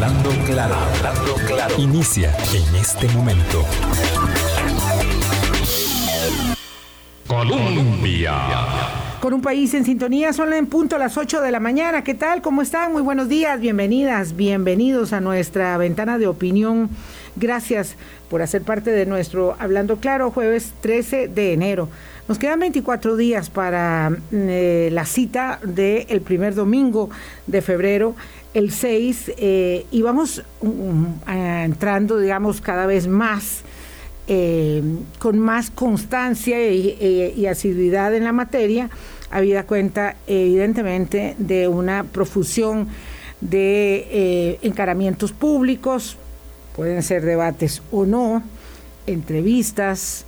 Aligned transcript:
Hablando 0.00 0.30
claro, 0.46 0.74
hablando 0.76 1.34
claro. 1.48 1.74
Inicia 1.76 2.32
en 2.54 2.76
este 2.76 3.08
momento. 3.08 3.64
Colombia. 7.26 8.32
Con 9.20 9.34
un 9.34 9.42
país 9.42 9.74
en 9.74 9.84
sintonía, 9.84 10.32
son 10.32 10.52
en 10.52 10.68
punto 10.68 10.94
a 10.94 11.00
las 11.00 11.16
8 11.16 11.40
de 11.40 11.50
la 11.50 11.58
mañana. 11.58 12.04
¿Qué 12.04 12.14
tal? 12.14 12.42
¿Cómo 12.42 12.62
están? 12.62 12.92
Muy 12.92 13.02
buenos 13.02 13.28
días, 13.28 13.58
bienvenidas, 13.58 14.36
bienvenidos 14.36 15.12
a 15.12 15.20
nuestra 15.20 15.76
ventana 15.78 16.16
de 16.16 16.28
opinión. 16.28 16.90
Gracias 17.34 17.96
por 18.30 18.40
hacer 18.40 18.62
parte 18.62 18.92
de 18.92 19.04
nuestro 19.04 19.56
Hablando 19.58 19.96
Claro, 19.96 20.30
jueves 20.30 20.74
13 20.80 21.26
de 21.26 21.54
enero. 21.54 21.88
Nos 22.28 22.38
quedan 22.38 22.60
24 22.60 23.16
días 23.16 23.48
para 23.48 24.12
eh, 24.32 24.90
la 24.92 25.06
cita 25.06 25.60
del 25.62 26.20
primer 26.20 26.54
domingo 26.54 27.08
de 27.46 27.62
febrero, 27.62 28.14
el 28.54 28.72
6, 28.72 29.32
eh, 29.36 29.86
y 29.90 30.02
vamos 30.02 30.42
um, 30.60 31.06
entrando, 31.26 32.18
digamos, 32.18 32.60
cada 32.60 32.86
vez 32.86 33.06
más. 33.06 33.62
Eh, 34.30 34.82
con 35.18 35.38
más 35.38 35.70
constancia 35.70 36.70
y, 36.70 37.46
asiduidad 37.46 38.14
en 38.14 38.24
la 38.24 38.32
materia, 38.32 38.90
habida 39.30 39.62
cuenta 39.62 40.16
evidentemente 40.26 41.34
de 41.38 41.66
una 41.66 42.04
profusión 42.04 42.88
de 43.40 44.58
encaramientos 44.60 45.32
públicos, 45.32 46.18
pueden 46.76 47.02
ser 47.02 47.24
debates 47.24 47.80
o 47.90 48.04
no, 48.04 48.42
entrevistas 49.06 50.26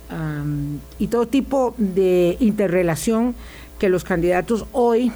y 0.97 1.05
todo 1.05 1.27
tipo 1.27 1.75
de 1.77 2.37
interrelación 2.39 3.35
que 3.77 3.89
los 3.89 4.03
candidatos 4.03 4.65
hoy, 4.73 5.11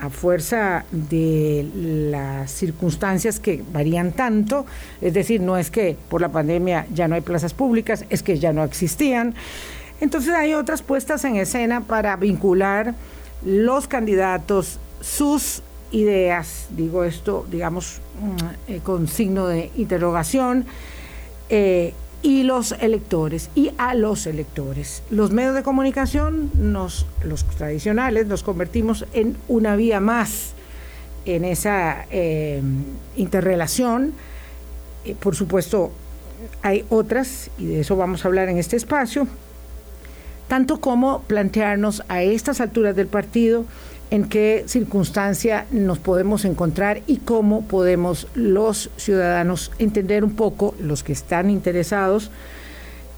a 0.00 0.08
fuerza 0.08 0.84
de 0.90 1.68
las 2.10 2.50
circunstancias 2.50 3.38
que 3.38 3.62
varían 3.72 4.12
tanto, 4.12 4.64
es 5.00 5.12
decir, 5.12 5.40
no 5.40 5.56
es 5.58 5.70
que 5.70 5.96
por 6.08 6.20
la 6.20 6.30
pandemia 6.30 6.86
ya 6.92 7.06
no 7.06 7.14
hay 7.14 7.20
plazas 7.20 7.52
públicas, 7.52 8.04
es 8.08 8.22
que 8.22 8.38
ya 8.38 8.52
no 8.52 8.64
existían. 8.64 9.34
Entonces 10.00 10.32
hay 10.32 10.54
otras 10.54 10.82
puestas 10.82 11.24
en 11.24 11.36
escena 11.36 11.82
para 11.82 12.16
vincular 12.16 12.94
los 13.44 13.86
candidatos, 13.86 14.78
sus 15.00 15.62
ideas, 15.92 16.68
digo 16.70 17.04
esto, 17.04 17.46
digamos, 17.50 18.00
mm, 18.20 18.72
eh, 18.72 18.80
con 18.82 19.06
signo 19.06 19.46
de 19.48 19.70
interrogación, 19.76 20.64
eh, 21.50 21.92
y 22.22 22.42
los 22.42 22.72
electores 22.72 23.50
y 23.54 23.72
a 23.78 23.94
los 23.94 24.26
electores. 24.26 25.02
Los 25.10 25.30
medios 25.30 25.54
de 25.54 25.62
comunicación, 25.62 26.50
nos, 26.54 27.06
los 27.24 27.44
tradicionales, 27.44 28.26
nos 28.26 28.42
convertimos 28.42 29.06
en 29.12 29.36
una 29.48 29.76
vía 29.76 30.00
más 30.00 30.52
en 31.24 31.44
esa 31.44 32.06
eh, 32.10 32.62
interrelación. 33.16 34.12
Eh, 35.04 35.14
por 35.18 35.34
supuesto, 35.34 35.92
hay 36.62 36.84
otras, 36.90 37.50
y 37.58 37.66
de 37.66 37.80
eso 37.80 37.96
vamos 37.96 38.24
a 38.24 38.28
hablar 38.28 38.48
en 38.48 38.58
este 38.58 38.76
espacio, 38.76 39.26
tanto 40.48 40.80
como 40.80 41.22
plantearnos 41.22 42.02
a 42.08 42.22
estas 42.22 42.60
alturas 42.60 42.96
del 42.96 43.06
partido 43.06 43.64
en 44.10 44.28
qué 44.28 44.64
circunstancia 44.66 45.66
nos 45.70 45.98
podemos 45.98 46.44
encontrar 46.44 47.02
y 47.06 47.18
cómo 47.18 47.62
podemos 47.62 48.26
los 48.34 48.90
ciudadanos 48.96 49.70
entender 49.78 50.24
un 50.24 50.32
poco, 50.32 50.74
los 50.80 51.04
que 51.04 51.12
están 51.12 51.48
interesados, 51.48 52.30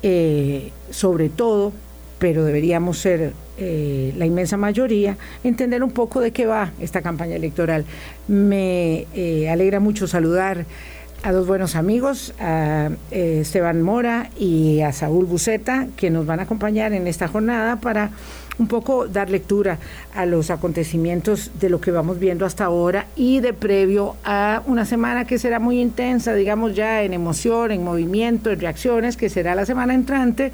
eh, 0.03 0.71
sobre 0.91 1.31
todo, 1.31 1.73
pero 2.19 2.45
deberíamos 2.45 2.99
ser 2.99 3.33
eh, 3.57 4.13
la 4.17 4.27
inmensa 4.27 4.57
mayoría, 4.57 5.17
entender 5.45 5.83
un 5.83 5.93
poco 5.93 6.21
de 6.21 6.31
qué 6.31 6.47
va 6.47 6.73
esta 6.79 7.01
campaña 7.01 7.37
electoral. 7.37 7.85
Me 8.29 9.07
eh, 9.15 9.49
alegra 9.49 9.81
mucho 9.81 10.07
saludar 10.07 10.67
a 11.23 11.33
dos 11.33 11.47
buenos 11.47 11.77
amigos, 11.77 12.35
a 12.41 12.91
Esteban 13.13 13.81
Mora 13.81 14.31
y 14.39 14.81
a 14.81 14.93
Saúl 14.93 15.25
Buceta, 15.25 15.87
que 15.97 16.11
nos 16.11 16.27
van 16.27 16.41
a 16.41 16.43
acompañar 16.43 16.93
en 16.93 17.07
esta 17.07 17.29
jornada 17.29 17.77
para 17.77 18.11
un 18.59 18.67
poco 18.69 19.07
dar 19.09 19.31
lectura 19.31 19.79
a 20.15 20.27
los 20.27 20.51
acontecimientos 20.51 21.51
de 21.59 21.71
lo 21.71 21.81
que 21.81 21.91
vamos 21.91 22.19
viendo 22.19 22.45
hasta 22.45 22.65
ahora 22.65 23.07
y 23.17 23.41
de 23.41 23.55
previo 23.55 24.17
a 24.25 24.63
una 24.67 24.85
semana 24.85 25.27
que 25.27 25.39
será 25.39 25.59
muy 25.59 25.81
intensa, 25.81 26.35
digamos 26.35 26.75
ya 26.75 27.03
en 27.03 27.15
emoción, 27.15 27.71
en 27.73 27.83
movimiento, 27.83 28.51
en 28.51 28.61
reacciones, 28.61 29.17
que 29.17 29.31
será 29.31 29.55
la 29.55 29.67
semana 29.67 29.95
entrante, 29.95 30.53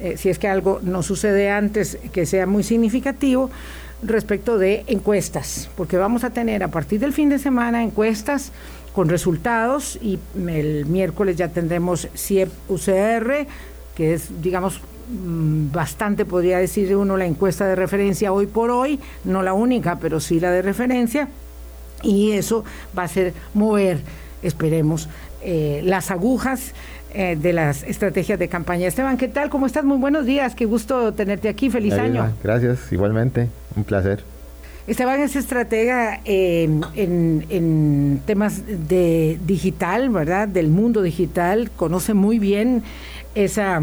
eh, 0.00 0.16
si 0.16 0.28
es 0.28 0.38
que 0.38 0.48
algo 0.48 0.80
no 0.82 1.02
sucede 1.02 1.50
antes 1.50 1.98
que 2.12 2.26
sea 2.26 2.46
muy 2.46 2.62
significativo 2.62 3.50
respecto 4.02 4.58
de 4.58 4.84
encuestas, 4.86 5.70
porque 5.76 5.96
vamos 5.96 6.24
a 6.24 6.30
tener 6.30 6.62
a 6.62 6.68
partir 6.68 7.00
del 7.00 7.12
fin 7.12 7.28
de 7.28 7.38
semana 7.38 7.82
encuestas 7.82 8.52
con 8.92 9.08
resultados 9.08 9.98
y 10.00 10.18
el 10.46 10.86
miércoles 10.86 11.36
ya 11.36 11.48
tendremos 11.48 12.08
CIEP 12.16 12.48
UCR, 12.68 13.46
que 13.96 14.14
es, 14.14 14.42
digamos, 14.42 14.80
bastante, 15.08 16.24
podría 16.24 16.58
decir 16.58 16.94
uno, 16.96 17.16
la 17.16 17.26
encuesta 17.26 17.66
de 17.66 17.74
referencia 17.74 18.32
hoy 18.32 18.46
por 18.46 18.70
hoy, 18.70 19.00
no 19.24 19.42
la 19.42 19.52
única, 19.52 19.98
pero 19.98 20.20
sí 20.20 20.40
la 20.40 20.50
de 20.50 20.62
referencia, 20.62 21.28
y 22.02 22.32
eso 22.32 22.64
va 22.96 23.04
a 23.04 23.08
ser 23.08 23.32
mover, 23.54 24.00
esperemos, 24.42 25.08
eh, 25.42 25.80
las 25.84 26.10
agujas 26.10 26.72
eh, 27.12 27.36
de 27.40 27.52
las 27.52 27.82
estrategias 27.82 28.38
de 28.38 28.48
campaña. 28.48 28.88
Esteban, 28.88 29.16
¿qué 29.16 29.28
tal? 29.28 29.50
¿Cómo 29.50 29.66
estás? 29.66 29.84
Muy 29.84 29.98
buenos 29.98 30.26
días, 30.26 30.54
qué 30.54 30.64
gusto 30.64 31.12
tenerte 31.12 31.48
aquí, 31.48 31.70
feliz 31.70 31.94
año. 31.94 32.32
Gracias, 32.42 32.92
igualmente, 32.92 33.48
un 33.76 33.84
placer. 33.84 34.24
Esteban 34.86 35.20
es 35.20 35.34
estratega 35.34 36.20
eh, 36.26 36.68
en, 36.94 37.46
en, 37.48 38.20
temas 38.26 38.62
de 38.66 39.38
digital, 39.46 40.10
¿verdad? 40.10 40.46
Del 40.46 40.68
mundo 40.68 41.00
digital, 41.00 41.70
conoce 41.74 42.12
muy 42.12 42.38
bien 42.38 42.82
esa 43.34 43.80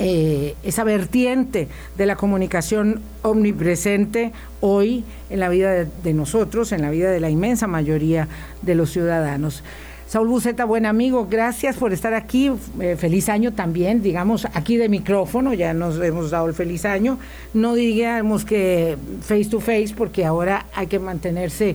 eh, 0.00 0.54
esa 0.62 0.84
vertiente 0.84 1.66
de 1.96 2.06
la 2.06 2.14
comunicación 2.14 3.00
omnipresente 3.22 4.30
hoy 4.60 5.04
en 5.28 5.40
la 5.40 5.48
vida 5.48 5.72
de, 5.84 6.14
nosotros, 6.14 6.70
en 6.70 6.82
la 6.82 6.90
vida 6.90 7.10
de 7.10 7.18
la 7.18 7.30
inmensa 7.30 7.66
mayoría 7.66 8.28
de 8.62 8.76
los 8.76 8.92
ciudadanos. 8.92 9.64
Saúl 10.06 10.28
Buceta, 10.28 10.64
buen 10.64 10.86
amigo, 10.86 11.26
gracias 11.28 11.76
por 11.76 11.92
estar 11.92 12.14
aquí. 12.14 12.52
Eh, 12.80 12.94
feliz 12.96 13.28
año 13.28 13.52
también, 13.54 14.00
digamos, 14.00 14.46
aquí 14.54 14.76
de 14.76 14.88
micrófono, 14.88 15.52
ya 15.52 15.74
nos 15.74 16.00
hemos 16.00 16.30
dado 16.30 16.46
el 16.46 16.54
feliz 16.54 16.84
año. 16.84 17.18
No 17.52 17.74
digamos 17.74 18.44
que 18.44 18.96
face 19.20 19.46
to 19.46 19.58
face, 19.58 19.92
porque 19.96 20.24
ahora 20.24 20.66
hay 20.74 20.86
que 20.86 21.00
mantenerse 21.00 21.74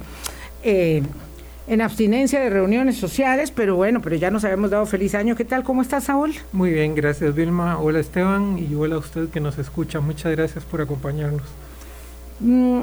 eh, 0.64 1.04
en 1.68 1.82
abstinencia 1.82 2.40
de 2.40 2.50
reuniones 2.50 2.98
sociales, 2.98 3.52
pero 3.52 3.76
bueno, 3.76 4.02
pero 4.02 4.16
ya 4.16 4.30
nos 4.32 4.44
habíamos 4.44 4.72
dado 4.72 4.86
feliz 4.86 5.16
año. 5.16 5.36
¿Qué 5.36 5.46
tal? 5.46 5.64
¿Cómo 5.64 5.82
estás, 5.82 6.06
Saúl? 6.06 6.34
Muy 6.52 6.72
bien, 6.72 6.96
gracias, 6.96 7.34
Vilma. 7.34 7.80
Hola, 7.80 8.00
Esteban, 8.00 8.58
y 8.60 8.74
hola 8.76 8.96
a 8.96 9.00
usted 9.00 9.30
que 9.30 9.40
nos 9.40 9.58
escucha. 9.58 10.00
Muchas 10.00 10.32
gracias 10.34 10.66
por 10.66 10.82
acompañarnos. 10.82 11.44
Mm, 12.40 12.82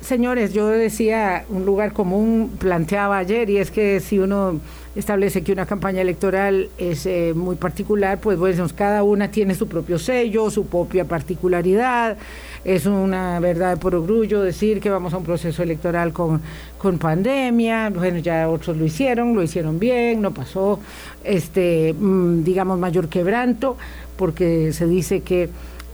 señores, 0.00 0.52
yo 0.52 0.68
decía, 0.68 1.44
un 1.48 1.64
lugar 1.64 1.92
común 1.92 2.52
planteaba 2.58 3.18
ayer, 3.18 3.50
y 3.50 3.58
es 3.58 3.70
que 3.70 4.00
si 4.00 4.18
uno 4.18 4.60
establece 4.96 5.42
que 5.42 5.52
una 5.52 5.66
campaña 5.66 6.00
electoral 6.00 6.68
es 6.76 7.06
eh, 7.06 7.32
muy 7.34 7.54
particular, 7.56 8.18
pues 8.20 8.38
bueno, 8.38 8.66
cada 8.74 9.02
una 9.04 9.30
tiene 9.30 9.54
su 9.54 9.68
propio 9.68 9.98
sello, 9.98 10.50
su 10.50 10.66
propia 10.66 11.04
particularidad. 11.04 12.16
Es 12.64 12.86
una 12.86 13.38
verdad 13.40 13.78
por 13.78 13.94
orgullo 13.94 14.42
decir 14.42 14.80
que 14.80 14.90
vamos 14.90 15.14
a 15.14 15.18
un 15.18 15.24
proceso 15.24 15.62
electoral 15.62 16.12
con, 16.12 16.42
con 16.78 16.98
pandemia, 16.98 17.90
bueno, 17.90 18.18
ya 18.18 18.48
otros 18.48 18.76
lo 18.76 18.84
hicieron, 18.84 19.34
lo 19.34 19.42
hicieron 19.42 19.78
bien, 19.78 20.20
no 20.20 20.32
pasó, 20.32 20.80
este, 21.24 21.94
mm, 21.94 22.42
digamos, 22.42 22.78
mayor 22.78 23.08
quebranto, 23.08 23.76
porque 24.16 24.72
se 24.72 24.86
dice 24.86 25.20
que 25.20 25.48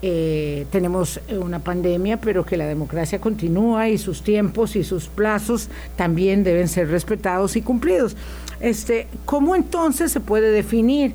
eh, 0.09 0.67
tenemos 0.71 1.19
una 1.37 1.59
pandemia, 1.59 2.19
pero 2.19 2.47
que 2.47 2.57
la 2.57 2.69
democracia 2.69 3.21
continúa 3.21 3.89
y 3.89 3.99
sus 3.99 4.23
tiempos 4.23 4.77
y 4.77 4.85
sus 4.85 5.09
plazos 5.09 5.69
también 5.97 6.45
deben 6.45 6.69
ser 6.69 6.91
respetados 6.91 7.57
y 7.57 7.63
cumplidos. 7.63 8.17
Este, 8.61 9.09
¿Cómo 9.25 9.57
entonces 9.57 10.13
se 10.13 10.21
puede 10.21 10.53
definir, 10.53 11.13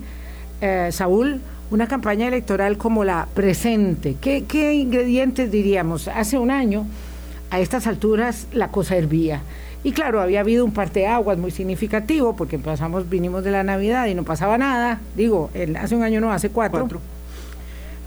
eh, 0.60 0.90
Saúl, 0.92 1.40
una 1.70 1.88
campaña 1.88 2.28
electoral 2.28 2.78
como 2.78 3.06
la 3.06 3.30
presente? 3.34 4.18
¿Qué, 4.20 4.44
¿Qué, 4.44 4.74
ingredientes 4.74 5.52
diríamos? 5.52 6.10
Hace 6.10 6.38
un 6.38 6.52
año, 6.52 6.86
a 7.50 7.62
estas 7.62 7.88
alturas, 7.88 8.48
la 8.52 8.72
cosa 8.72 8.98
hervía. 8.98 9.42
Y 9.86 9.94
claro, 9.94 10.20
había 10.20 10.42
habido 10.42 10.66
un 10.66 10.74
parteaguas 10.74 11.38
muy 11.38 11.52
significativo, 11.52 12.36
porque 12.36 12.60
pasamos, 12.60 13.10
vinimos 13.10 13.46
de 13.46 13.52
la 13.52 13.64
Navidad 13.64 14.08
y 14.08 14.16
no 14.16 14.24
pasaba 14.24 14.58
nada. 14.58 15.00
Digo, 15.16 15.50
hace 15.80 15.96
un 15.96 16.04
año 16.04 16.20
no, 16.20 16.34
hace 16.34 16.50
cuatro. 16.50 16.90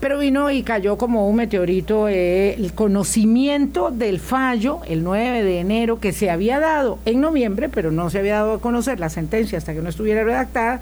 Pero 0.01 0.19
vino 0.19 0.51
y 0.51 0.63
cayó 0.63 0.99
como 0.99 1.29
un 1.29 1.37
meteorito 1.37 2.09
eh, 2.09 2.55
el 2.55 2.75
conocimiento 2.75 3.91
del 3.91 4.21
fallo 4.21 4.81
el 4.87 5.03
9 5.03 5.43
de 5.43 5.61
enero 5.61 5.99
que 5.99 6.13
se 6.13 6.31
había 6.31 6.61
dado 6.61 6.99
en 7.05 7.21
noviembre, 7.21 7.69
pero 7.69 7.91
no 7.91 8.11
se 8.11 8.19
había 8.19 8.35
dado 8.35 8.55
a 8.55 8.61
conocer 8.61 9.01
la 9.01 9.09
sentencia 9.09 9.57
hasta 9.57 9.73
que 9.73 9.81
no 9.81 9.89
estuviera 9.89 10.25
redactada 10.25 10.81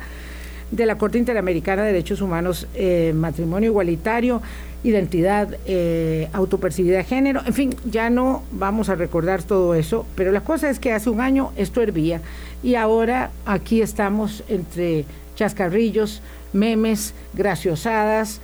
de 0.73 0.87
la 0.87 0.97
Corte 0.97 1.19
Interamericana 1.19 1.82
de 1.82 1.93
Derechos 1.93 2.23
Humanos, 2.23 2.67
eh, 2.75 3.12
matrimonio 3.14 3.70
igualitario, 3.70 4.41
identidad 4.82 5.49
eh, 5.67 6.29
autopercibida 6.32 6.97
de 6.97 7.05
género, 7.05 7.43
en 7.47 7.53
fin, 7.53 7.76
ya 7.85 8.11
no 8.11 8.43
vamos 8.50 8.88
a 8.88 8.97
recordar 8.97 9.43
todo 9.43 9.75
eso, 9.75 10.06
pero 10.17 10.32
la 10.32 10.41
cosa 10.41 10.70
es 10.70 10.81
que 10.81 10.93
hace 10.93 11.11
un 11.11 11.20
año 11.20 11.53
esto 11.56 11.82
hervía 11.82 12.20
y 12.62 12.75
ahora 12.75 13.31
aquí 13.44 13.82
estamos 13.82 14.43
entre 14.49 15.05
chascarrillos, 15.37 16.23
memes, 16.53 17.15
graciosadas, 17.35 18.41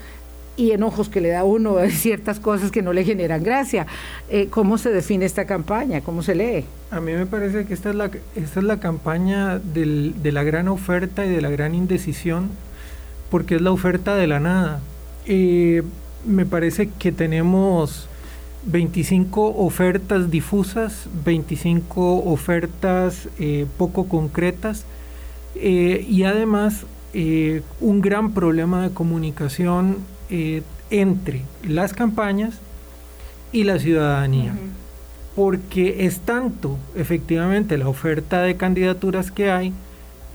y 0.58 0.72
enojos 0.72 1.08
que 1.08 1.20
le 1.20 1.28
da 1.28 1.44
uno 1.44 1.76
de 1.76 1.90
ciertas 1.90 2.40
cosas 2.40 2.70
que 2.70 2.82
no 2.82 2.92
le 2.92 3.04
generan 3.04 3.42
gracia. 3.42 3.86
Eh, 4.28 4.48
¿Cómo 4.50 4.76
se 4.76 4.90
define 4.90 5.24
esta 5.24 5.46
campaña? 5.46 6.02
¿Cómo 6.02 6.22
se 6.22 6.34
lee? 6.34 6.64
A 6.90 7.00
mí 7.00 7.12
me 7.12 7.26
parece 7.26 7.64
que 7.64 7.72
esta 7.72 7.90
es 7.90 7.94
la, 7.94 8.10
esta 8.34 8.60
es 8.60 8.66
la 8.66 8.80
campaña 8.80 9.58
de 9.58 10.32
la 10.32 10.42
gran 10.42 10.68
oferta 10.68 11.24
y 11.24 11.30
de 11.30 11.40
la 11.40 11.48
gran 11.48 11.74
indecisión, 11.74 12.50
porque 13.30 13.54
es 13.54 13.62
la 13.62 13.70
oferta 13.70 14.16
de 14.16 14.26
la 14.26 14.40
nada. 14.40 14.80
Eh, 15.26 15.82
me 16.26 16.44
parece 16.44 16.88
que 16.98 17.12
tenemos 17.12 18.08
25 18.64 19.54
ofertas 19.58 20.28
difusas, 20.30 21.06
25 21.24 22.24
ofertas 22.24 23.28
eh, 23.38 23.66
poco 23.78 24.08
concretas 24.08 24.84
y 25.60 26.22
además 26.22 26.84
un 27.80 28.00
gran 28.00 28.32
problema 28.32 28.82
de 28.82 28.94
comunicación 28.94 29.96
eh, 30.30 30.62
entre 30.90 31.42
las 31.66 31.92
campañas 31.92 32.58
y 33.52 33.64
la 33.64 33.78
ciudadanía. 33.78 34.54
Porque 35.34 36.06
es 36.06 36.20
tanto 36.20 36.78
efectivamente 36.96 37.78
la 37.78 37.88
oferta 37.88 38.42
de 38.42 38.56
candidaturas 38.56 39.30
que 39.30 39.50
hay 39.50 39.72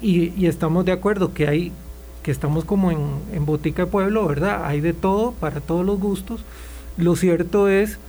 y, 0.02 0.46
estamos 0.46 0.86
de 0.86 0.92
acuerdo 0.92 1.34
que 1.34 1.48
hay 1.48 1.72
que 2.24 2.32
estamos 2.32 2.64
como 2.64 2.90
en, 2.90 3.00
en 3.34 3.46
botica 3.46 3.84
de 3.84 3.92
pueblo, 3.92 4.26
¿verdad? 4.26 4.66
Hay 4.66 4.80
de 4.80 4.94
todo 4.94 5.34
para 5.34 5.60
todos 5.60 5.86
los 5.86 6.00
gustos. 6.00 6.46
Lo 6.96 7.18
cierto 7.18 7.68
es 7.68 8.00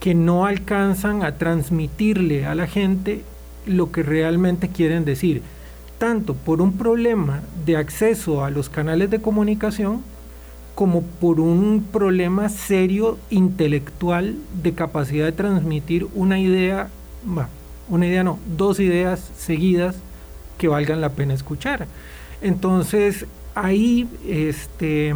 que 0.00 0.14
no 0.14 0.46
alcanzan 0.46 1.22
a 1.22 1.36
transmitirle 1.36 2.46
a 2.46 2.54
la 2.54 2.66
gente 2.66 3.22
lo 3.66 3.92
que 3.92 4.02
realmente 4.02 4.68
quieren 4.68 5.04
decir, 5.04 5.42
tanto 5.98 6.34
por 6.34 6.60
un 6.60 6.72
problema 6.76 7.40
de 7.64 7.76
acceso 7.76 8.44
a 8.44 8.50
los 8.50 8.68
canales 8.68 9.10
de 9.10 9.20
comunicación, 9.20 10.02
como 10.74 11.02
por 11.02 11.40
un 11.40 11.86
problema 11.92 12.48
serio 12.48 13.18
intelectual 13.30 14.36
de 14.62 14.72
capacidad 14.72 15.24
de 15.24 15.32
transmitir 15.32 16.08
una 16.14 16.38
idea, 16.40 16.88
una 17.88 18.06
idea 18.06 18.24
no, 18.24 18.38
dos 18.56 18.80
ideas 18.80 19.30
seguidas 19.36 19.96
que 20.58 20.68
valgan 20.68 21.00
la 21.00 21.10
pena 21.10 21.34
escuchar. 21.34 21.86
Entonces, 22.42 23.26
ahí, 23.54 24.08
este, 24.26 25.14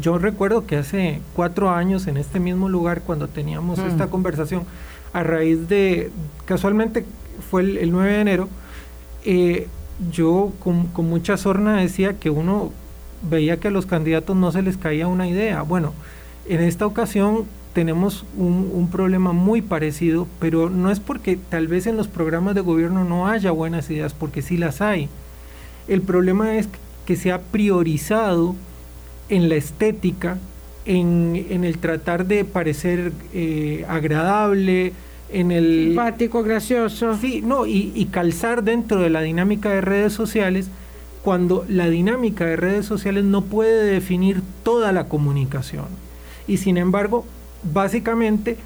yo 0.00 0.18
recuerdo 0.18 0.66
que 0.66 0.76
hace 0.76 1.20
cuatro 1.34 1.70
años 1.70 2.06
en 2.08 2.16
este 2.16 2.40
mismo 2.40 2.68
lugar, 2.68 3.02
cuando 3.02 3.28
teníamos 3.28 3.78
esta 3.78 4.06
mm. 4.06 4.10
conversación, 4.10 4.62
a 5.12 5.22
raíz 5.22 5.68
de, 5.68 6.10
casualmente 6.46 7.04
fue 7.50 7.62
el, 7.62 7.92
9 7.92 8.12
de 8.12 8.20
enero, 8.20 8.48
eh, 9.24 9.68
yo 10.12 10.52
con, 10.58 10.88
con 10.88 11.08
mucha 11.08 11.36
sorna 11.36 11.76
decía 11.76 12.18
que 12.18 12.30
uno 12.30 12.72
veía 13.22 13.58
que 13.58 13.68
a 13.68 13.70
los 13.70 13.86
candidatos 13.86 14.36
no 14.36 14.52
se 14.52 14.62
les 14.62 14.76
caía 14.76 15.06
una 15.06 15.28
idea. 15.28 15.62
Bueno, 15.62 15.94
en 16.48 16.60
esta 16.60 16.86
ocasión 16.86 17.44
tenemos 17.72 18.24
un, 18.36 18.88
problema 18.90 19.32
muy 19.32 19.62
parecido, 19.62 20.26
pero 20.40 20.70
no 20.70 20.90
es 20.90 20.98
porque 21.00 21.36
tal 21.36 21.68
vez 21.68 21.86
en 21.86 21.96
los 21.96 22.08
programas 22.08 22.54
de 22.54 22.60
gobierno 22.60 23.04
no 23.04 23.28
haya 23.28 23.50
buenas 23.50 23.88
ideas, 23.90 24.14
porque 24.14 24.42
sí 24.42 24.56
las 24.56 24.80
hay. 24.80 25.08
El 25.86 26.02
problema 26.02 26.56
es 26.56 26.68
que 27.06 27.16
se 27.16 27.30
ha 27.30 27.40
priorizado 27.40 28.56
en 29.28 29.48
la 29.48 29.54
estética, 29.54 30.38
en, 30.86 31.64
el 31.64 31.78
tratar 31.78 32.26
de 32.26 32.44
parecer 32.44 33.12
eh, 33.32 33.84
agradable, 33.88 34.92
en 35.30 35.52
el... 35.52 35.88
Simpático, 35.88 36.42
gracioso. 36.42 37.16
Sí, 37.18 37.42
no, 37.42 37.66
y, 37.66 37.92
y 37.94 38.06
calzar 38.06 38.64
dentro 38.64 39.00
de 39.00 39.10
la 39.10 39.20
dinámica 39.20 39.70
de 39.70 39.82
redes 39.82 40.14
sociales 40.14 40.68
cuando 41.22 41.64
la 41.68 41.88
dinámica 41.88 42.44
de 42.46 42.56
redes 42.56 42.86
sociales 42.86 43.24
no 43.24 43.42
puede 43.42 43.92
definir 43.92 44.42
toda 44.62 44.92
la 44.92 45.08
comunicación. 45.08 45.86
Y 46.46 46.58
sin 46.58 46.76
embargo, 46.76 47.24
básicamente 47.62 48.56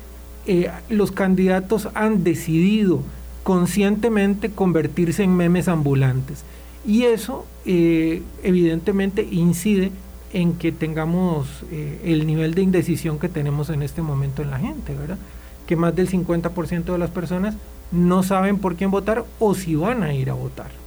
eh, 0.46 0.70
los 0.88 1.12
candidatos 1.12 1.88
han 1.94 2.24
decidido 2.24 3.00
conscientemente 3.42 4.50
convertirse 4.50 5.22
en 5.22 5.36
memes 5.36 5.68
ambulantes. 5.68 6.44
Y 6.86 7.04
eso 7.04 7.46
eh, 7.64 8.22
evidentemente 8.42 9.26
incide 9.30 9.92
en 10.32 10.54
que 10.54 10.72
tengamos 10.72 11.64
eh, 11.70 12.00
el 12.04 12.26
nivel 12.26 12.54
de 12.54 12.62
indecisión 12.62 13.18
que 13.18 13.28
tenemos 13.28 13.70
en 13.70 13.82
este 13.82 14.02
momento 14.02 14.42
en 14.42 14.50
la 14.50 14.58
gente, 14.58 14.94
¿verdad? 14.94 15.18
Que 15.66 15.76
más 15.76 15.94
del 15.94 16.08
50% 16.08 16.84
de 16.84 16.98
las 16.98 17.10
personas 17.10 17.54
no 17.92 18.22
saben 18.22 18.58
por 18.58 18.74
quién 18.76 18.90
votar 18.90 19.24
o 19.38 19.54
si 19.54 19.74
van 19.74 20.02
a 20.02 20.14
ir 20.14 20.30
a 20.30 20.34
votar. 20.34 20.81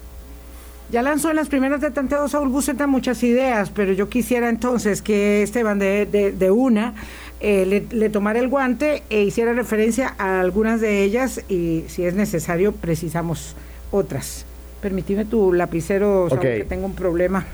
Ya 0.96 1.02
lanzó 1.02 1.30
en 1.30 1.36
las 1.36 1.50
primeras 1.50 1.82
de 1.82 1.92
tanteo 1.92 2.26
Saúl 2.30 2.48
Buceta 2.48 2.88
muchas 2.88 3.22
ideas, 3.22 3.70
pero 3.70 3.92
yo 3.92 4.08
quisiera 4.08 4.48
entonces 4.48 5.02
que 5.02 5.44
Esteban 5.44 5.78
de, 5.78 6.06
de, 6.06 6.52
una 6.52 6.94
eh, 7.42 7.86
le, 7.92 8.10
tomara 8.10 8.40
el 8.40 8.48
guante 8.48 9.04
e 9.10 9.24
hiciera 9.24 9.52
referencia 9.52 10.16
a 10.18 10.40
algunas 10.40 10.80
de 10.80 11.04
ellas 11.04 11.44
y 11.50 11.84
si 11.90 12.06
es 12.06 12.16
necesario 12.16 12.72
precisamos 12.72 13.58
otras. 13.92 14.46
Permíteme 14.82 15.26
tu 15.26 15.52
lapicero, 15.52 16.30
Saúl, 16.30 16.40
que 16.40 16.64
tengo 16.64 16.86
un 16.86 16.96
problema. 16.96 17.46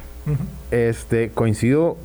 Este, 0.69 1.31
coincido 1.31 1.97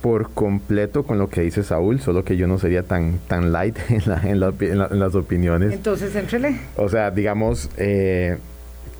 por 0.00 0.30
completo 0.30 1.02
con 1.02 1.18
lo 1.18 1.28
que 1.28 1.42
dice 1.42 1.62
Saúl, 1.62 2.00
solo 2.00 2.24
que 2.24 2.38
yo 2.38 2.46
no 2.46 2.58
sería 2.58 2.84
tan, 2.84 3.18
tan 3.28 3.52
light 3.52 3.76
en, 3.90 4.08
la, 4.40 4.54
en, 4.58 4.98
las 4.98 5.14
opiniones. 5.14 5.74
Entonces, 5.74 6.16
entrele. 6.16 6.58
O 6.76 6.88
sea, 6.88 7.10
digamos, 7.10 7.68
eh, 7.76 8.38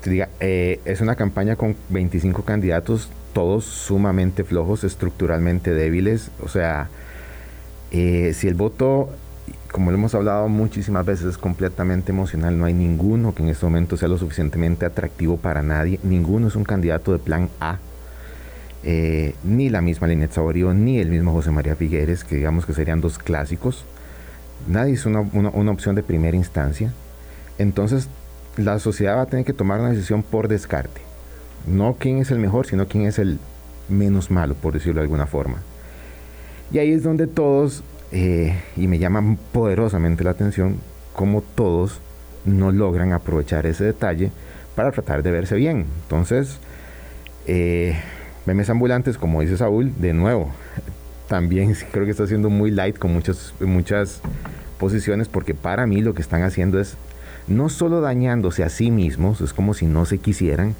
eh, 0.05 0.79
es 0.85 1.01
una 1.01 1.15
campaña 1.15 1.55
con 1.55 1.75
25 1.89 2.43
candidatos, 2.43 3.09
todos 3.33 3.65
sumamente 3.65 4.43
flojos, 4.43 4.83
estructuralmente 4.83 5.73
débiles. 5.73 6.31
O 6.43 6.47
sea, 6.47 6.89
eh, 7.91 8.33
si 8.33 8.47
el 8.47 8.55
voto, 8.55 9.09
como 9.71 9.91
lo 9.91 9.97
hemos 9.97 10.15
hablado 10.15 10.47
muchísimas 10.47 11.05
veces, 11.05 11.27
es 11.27 11.37
completamente 11.37 12.11
emocional, 12.11 12.57
no 12.57 12.65
hay 12.65 12.73
ninguno 12.73 13.35
que 13.35 13.43
en 13.43 13.49
este 13.49 13.65
momento 13.65 13.97
sea 13.97 14.07
lo 14.07 14.17
suficientemente 14.17 14.85
atractivo 14.85 15.37
para 15.37 15.61
nadie. 15.61 15.99
Ninguno 16.03 16.47
es 16.47 16.55
un 16.55 16.63
candidato 16.63 17.11
de 17.11 17.19
plan 17.19 17.49
A. 17.59 17.77
Eh, 18.83 19.35
ni 19.43 19.69
la 19.69 19.81
misma 19.81 20.07
Linet 20.07 20.31
Saborío, 20.31 20.73
ni 20.73 20.97
el 20.97 21.09
mismo 21.09 21.31
José 21.31 21.51
María 21.51 21.75
Figueres, 21.75 22.23
que 22.23 22.35
digamos 22.35 22.65
que 22.65 22.73
serían 22.73 22.99
dos 22.99 23.19
clásicos. 23.19 23.85
Nadie 24.67 24.93
es 24.93 25.05
una, 25.05 25.21
una 25.21 25.71
opción 25.71 25.95
de 25.95 26.03
primera 26.03 26.35
instancia. 26.35 26.91
Entonces 27.59 28.09
la 28.57 28.79
sociedad 28.79 29.17
va 29.17 29.21
a 29.21 29.25
tener 29.27 29.45
que 29.45 29.53
tomar 29.53 29.79
una 29.79 29.89
decisión 29.89 30.23
por 30.23 30.47
descarte. 30.47 31.01
No 31.67 31.95
quién 31.97 32.17
es 32.17 32.31
el 32.31 32.39
mejor, 32.39 32.65
sino 32.65 32.87
quién 32.87 33.05
es 33.05 33.19
el 33.19 33.39
menos 33.89 34.31
malo, 34.31 34.55
por 34.55 34.73
decirlo 34.73 35.01
de 35.01 35.05
alguna 35.05 35.27
forma. 35.27 35.57
Y 36.71 36.79
ahí 36.79 36.91
es 36.91 37.03
donde 37.03 37.27
todos, 37.27 37.83
eh, 38.11 38.59
y 38.75 38.87
me 38.87 38.99
llama 38.99 39.37
poderosamente 39.51 40.23
la 40.23 40.31
atención, 40.31 40.77
cómo 41.13 41.41
todos 41.41 41.99
no 42.45 42.71
logran 42.71 43.13
aprovechar 43.13 43.65
ese 43.65 43.83
detalle 43.83 44.31
para 44.75 44.91
tratar 44.91 45.23
de 45.23 45.31
verse 45.31 45.55
bien. 45.55 45.85
Entonces, 46.03 46.57
eh, 47.45 47.95
memes 48.45 48.69
ambulantes, 48.69 49.17
como 49.17 49.41
dice 49.41 49.57
Saúl, 49.57 49.93
de 49.99 50.13
nuevo, 50.13 50.49
también 51.27 51.75
creo 51.91 52.05
que 52.05 52.11
está 52.11 52.27
siendo 52.27 52.49
muy 52.49 52.71
light 52.71 52.97
con 52.97 53.13
muchas, 53.13 53.53
muchas 53.59 54.21
posiciones, 54.79 55.27
porque 55.27 55.53
para 55.53 55.85
mí 55.85 56.01
lo 56.01 56.13
que 56.13 56.21
están 56.21 56.43
haciendo 56.43 56.79
es 56.79 56.95
no 57.47 57.69
solo 57.69 58.01
dañándose 58.01 58.63
a 58.63 58.69
sí 58.69 58.91
mismos, 58.91 59.41
es 59.41 59.53
como 59.53 59.73
si 59.73 59.85
no 59.85 60.05
se 60.05 60.17
quisieran, 60.17 60.75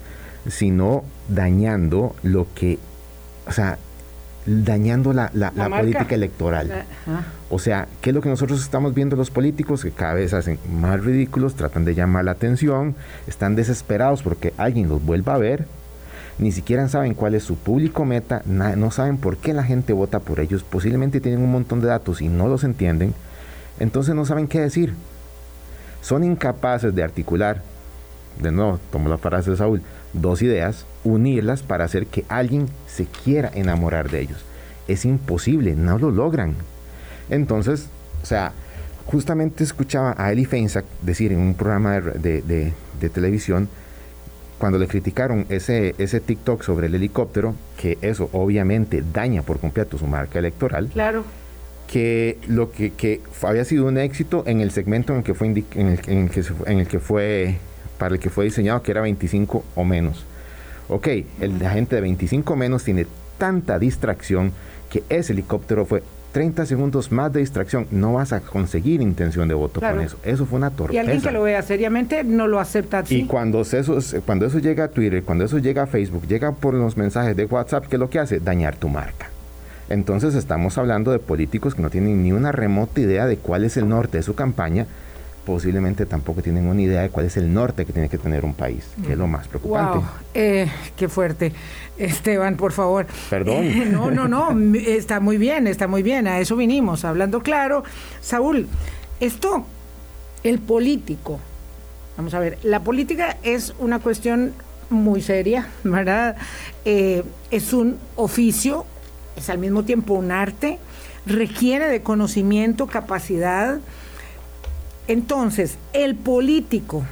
sino 0.48 1.04
dañando 1.28 2.16
lo 2.24 2.48
que, 2.56 2.80
o 3.48 3.52
sea, 3.52 3.78
dañando 4.46 5.14
la, 5.14 5.30
política 5.52 6.16
electoral. 6.16 6.86
O 7.50 7.60
sea, 7.60 7.88
¿qué 8.02 8.10
es 8.10 8.16
lo 8.16 8.22
que 8.22 8.30
nosotros 8.30 8.62
estamos 8.62 8.94
viendo 8.94 9.16
los 9.16 9.30
políticos? 9.30 9.84
Que 9.84 9.92
cada 9.92 10.14
vez 10.14 10.34
hacen 10.34 10.58
más 10.72 11.04
ridículos, 11.04 11.56
tratan 11.56 11.86
de 11.86 11.96
llamar 11.96 12.26
la 12.26 12.32
atención, 12.32 12.96
están 13.28 13.56
desesperados 13.56 14.24
porque 14.24 14.54
alguien 14.58 14.90
los 14.90 15.04
vuelva 15.04 15.36
a 15.36 15.38
ver, 15.38 15.66
ni 16.40 16.52
siquiera 16.52 16.88
saben 16.88 17.14
cuál 17.14 17.36
es 17.36 17.44
su 17.44 17.56
público 17.56 18.06
meta, 18.06 18.42
no 18.46 18.92
saben 18.92 19.18
por 19.18 19.38
qué 19.38 19.54
la 19.54 19.64
gente 19.64 19.94
vota 19.94 20.20
por 20.20 20.40
ellos, 20.40 20.64
posiblemente 20.64 21.22
tienen 21.22 21.42
un 21.42 21.52
montón 21.52 21.82
de 21.82 21.88
datos 21.88 22.22
y 22.22 22.30
no 22.30 22.48
los 22.48 22.64
entienden, 22.64 23.14
entonces 23.80 24.16
no 24.16 24.26
saben 24.26 24.48
qué 24.48 24.60
decir 24.60 24.94
son 26.02 26.24
incapaces 26.24 26.94
de 26.94 27.04
articular, 27.04 27.62
de 28.42 28.52
nuevo, 28.52 28.80
tomo 28.92 29.10
la 29.10 29.18
frase 29.18 29.52
de 29.52 29.58
Saúl, 29.58 29.82
dos 30.14 30.42
ideas, 30.42 30.86
unirlas 31.04 31.64
para 31.64 31.86
hacer 31.86 32.08
que 32.08 32.26
alguien 32.28 32.68
se 32.88 33.06
quiera 33.06 33.52
enamorar 33.54 34.10
de 34.10 34.22
ellos. 34.22 34.46
Es 34.88 35.06
imposible, 35.06 35.76
no 35.76 35.98
lo 35.98 36.12
logran. 36.12 36.56
Entonces, 37.30 37.88
o 38.22 38.26
sea, 38.26 38.52
justamente 39.06 39.64
escuchaba 39.64 40.16
a 40.18 40.32
Eli 40.32 40.46
Feinsack 40.46 40.86
decir 41.02 41.32
en 41.32 41.40
un 41.40 41.54
programa 41.54 42.00
de, 42.00 42.74
televisión 43.14 43.68
cuando 44.58 44.78
le 44.78 44.88
criticaron 44.88 45.46
ese, 45.50 45.96
ese 45.98 46.20
TikTok 46.20 46.62
sobre 46.62 46.88
el 46.88 46.96
helicóptero, 46.96 47.56
que 47.78 47.98
eso 48.02 48.30
obviamente 48.32 49.04
daña 49.12 49.42
por 49.42 49.60
completo 49.60 49.98
su 49.98 50.06
marca 50.06 50.38
electoral. 50.38 50.88
Claro. 50.94 51.24
Que 51.92 52.38
lo 52.48 52.72
que, 52.72 52.92
que 52.92 53.22
había 53.42 53.66
sido 53.66 53.86
un 53.86 53.98
éxito 53.98 54.44
en 54.48 54.62
el 54.62 54.72
segmento 54.72 55.12
en 55.14 55.20
el 55.20 55.24
que 55.26 55.34
fue 55.34 55.48
en 55.48 55.58
el, 55.58 55.66
en 55.76 55.88
el 56.18 56.30
que, 56.30 56.44
en 56.68 56.80
el 56.80 56.88
que 56.88 57.00
fue 57.00 57.58
para 57.98 58.16
el 58.16 58.20
que 58.20 58.30
fue 58.30 58.46
diseñado, 58.46 58.82
que 58.82 58.92
era 58.92 59.02
25 59.02 59.64
o 59.76 59.84
menos. 59.84 60.26
Ok, 60.88 61.08
el 61.40 61.60
la 61.60 61.72
gente 61.72 61.96
de 61.96 62.02
25 62.02 62.54
o 62.54 62.56
menos 62.56 62.84
tiene 62.84 63.06
tanta 63.38 63.78
distracción 63.78 64.54
que 64.90 65.04
ese 65.10 65.34
helicóptero 65.34 65.86
fue 65.86 66.02
30 66.32 66.66
segundos 66.66 67.12
más 67.12 67.32
de 67.34 67.42
distracción, 67.42 67.88
no 67.92 68.14
vas 68.14 68.34
a 68.34 68.40
conseguir 68.40 69.02
intención 69.02 69.48
de 69.48 69.54
voto 69.54 69.82
con 69.82 70.00
eso. 70.00 70.18
Eso 70.24 70.46
fue 70.46 70.58
una 70.58 70.70
torpeza. 70.70 70.96
Y 70.96 71.00
alguien 71.00 71.22
que 71.22 71.32
lo 71.32 71.44
vea 71.44 71.62
seriamente 71.62 72.24
no 72.24 72.48
lo 72.48 72.60
acepta 72.60 73.00
así. 73.00 73.22
Y 73.22 73.26
cuando 73.26 73.62
eso, 73.62 73.98
cuando 74.26 74.46
eso 74.46 74.60
llega 74.60 74.86
a 74.86 74.88
Twitter, 74.88 75.24
cuando 75.24 75.46
eso 75.46 75.58
llega 75.58 75.84
a 75.84 75.88
Facebook, 75.88 76.28
llega 76.28 76.54
por 76.54 76.74
los 76.74 76.96
mensajes 76.96 77.36
de 77.36 77.46
WhatsApp, 77.46 77.88
¿qué 77.88 77.98
es 77.98 78.00
lo 78.00 78.10
que 78.10 78.20
hace? 78.20 78.40
Dañar 78.40 78.76
tu 78.76 78.88
marca. 78.88 79.31
Entonces 79.92 80.36
estamos 80.36 80.78
hablando 80.78 81.12
de 81.12 81.20
políticos 81.20 81.76
que 81.76 81.82
no 81.82 81.90
tienen 81.90 82.24
ni 82.24 82.32
una 82.32 82.52
remota 82.52 83.02
idea 83.02 83.26
de 83.26 83.38
cuál 83.38 83.66
es 83.66 83.78
el 83.78 83.90
norte 83.90 84.18
de 84.18 84.24
su 84.24 84.36
campaña, 84.36 84.88
posiblemente 85.46 86.06
tampoco 86.06 86.42
tienen 86.42 86.68
una 86.68 86.82
idea 86.82 87.02
de 87.02 87.10
cuál 87.10 87.26
es 87.26 87.36
el 87.36 87.54
norte 87.54 87.86
que 87.86 87.92
tiene 87.92 88.10
que 88.10 88.18
tener 88.18 88.46
un 88.46 88.54
país, 88.54 88.86
que 89.06 89.14
es 89.14 89.18
lo 89.18 89.28
más 89.28 89.48
preocupante. 89.48 89.98
Wow, 89.98 90.06
eh, 90.34 90.68
qué 90.96 91.10
fuerte. 91.10 91.52
Esteban, 91.98 92.56
por 92.56 92.72
favor. 92.72 93.06
Perdón. 93.30 93.66
Eh, 93.66 93.90
no, 93.92 94.12
no, 94.12 94.28
no, 94.28 94.56
está 94.76 95.20
muy 95.20 95.38
bien, 95.38 95.68
está 95.68 95.88
muy 95.88 96.04
bien, 96.04 96.28
a 96.28 96.40
eso 96.40 96.56
vinimos, 96.56 97.04
hablando 97.06 97.42
claro. 97.42 97.84
Saúl, 98.22 98.68
esto, 99.20 99.66
el 100.44 100.60
político, 100.60 101.40
vamos 102.18 102.34
a 102.34 102.40
ver, 102.40 102.58
la 102.64 102.80
política 102.80 103.38
es 103.44 103.74
una 103.80 104.00
cuestión 104.00 104.54
muy 104.90 105.22
seria, 105.22 105.68
¿verdad? 105.84 106.36
Eh, 106.86 107.24
es 107.50 107.74
un 107.74 107.98
oficio, 108.16 108.86
es 109.36 109.50
al 109.50 109.58
mismo 109.58 109.84
tiempo 109.84 110.14
un 110.14 110.32
arte, 110.32 110.80
requiere 111.26 111.88
de 111.88 112.02
conocimiento, 112.02 112.88
capacidad, 112.88 113.80
entonces, 115.12 115.78
el 115.92 116.16
político 116.16 117.04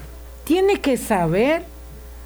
tiene 0.46 0.80
que 0.80 0.96
saber 0.96 1.64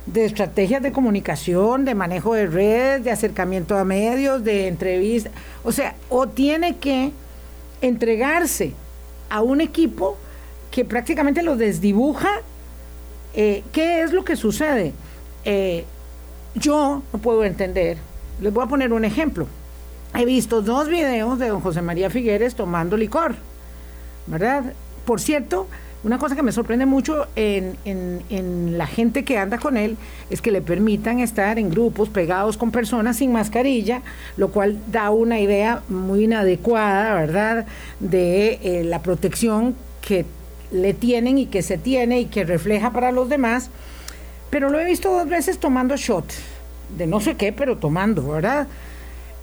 de 0.06 0.26
estrategias 0.26 0.84
de 0.84 0.92
comunicación, 0.92 1.84
de 1.84 1.96
manejo 1.96 2.36
de 2.36 2.46
redes, 2.46 3.04
de 3.04 3.12
acercamiento 3.12 3.76
a 3.78 3.84
medios, 3.84 4.44
de 4.44 4.68
entrevistas, 4.68 5.32
o 5.64 5.72
sea, 5.72 5.96
o 6.10 6.28
tiene 6.28 6.78
que 6.78 7.12
entregarse 7.82 8.74
a 9.30 9.42
un 9.42 9.62
equipo 9.62 10.18
que 10.70 10.86
prácticamente 10.86 11.42
lo 11.42 11.56
desdibuja. 11.56 12.30
Eh, 13.34 13.64
¿Qué 13.72 14.02
es 14.04 14.12
lo 14.14 14.24
que 14.24 14.36
sucede? 14.36 14.94
Eh, 15.44 15.86
yo 16.54 17.02
no 17.12 17.20
puedo 17.20 17.44
entender. 17.46 17.98
Les 18.42 18.54
voy 18.54 18.64
a 18.64 18.68
poner 18.68 18.94
un 18.94 19.06
ejemplo. 19.06 19.48
He 20.16 20.26
visto 20.26 20.62
dos 20.62 20.90
videos 20.90 21.40
de 21.40 21.48
don 21.48 21.62
José 21.62 21.82
María 21.82 22.10
Figueres 22.10 22.54
tomando 22.54 22.98
licor, 22.98 23.36
¿verdad? 24.28 24.74
Por 25.06 25.20
cierto, 25.20 25.68
una 26.04 26.20
cosa 26.20 26.36
que 26.36 26.44
me 26.44 26.52
sorprende 26.52 26.86
mucho 26.86 27.28
en, 27.36 28.78
la 28.78 28.86
gente 28.86 29.24
que 29.24 29.38
anda 29.38 29.58
con 29.58 29.76
él 29.76 29.98
es 30.30 30.42
que 30.42 30.52
le 30.52 30.62
permitan 30.62 31.20
estar 31.20 31.58
en 31.58 31.70
grupos 31.70 32.10
pegados 32.10 32.58
con 32.58 32.72
personas 32.72 33.18
sin 33.18 33.32
mascarilla, 33.32 34.02
lo 34.38 34.52
cual 34.52 34.78
da 34.92 35.10
una 35.10 35.40
idea 35.40 35.82
muy 35.90 36.26
inadecuada, 36.26 37.16
¿verdad?, 37.16 37.66
de 38.00 38.60
eh, 38.62 38.84
la 38.84 39.02
protección 39.02 39.76
que 40.02 40.26
le 40.72 40.94
tienen 40.94 41.38
y 41.38 41.46
que 41.48 41.62
se 41.62 41.78
tiene 41.78 42.20
y 42.20 42.26
que 42.26 42.44
refleja 42.44 42.92
para 42.92 43.12
los 43.12 43.30
demás. 43.30 43.70
Pero 44.50 44.70
lo 44.70 44.80
he 44.80 44.86
visto 44.86 45.10
dos 45.10 45.28
veces 45.28 45.58
tomando 45.58 45.96
shot, 45.96 46.26
de 46.98 47.08
no 47.08 47.20
sé 47.20 47.36
qué, 47.36 47.52
pero 47.54 47.78
tomando, 47.78 48.28
¿verdad? 48.28 48.68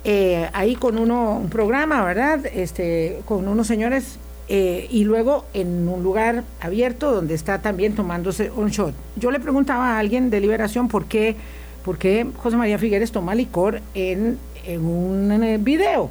Eh, 0.04 0.49
ahí 0.52 0.76
con 0.76 0.99
uno, 0.99 1.37
un 1.37 1.50
programa, 1.50 2.02
¿verdad? 2.04 2.47
Este, 2.47 3.21
con 3.26 3.47
unos 3.47 3.66
señores 3.66 4.16
eh, 4.49 4.88
y 4.90 5.04
luego 5.04 5.45
en 5.52 5.88
un 5.88 6.02
lugar 6.02 6.45
abierto 6.61 7.12
donde 7.12 7.35
está 7.35 7.61
también 7.61 7.95
tomándose 7.95 8.50
un 8.50 8.71
shot. 8.71 8.95
Yo 9.16 9.30
le 9.30 9.40
preguntaba 9.40 9.97
a 9.97 9.99
alguien 9.99 10.30
de 10.30 10.40
Liberación 10.40 10.88
por 10.88 11.04
qué, 11.04 11.37
por 11.85 11.99
qué 11.99 12.26
José 12.38 12.57
María 12.57 12.78
Figueres 12.78 13.12
toma 13.12 13.35
licor 13.35 13.80
en, 13.95 14.38
en 14.66 14.85
un 14.85 15.62
video 15.62 16.11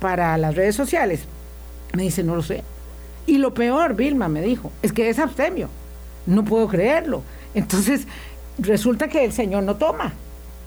para 0.00 0.38
las 0.38 0.54
redes 0.54 0.76
sociales. 0.76 1.24
Me 1.92 2.04
dice, 2.04 2.22
no 2.22 2.36
lo 2.36 2.42
sé. 2.42 2.62
Y 3.26 3.38
lo 3.38 3.52
peor, 3.52 3.96
Vilma 3.96 4.28
me 4.28 4.42
dijo, 4.42 4.70
es 4.82 4.92
que 4.92 5.08
es 5.08 5.18
abstemio. 5.18 5.68
No 6.26 6.44
puedo 6.44 6.68
creerlo. 6.68 7.22
Entonces, 7.54 8.06
resulta 8.58 9.08
que 9.08 9.24
el 9.24 9.32
señor 9.32 9.64
no 9.64 9.76
toma. 9.76 10.12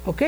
¿Ok? 0.06 0.24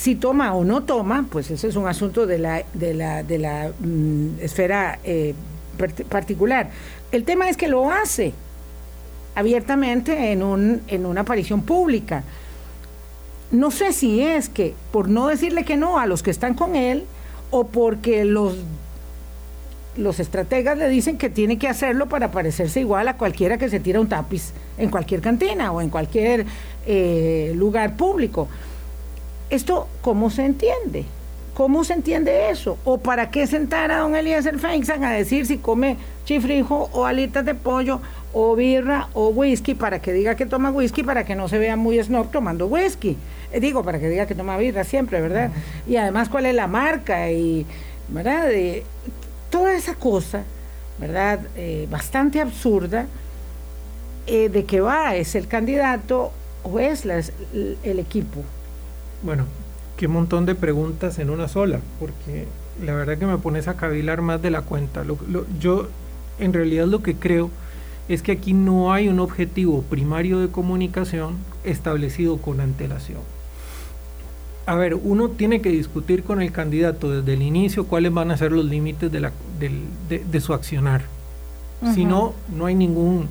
Si 0.00 0.14
toma 0.14 0.54
o 0.54 0.64
no 0.64 0.84
toma, 0.84 1.26
pues 1.30 1.50
ese 1.50 1.68
es 1.68 1.76
un 1.76 1.86
asunto 1.86 2.26
de 2.26 2.38
la, 2.38 2.62
de 2.72 2.94
la, 2.94 3.22
de 3.22 3.38
la 3.38 3.70
mm, 3.78 4.40
esfera 4.40 4.98
eh, 5.04 5.34
particular. 6.08 6.70
El 7.12 7.24
tema 7.24 7.50
es 7.50 7.58
que 7.58 7.68
lo 7.68 7.90
hace 7.90 8.32
abiertamente 9.34 10.32
en, 10.32 10.42
un, 10.42 10.80
en 10.88 11.04
una 11.04 11.20
aparición 11.20 11.60
pública. 11.60 12.24
No 13.50 13.70
sé 13.70 13.92
si 13.92 14.22
es 14.22 14.48
que 14.48 14.72
por 14.90 15.10
no 15.10 15.28
decirle 15.28 15.66
que 15.66 15.76
no 15.76 15.98
a 15.98 16.06
los 16.06 16.22
que 16.22 16.30
están 16.30 16.54
con 16.54 16.76
él 16.76 17.04
o 17.50 17.66
porque 17.66 18.24
los, 18.24 18.56
los 19.98 20.18
estrategas 20.18 20.78
le 20.78 20.88
dicen 20.88 21.18
que 21.18 21.28
tiene 21.28 21.58
que 21.58 21.68
hacerlo 21.68 22.08
para 22.08 22.30
parecerse 22.30 22.80
igual 22.80 23.06
a 23.08 23.18
cualquiera 23.18 23.58
que 23.58 23.68
se 23.68 23.80
tira 23.80 24.00
un 24.00 24.08
tapiz 24.08 24.54
en 24.78 24.88
cualquier 24.88 25.20
cantina 25.20 25.72
o 25.72 25.82
en 25.82 25.90
cualquier 25.90 26.46
eh, 26.86 27.52
lugar 27.54 27.98
público. 27.98 28.48
¿Esto 29.50 29.88
cómo 30.00 30.30
se 30.30 30.44
entiende? 30.44 31.04
¿Cómo 31.54 31.82
se 31.82 31.94
entiende 31.94 32.50
eso? 32.50 32.78
¿O 32.84 32.98
para 32.98 33.30
qué 33.30 33.48
sentar 33.48 33.90
a 33.90 33.98
don 33.98 34.14
Eliezer 34.14 34.60
Feinstein 34.60 35.02
a 35.02 35.10
decir 35.10 35.44
si 35.44 35.58
come 35.58 35.96
chifrijo 36.24 36.88
o 36.92 37.04
alitas 37.04 37.44
de 37.44 37.56
pollo 37.56 38.00
o 38.32 38.54
birra 38.54 39.08
o 39.12 39.30
whisky 39.30 39.74
para 39.74 40.00
que 40.00 40.12
diga 40.12 40.36
que 40.36 40.46
toma 40.46 40.70
whisky 40.70 41.02
para 41.02 41.24
que 41.24 41.34
no 41.34 41.48
se 41.48 41.58
vea 41.58 41.74
muy 41.74 42.00
snob 42.00 42.30
tomando 42.30 42.68
whisky? 42.68 43.16
Eh, 43.50 43.58
digo, 43.58 43.82
para 43.82 43.98
que 43.98 44.08
diga 44.08 44.26
que 44.26 44.36
toma 44.36 44.56
birra 44.56 44.84
siempre, 44.84 45.20
¿verdad? 45.20 45.50
Y 45.88 45.96
además 45.96 46.28
cuál 46.28 46.46
es 46.46 46.54
la 46.54 46.68
marca 46.68 47.32
y, 47.32 47.66
¿verdad? 48.08 48.48
toda 49.50 49.74
esa 49.74 49.96
cosa, 49.96 50.44
¿verdad? 51.00 51.40
Eh, 51.56 51.88
bastante 51.90 52.40
absurda 52.40 53.06
eh, 54.28 54.48
de 54.48 54.64
que 54.64 54.80
va, 54.80 55.16
es 55.16 55.34
el 55.34 55.48
candidato 55.48 56.30
o 56.62 56.78
es 56.78 57.04
el 57.04 57.98
equipo. 57.98 58.44
Bueno, 59.22 59.44
qué 59.96 60.08
montón 60.08 60.46
de 60.46 60.54
preguntas 60.54 61.18
en 61.18 61.30
una 61.30 61.48
sola, 61.48 61.80
porque 61.98 62.46
la 62.84 62.94
verdad 62.94 63.18
que 63.18 63.26
me 63.26 63.38
pones 63.38 63.68
a 63.68 63.76
cavilar 63.76 64.22
más 64.22 64.40
de 64.40 64.50
la 64.50 64.62
cuenta. 64.62 65.04
yo 65.60 65.88
en 66.38 66.52
realidad 66.52 66.86
lo 66.86 67.02
que 67.02 67.14
creo 67.14 67.50
es 68.08 68.22
que 68.22 68.32
aquí 68.32 68.54
no 68.54 68.92
hay 68.92 69.08
un 69.08 69.20
objetivo 69.20 69.82
primario 69.82 70.40
de 70.40 70.48
comunicación 70.48 71.36
establecido 71.64 72.38
con 72.38 72.60
antelación. 72.60 73.20
A 74.66 74.74
ver, 74.74 74.94
uno 74.94 75.28
tiene 75.28 75.60
que 75.60 75.70
discutir 75.70 76.22
con 76.22 76.40
el 76.40 76.52
candidato 76.52 77.10
desde 77.10 77.34
el 77.34 77.42
inicio 77.42 77.86
cuáles 77.86 78.12
van 78.12 78.30
a 78.30 78.36
ser 78.36 78.52
los 78.52 78.64
límites 78.64 79.12
de, 79.12 79.20
la, 79.20 79.32
de, 79.58 80.40
su 80.40 80.54
accionar. 80.54 81.02
Si 81.94 82.04
no, 82.04 82.34
no 82.54 82.66
hay, 82.66 82.74
ningún, 82.74 83.28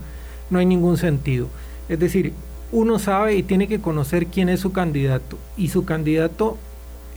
no 0.50 0.60
hay 0.60 0.66
ningún 0.66 0.98
sentido. 0.98 1.48
Es 1.88 2.00
decir, 2.00 2.34
uno 2.72 3.00
sabe 3.00 3.36
y 3.36 3.44
tiene 3.44 3.68
que 3.68 3.80
conocer 3.80 4.28
quién 4.28 4.50
es 4.50 4.60
su 4.60 4.72
candidato. 4.72 5.38
Y 5.58 5.70
su 5.70 5.86
candidato, 5.86 6.58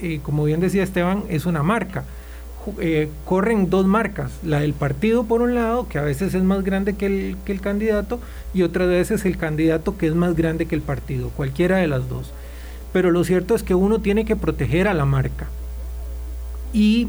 eh, 0.01 0.21
como 0.23 0.45
bien 0.45 0.61
decía 0.61 0.83
Esteban, 0.83 1.25
es 1.29 1.47
una 1.47 1.63
marca. 1.63 2.05
Eh, 2.79 3.09
corren 3.25 3.71
dos 3.71 3.87
marcas, 3.87 4.31
la 4.45 4.61
del 4.61 4.73
partido 4.73 5.25
por 5.25 5.43
un 5.43 5.55
lado, 5.55 5.89
que 5.89 5.99
a 5.99 6.03
veces 6.03 6.35
es 6.35 6.43
más 6.45 6.63
grande 6.63 6.95
que 6.95 7.07
el, 7.07 7.37
que 7.45 7.53
el 7.53 7.61
candidato, 7.61 8.21
y 8.55 8.63
otras 8.63 8.89
veces 8.89 9.25
el 9.25 9.37
candidato 9.37 9.99
que 9.99 10.07
es 10.07 10.15
más 10.15 10.37
grande 10.37 10.67
que 10.67 10.77
el 10.77 10.83
partido, 10.83 11.31
cualquiera 11.31 11.79
de 11.79 11.89
las 11.89 12.09
dos. 12.09 12.31
Pero 12.93 13.11
lo 13.11 13.25
cierto 13.25 13.55
es 13.55 13.63
que 13.63 13.75
uno 13.75 14.01
tiene 14.01 14.25
que 14.25 14.37
proteger 14.37 14.87
a 14.87 14.95
la 14.95 15.05
marca. 15.05 15.49
Y 16.73 17.09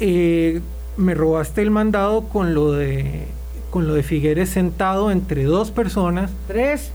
eh, 0.00 0.60
me 0.96 1.14
robaste 1.14 1.62
el 1.62 1.70
mandado 1.70 2.22
con 2.28 2.54
lo 2.54 2.72
de 2.72 3.26
con 3.70 3.86
lo 3.86 3.94
de 3.94 4.02
Figueres 4.02 4.50
sentado 4.50 5.10
entre 5.10 5.44
dos 5.44 5.70
personas. 5.70 6.30
Tres 6.46 6.90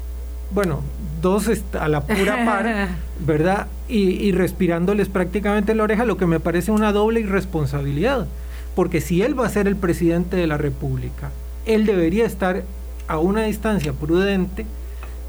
bueno, 0.51 0.82
dos 1.22 1.50
a 1.80 1.88
la 1.88 2.01
pura 2.01 2.46
par, 2.46 2.89
¿verdad? 3.25 3.68
Y, 3.89 4.32
respirándoles 4.32 5.10
prácticamente 5.10 5.74
la 5.74 5.84
oreja, 5.84 6.06
lo 6.06 6.18
que 6.18 6.25
me 6.25 6.39
parece 6.39 6.72
una 6.72 6.92
doble 6.92 7.22
irresponsabilidad. 7.22 8.27
Porque 8.75 9.01
si 9.01 9.22
él 9.22 9.39
va 9.39 9.46
a 9.46 9.50
ser 9.50 9.68
el 9.68 9.75
presidente 9.75 10.36
de 10.36 10.46
la 10.46 10.58
República, 10.58 11.32
él 11.66 11.86
debería 11.86 12.25
estar 12.25 12.63
a 13.08 13.18
una 13.18 13.44
distancia 13.44 13.94
prudente 13.94 14.66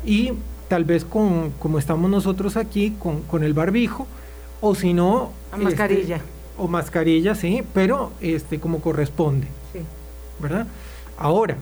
y 0.04 0.32
tal 0.68 0.84
vez 0.84 1.04
con, 1.04 1.50
como 1.58 1.78
estamos 1.78 2.10
nosotros 2.10 2.56
aquí, 2.56 2.94
con, 2.98 3.42
el 3.42 3.54
barbijo, 3.54 4.06
o 4.60 4.74
si 4.74 4.92
no... 4.92 5.32
mascarilla. 5.56 6.16
Este, 6.16 6.28
o 6.58 6.68
mascarilla, 6.68 7.34
sí, 7.34 7.62
pero 7.72 8.12
este 8.20 8.58
como 8.60 8.80
corresponde. 8.80 9.46
Sí. 9.72 9.80
¿Verdad? 10.40 10.66
Ahora, 11.16 11.56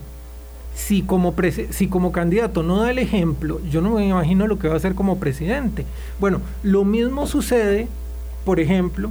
si 0.76 1.00
como, 1.00 1.34
si 1.70 1.88
como 1.88 2.12
candidato 2.12 2.62
no 2.62 2.82
da 2.82 2.90
el 2.90 2.98
ejemplo, 2.98 3.60
yo 3.70 3.80
no 3.80 3.92
me 3.92 4.06
imagino 4.06 4.46
lo 4.46 4.58
que 4.58 4.68
va 4.68 4.74
a 4.74 4.76
hacer 4.76 4.94
como 4.94 5.18
presidente. 5.18 5.86
Bueno, 6.20 6.42
lo 6.62 6.84
mismo 6.84 7.26
sucede, 7.26 7.88
por 8.44 8.60
ejemplo, 8.60 9.10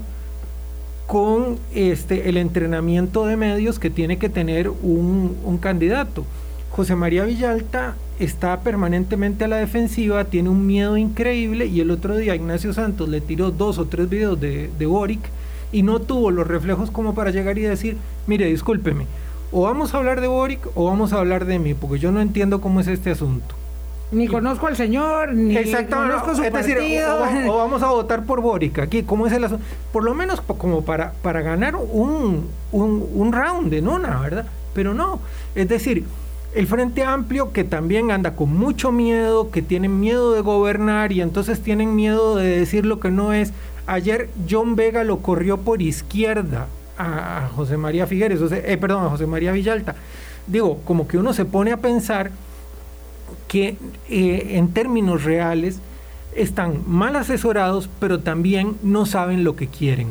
con 1.08 1.58
este, 1.74 2.30
el 2.30 2.38
entrenamiento 2.38 3.26
de 3.26 3.36
medios 3.36 3.80
que 3.80 3.90
tiene 3.90 4.18
que 4.18 4.30
tener 4.30 4.70
un, 4.70 5.58
candidato. 5.60 6.24
José 6.70 6.96
María 6.96 7.24
Villalta 7.24 7.96
está 8.20 8.60
permanentemente 8.60 9.46
a 9.46 9.48
la 9.48 9.58
defensiva, 9.58 10.26
tiene 10.26 10.50
un 10.50 10.68
miedo 10.68 10.98
increíble 10.98 11.66
y 11.66 11.80
el 11.80 11.90
otro 11.90 12.16
día 12.16 12.36
Ignacio 12.36 12.74
Santos 12.74 13.10
le 13.10 13.22
tiró 13.22 13.50
dos 13.50 13.80
o 13.80 13.86
tres 13.86 14.08
videos 14.08 14.40
de, 14.40 14.70
de 14.78 14.86
Boric 14.86 15.22
y 15.72 15.82
no 15.82 16.00
tuvo 16.00 16.30
los 16.30 16.46
reflejos 16.46 16.92
como 16.92 17.16
para 17.16 17.32
llegar 17.32 17.58
y 17.58 17.62
decir, 17.62 17.98
mire, 18.28 18.46
discúlpeme, 18.46 19.08
o 19.58 19.62
vamos 19.62 19.94
a 19.94 19.98
hablar 20.00 20.20
de 20.20 20.28
Boric 20.28 20.60
o 20.76 20.84
vamos 20.84 21.14
a 21.14 21.20
hablar 21.20 21.46
de 21.46 21.60
mí, 21.60 21.74
porque 21.74 21.98
yo 21.98 22.12
no 22.12 22.20
entiendo 22.20 22.60
cómo 22.60 22.82
es 22.82 22.88
este 22.88 23.12
asunto. 23.12 23.56
Ni 24.12 24.28
conozco 24.28 24.68
al 24.68 24.76
señor, 24.76 25.34
ni 25.34 25.56
conozco 25.90 26.36
su 26.36 26.44
partido. 26.52 27.24
o, 27.48 27.56
vamos 27.56 27.82
a 27.82 27.88
votar 27.88 28.26
por 28.26 28.42
Boric 28.42 28.80
aquí, 28.80 29.04
¿cómo 29.04 29.28
es 29.28 29.32
el 29.32 29.46
asunto? 29.46 29.64
Por 29.94 30.04
lo 30.04 30.14
menos 30.14 30.42
como 30.42 30.84
para, 30.84 31.14
para 31.22 31.42
ganar 31.42 31.78
un, 31.78 32.50
un, 32.74 33.10
un 33.14 33.32
round 33.32 33.74
en 33.74 33.88
una, 33.88 34.20
¿verdad? 34.20 34.46
Pero 34.74 34.94
no, 34.94 35.22
es 35.56 35.70
decir, 35.70 36.04
el 36.54 36.68
Frente 36.68 37.06
Amplio 37.06 37.54
que 37.54 37.64
también 37.64 38.12
anda 38.12 38.36
con 38.36 38.54
mucho 38.58 38.92
miedo, 38.92 39.52
que 39.52 39.62
tienen 39.62 40.02
miedo 40.02 40.34
de 40.34 40.42
gobernar 40.42 41.14
y 41.14 41.22
entonces 41.22 41.62
tienen 41.62 41.96
miedo 41.96 42.36
de 42.36 42.60
decir 42.60 42.86
lo 42.86 43.00
que 43.00 43.10
no 43.10 43.32
es. 43.32 43.54
Ayer 43.88 44.30
John 44.50 44.76
Vega 44.76 45.06
lo 45.06 45.20
corrió 45.20 45.60
por 45.60 45.82
izquierda 45.82 46.68
a, 46.98 47.50
José 47.56 47.78
María 47.78 48.08
Figueres, 48.08 48.42
o 48.42 48.54
eh, 48.54 48.78
perdón, 48.78 49.06
a 49.06 49.10
José 49.10 49.26
María 49.26 49.52
Villalta. 49.52 49.96
Digo, 50.48 50.80
como 50.86 51.08
que 51.08 51.18
uno 51.18 51.34
se 51.34 51.46
pone 51.46 51.72
a 51.72 51.78
pensar 51.78 52.32
que 53.48 53.78
eh, 54.10 54.48
en 54.52 54.70
términos 54.70 55.24
reales 55.24 55.80
están 56.36 56.84
mal 56.88 57.16
asesorados, 57.16 57.90
pero 58.00 58.20
también 58.20 58.76
no 58.84 59.06
saben 59.06 59.44
lo 59.44 59.56
que 59.56 59.68
quieren. 59.68 60.08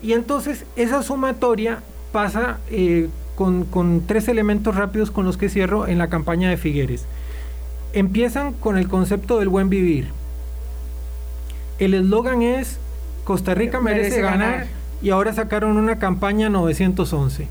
Y 0.00 0.12
entonces 0.12 0.64
esa 0.76 1.02
sumatoria 1.02 1.80
pasa 2.12 2.58
eh, 2.70 3.08
con, 3.34 3.64
con, 3.64 4.02
tres 4.06 4.28
elementos 4.28 4.76
rápidos 4.76 5.10
con 5.10 5.24
los 5.24 5.36
que 5.36 5.48
cierro 5.48 5.88
en 5.88 5.98
la 5.98 6.08
campaña 6.08 6.48
de 6.48 6.56
Figueres. 6.56 7.04
Empiezan 7.92 8.52
con 8.52 8.78
el 8.78 8.86
concepto 8.86 9.40
del 9.40 9.48
buen 9.48 9.68
vivir. 9.68 10.08
El 11.80 11.94
eslogan 11.94 12.42
es 12.42 12.78
Costa 13.24 13.54
Rica 13.54 13.80
merece, 13.80 14.20
ganar 14.20 14.66
y 15.04 15.10
ahora 15.10 15.34
sacaron 15.34 15.76
una 15.76 15.98
campaña 15.98 16.48
911. 16.48 17.46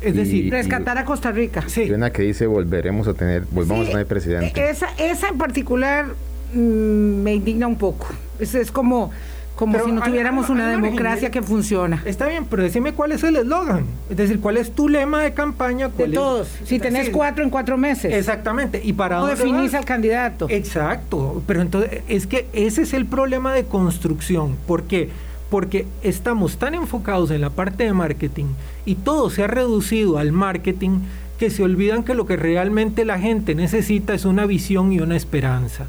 Es 0.00 0.16
decir, 0.16 0.50
rescatar 0.50 0.96
a 0.96 1.04
Costa 1.04 1.30
Rica. 1.30 1.62
Sí. 1.68 1.82
Y 1.82 1.90
una 1.92 2.10
que 2.10 2.22
dice 2.22 2.46
volveremos 2.46 3.06
a 3.06 3.14
tener, 3.14 3.44
volvamos 3.50 3.86
a 3.88 3.90
tener 3.90 4.06
presidente. 4.06 4.68
Esa, 4.68 4.88
esa 4.98 5.28
en 5.28 5.36
particular 5.36 6.06
mm, 6.54 6.58
me 6.58 7.34
indigna 7.34 7.66
un 7.66 7.76
poco. 7.76 8.08
Es, 8.40 8.54
es 8.54 8.72
como, 8.72 9.12
como 9.56 9.78
si 9.84 9.92
no 9.92 10.00
tuviéramos 10.00 10.48
una 10.48 10.70
democracia 10.70 11.30
que 11.30 11.42
funciona. 11.42 12.02
Está 12.06 12.26
bien, 12.26 12.46
pero 12.46 12.62
decime 12.62 12.94
cuál 12.94 13.12
es 13.12 13.22
el 13.22 13.36
eslogan. 13.36 13.84
Es 14.08 14.16
decir, 14.16 14.40
cuál 14.40 14.56
es 14.56 14.72
tu 14.72 14.88
lema 14.88 15.22
de 15.22 15.34
campaña. 15.34 15.88
De 15.88 16.08
todos. 16.08 16.48
Si 16.64 16.78
tenés 16.78 17.10
cuatro 17.10 17.44
en 17.44 17.50
cuatro 17.50 17.76
meses. 17.76 18.12
Exactamente. 18.12 18.80
¿Y 18.82 18.94
para 18.94 19.18
dónde 19.18 19.36
definís 19.36 19.74
al 19.74 19.84
candidato? 19.84 20.46
Exacto. 20.48 21.42
Pero 21.46 21.60
entonces, 21.60 22.00
es 22.08 22.26
que 22.26 22.46
ese 22.54 22.82
es 22.82 22.94
el 22.94 23.04
problema 23.04 23.52
de 23.52 23.64
construcción. 23.64 24.56
¿Por 24.66 24.84
qué? 24.84 25.10
Porque 25.52 25.84
estamos 26.02 26.56
tan 26.56 26.74
enfocados 26.74 27.30
en 27.30 27.42
la 27.42 27.50
parte 27.50 27.84
de 27.84 27.92
marketing 27.92 28.46
y 28.86 28.94
todo 28.94 29.28
se 29.28 29.44
ha 29.44 29.48
reducido 29.48 30.16
al 30.16 30.32
marketing 30.32 31.00
que 31.38 31.50
se 31.50 31.62
olvidan 31.62 32.04
que 32.04 32.14
lo 32.14 32.24
que 32.24 32.36
realmente 32.36 33.04
la 33.04 33.18
gente 33.18 33.54
necesita 33.54 34.14
es 34.14 34.24
una 34.24 34.46
visión 34.46 34.94
y 34.94 35.00
una 35.00 35.14
esperanza. 35.14 35.88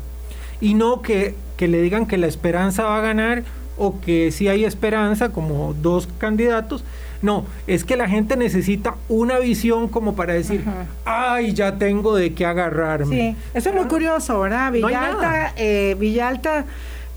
Y 0.60 0.74
no 0.74 1.02
que, 1.02 1.36
le 1.60 1.82
digan 1.82 2.08
que 2.08 2.18
la 2.18 2.28
esperanza 2.28 2.84
va 2.84 2.98
a 2.98 3.02
ganar 3.02 3.44
o 3.78 4.02
que 4.02 4.34
si 4.34 4.50
hay 4.50 4.66
esperanza 4.66 5.30
como 5.30 5.74
dos 5.76 6.10
candidatos. 6.18 6.84
No, 7.22 7.46
es 7.66 7.86
que 7.86 7.96
la 7.96 8.10
gente 8.10 8.36
necesita 8.36 8.96
una 9.08 9.40
visión 9.40 9.88
como 9.88 10.14
para 10.14 10.34
decir, 10.34 10.66
ay, 11.06 11.54
ya 11.54 11.78
tengo 11.78 12.18
de 12.18 12.34
qué 12.34 12.46
agarrarme. 12.46 13.16
Sí, 13.16 13.38
eso 13.54 13.70
es 13.70 13.76
muy 13.76 13.86
curioso, 13.86 14.42
¿verdad? 14.42 14.74
Villalta, 14.74 15.54
eh, 15.56 15.96
Villalta 15.98 16.66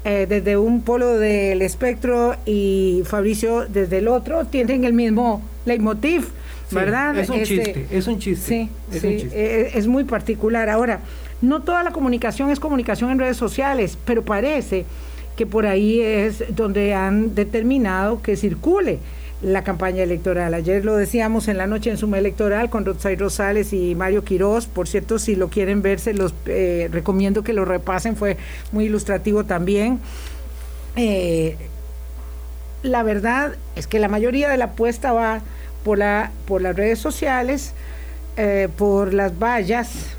eh, 0.08 0.26
desde 0.28 0.56
un 0.56 0.82
polo 0.82 1.18
del 1.18 1.62
espectro 1.62 2.37
y 2.46 3.02
Fabricio 3.07 3.66
desde 3.66 3.98
el 3.98 4.07
otro, 4.07 4.44
tienen 4.44 4.85
el 4.85 4.92
mismo 4.92 5.42
leitmotiv, 5.64 6.28
¿verdad? 6.70 7.18
Es 7.18 7.28
un 7.28 7.40
este, 7.40 7.57
chiste, 7.57 7.87
es 7.90 8.07
un 8.07 8.20
chiste. 8.20 8.46
Sí, 8.46 8.70
es, 8.92 9.00
sí 9.00 9.09
eh, 9.09 9.31
eh, 9.33 9.70
es 9.74 9.88
muy 9.88 10.04
particular. 10.04 10.70
Ahora, 10.70 11.00
no 11.42 11.62
toda 11.62 11.83
la 11.83 11.90
comunicación 11.90 12.52
es 12.52 12.61
comunicación 12.61 13.11
en 13.11 13.18
redes 13.18 13.37
sociales, 13.37 13.98
pero 14.04 14.22
parece 14.24 14.85
que 15.37 15.44
por 15.44 15.66
ahí 15.66 16.00
es 16.00 16.54
donde 16.54 16.94
han 16.94 17.35
determinado 17.35 18.22
que 18.22 18.37
circule 18.37 19.00
la 19.42 19.64
campaña 19.64 20.03
electoral. 20.03 20.55
Ayer 20.55 20.85
lo 20.85 20.96
decíamos 20.96 21.49
en 21.49 21.59
la 21.59 21.66
noche 21.66 21.90
en 21.90 21.99
suma 21.99 22.18
electoral 22.18 22.70
con 22.70 22.85
Rotsay 22.85 23.16
Rosales 23.16 23.72
y 23.72 23.94
Mario 23.94 24.25
Quiroz. 24.25 24.66
Por 24.66 24.88
cierto, 24.88 25.18
si 25.18 25.37
lo 25.37 25.49
quieren 25.49 25.83
ver, 25.83 26.01
se 26.01 26.14
los 26.14 26.35
eh, 26.46 26.88
recomiendo 26.90 27.42
que 27.42 27.53
lo 27.53 27.64
repasen, 27.64 28.16
fue 28.16 28.37
muy 28.72 28.87
ilustrativo 28.87 29.44
también. 29.44 30.01
Eh, 30.96 31.57
la 32.83 33.03
verdad 33.03 33.57
es 33.75 33.87
que 33.87 33.99
la 33.99 34.09
mayoría 34.09 34.49
de 34.49 34.57
la 34.57 34.66
apuesta 34.66 35.12
va 35.12 35.40
por, 35.85 35.99
la, 35.99 36.31
por 36.46 36.62
las 36.62 36.75
redes 36.75 36.99
sociales, 36.99 37.72
eh, 38.37 38.68
por 38.77 39.12
las 39.12 39.38
vallas 39.38 40.16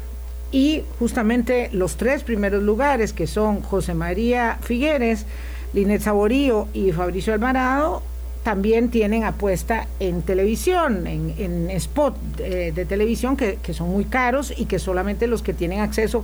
y 0.52 0.84
justamente 1.00 1.70
los 1.74 1.98
tres 1.98 2.24
primeros 2.24 2.64
lugares 2.64 3.14
que 3.14 3.28
son 3.28 3.62
José 3.62 3.94
María 3.94 4.60
Figueres, 4.62 5.26
Linet 5.74 6.02
Saborío 6.02 6.68
y 6.74 6.92
Fabricio 6.92 7.34
Alvarado 7.34 8.04
también 8.48 8.88
tienen 8.88 9.26
apuesta 9.26 9.88
en 10.00 10.22
televisión, 10.22 11.06
en, 11.06 11.34
en 11.38 11.70
spot 11.72 12.16
eh, 12.40 12.72
de 12.74 12.86
televisión 12.86 13.36
que, 13.36 13.60
son 13.74 13.90
muy 13.90 14.06
caros 14.06 14.54
y 14.56 14.68
que 14.68 14.80
solamente 14.80 15.28
los 15.28 15.42
que 15.42 15.54
tienen 15.54 15.82
acceso 15.82 16.24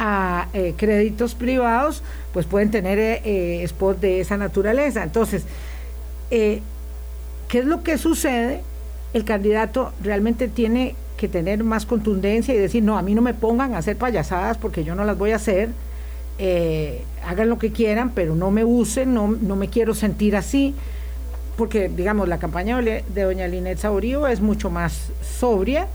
a 0.00 0.48
eh, 0.52 0.74
créditos 0.76 1.36
privados 1.36 2.02
pues 2.32 2.46
pueden 2.46 2.72
tener 2.72 2.98
eh, 2.98 3.62
spot 3.62 4.00
de 4.00 4.20
esa 4.20 4.36
naturaleza. 4.36 5.04
Entonces, 5.04 5.44
¿qué 6.28 6.60
es 7.52 7.64
lo 7.64 7.84
que 7.84 7.98
sucede? 7.98 8.62
El 9.14 9.24
candidato 9.24 9.92
realmente 10.02 10.48
tiene 10.48 10.96
que 11.16 11.28
tener 11.28 11.62
más 11.62 11.86
contundencia 11.86 12.52
y 12.52 12.58
decir, 12.58 12.82
no, 12.82 12.98
a 12.98 13.02
mí 13.02 13.14
no 13.14 13.22
me 13.22 13.34
pongan 13.34 13.74
a 13.74 13.78
hacer 13.78 13.96
payasadas 13.96 14.58
porque 14.58 14.82
yo 14.82 14.96
no 14.96 15.04
las 15.04 15.16
voy 15.16 15.30
a 15.30 15.36
hacer. 15.36 15.68
hagan 17.24 17.48
lo 17.48 17.58
que 17.60 17.70
quieran, 17.70 18.10
pero 18.10 18.34
no 18.34 18.50
me 18.50 18.64
usen, 18.64 19.14
no, 19.14 19.28
no 19.28 19.54
me 19.54 19.68
quiero 19.68 19.94
sentir 19.94 20.34
así 20.34 20.74
porque 21.60 21.90
digamos 21.90 22.26
la 22.26 22.38
campaña 22.38 22.80
de 22.80 23.22
doña 23.22 23.46
Linet 23.46 23.76
Saborío 23.76 24.26
es 24.26 24.40
mucho 24.40 24.70
más 24.70 25.10
sobria, 25.20 25.88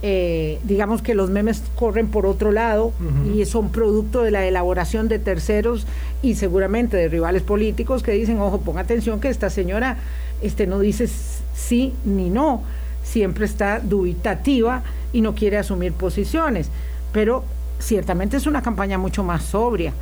eh, 0.00 0.58
digamos 0.64 1.02
que 1.02 1.14
los 1.14 1.28
memes 1.28 1.62
corren 1.74 2.08
por 2.08 2.24
otro 2.24 2.50
lado 2.50 2.94
y 3.30 3.44
son 3.44 3.68
producto 3.72 4.22
de 4.22 4.30
la 4.30 4.46
elaboración 4.46 5.08
de 5.08 5.18
terceros 5.18 5.86
y 6.22 6.36
seguramente 6.36 6.96
de 6.96 7.08
rivales 7.08 7.42
políticos 7.42 8.02
que 8.02 8.12
dicen, 8.12 8.40
ojo, 8.40 8.62
ponga 8.62 8.80
atención 8.80 9.20
que 9.20 9.28
esta 9.28 9.50
señora 9.50 9.98
este, 10.40 10.66
no 10.66 10.78
dice 10.78 11.10
sí 11.54 11.92
ni 12.06 12.30
no, 12.30 12.62
siempre 13.04 13.44
está 13.44 13.80
dubitativa 13.80 14.82
y 15.12 15.20
no 15.20 15.34
quiere 15.34 15.58
asumir 15.58 15.92
posiciones, 15.92 16.70
pero 17.12 17.44
ciertamente 17.80 18.38
es 18.38 18.46
una 18.46 18.62
campaña 18.62 18.96
mucho 18.96 19.22
más 19.22 19.42
sobria. 19.42 19.92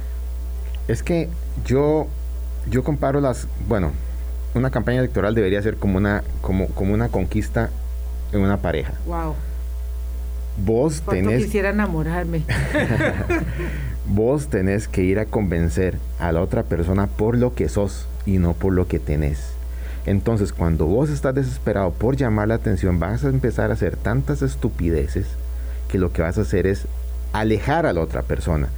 Es 0.87 1.03
que 1.03 1.29
yo, 1.67 2.07
yo 2.71 2.85
comparo 2.85 3.21
las, 3.21 3.49
bueno, 3.67 3.91
una 4.55 4.71
campaña 4.71 4.99
electoral 4.99 5.35
debería 5.35 5.61
ser 5.62 5.77
como 5.77 5.99
una, 5.99 6.23
como, 6.40 6.69
como 6.69 6.95
una 6.95 7.09
conquista 7.09 7.71
en 8.33 8.40
una 8.40 8.59
pareja. 8.59 8.93
Wow. 9.07 9.35
Vos 10.64 11.03
tenés. 11.09 11.45
quisiera 11.45 11.71
enamorarme. 11.71 12.43
vos 14.07 14.49
tenés 14.49 14.87
que 14.87 15.03
ir 15.03 15.19
a 15.19 15.27
convencer 15.27 15.99
a 16.19 16.31
la 16.33 16.40
otra 16.40 16.62
persona 16.62 17.09
por 17.09 17.37
lo 17.37 17.55
que 17.55 17.69
sos 17.69 18.07
y 18.25 18.38
no 18.38 18.53
por 18.53 18.73
lo 18.73 18.87
que 18.87 19.01
tenés. 19.01 19.55
Entonces, 20.07 20.53
cuando 20.53 20.87
vos 20.87 21.11
estás 21.11 21.35
desesperado 21.35 21.90
por 21.90 22.17
llamar 22.17 22.49
la 22.49 22.55
atención, 22.55 23.01
vas 23.01 23.25
a 23.25 23.29
empezar 23.29 23.71
a 23.71 23.75
hacer 23.75 23.97
tantas 23.97 24.43
estupideces 24.43 25.27
que 25.88 25.99
lo 25.99 26.12
que 26.12 26.23
vas 26.23 26.38
a 26.38 26.43
hacer 26.43 26.67
es 26.67 26.87
alejar 27.33 27.87
a 27.87 27.93
la 27.93 28.01
otra 28.01 28.23
persona. 28.23 28.69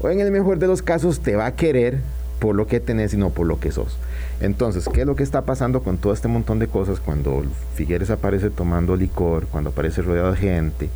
O 0.00 0.10
en 0.10 0.20
el 0.20 0.30
mejor 0.30 0.58
de 0.58 0.66
los 0.66 0.82
casos, 0.82 1.20
te 1.20 1.36
va 1.36 1.46
a 1.46 1.54
querer 1.54 2.00
por 2.40 2.54
lo 2.54 2.66
que 2.66 2.80
tenés 2.80 3.14
y 3.14 3.16
no 3.16 3.30
por 3.30 3.46
lo 3.46 3.60
que 3.60 3.72
sos. 3.72 3.96
Entonces, 4.40 4.88
¿qué 4.92 5.00
es 5.00 5.06
lo 5.06 5.16
que 5.16 5.22
está 5.22 5.42
pasando 5.42 5.82
con 5.82 5.96
todo 5.96 6.12
este 6.12 6.28
montón 6.28 6.58
de 6.58 6.68
cosas 6.68 7.00
cuando 7.00 7.42
Figueres 7.74 8.10
aparece 8.10 8.50
tomando 8.50 8.94
licor, 8.94 9.46
cuando 9.46 9.70
aparece 9.70 10.02
rodeado 10.02 10.32
de 10.32 10.36
gente? 10.36 10.90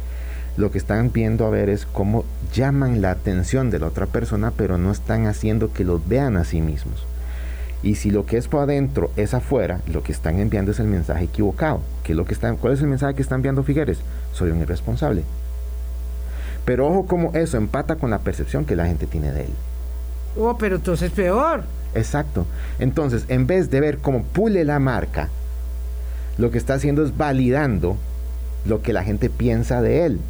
Lo 0.57 0.71
que 0.71 0.79
están 0.79 1.11
viendo 1.13 1.47
a 1.47 1.51
ver 1.51 1.71
es 1.71 1.87
cómo 1.87 2.25
llaman 2.53 3.01
la 3.01 3.13
atención 3.13 3.71
de 3.71 3.79
la 3.79 3.87
otra 3.87 4.07
persona, 4.07 4.53
pero 4.55 4.77
no 4.77 4.91
están 4.91 5.27
haciendo 5.27 5.73
que 5.73 5.85
los 5.85 6.07
vean 6.07 6.37
a 6.37 6.45
sí 6.45 6.61
mismos. 6.61 7.07
Y 7.83 7.95
si 7.95 8.11
lo 8.11 8.27
que 8.27 8.37
es 8.37 8.47
por 8.47 8.61
adentro 8.61 9.11
es 9.17 9.33
afuera, 9.33 9.81
lo 9.87 10.03
que 10.03 10.13
están 10.13 10.39
enviando 10.39 10.73
es 10.73 10.81
el 10.81 10.87
mensaje 10.87 11.25
equivocado. 11.25 11.81
¿Qué 12.05 12.13
es 12.13 12.17
lo 12.17 12.27
que 12.27 12.35
están, 12.35 12.59
¿Cuál 12.59 12.75
es 12.75 12.81
el 12.83 12.89
mensaje 12.89 13.15
que 13.15 13.23
está 13.23 13.37
enviando 13.37 13.63
Figueres? 13.63 14.01
Soy 14.35 14.51
un 14.51 14.61
irresponsable. 14.61 15.25
Pero 16.67 16.87
ojo 16.89 17.07
como 17.07 17.33
eso 17.33 17.57
empata 17.57 17.97
con 17.97 18.11
la 18.11 18.19
percepción 18.19 18.67
que 18.67 18.77
la 18.77 18.85
gente 18.85 19.07
tiene 19.07 19.33
de 19.33 19.45
él. 19.45 19.53
Oh, 20.39 20.59
pero 20.59 20.77
entonces 20.77 21.11
peor. 21.11 21.65
Exacto. 21.95 22.47
Entonces, 22.79 23.25
en 23.29 23.47
vez 23.47 23.71
de 23.71 23.81
ver 23.81 23.99
cómo 23.99 24.23
pule 24.23 24.65
la 24.65 24.79
marca, 24.79 25.29
lo 26.39 26.51
que 26.51 26.59
está 26.59 26.75
haciendo 26.75 27.05
es 27.05 27.17
validando 27.17 27.97
lo 28.65 28.83
que 28.83 28.93
la 28.93 29.05
gente 29.05 29.31
piensa 29.31 29.83
de 29.83 30.07
él. 30.07 30.21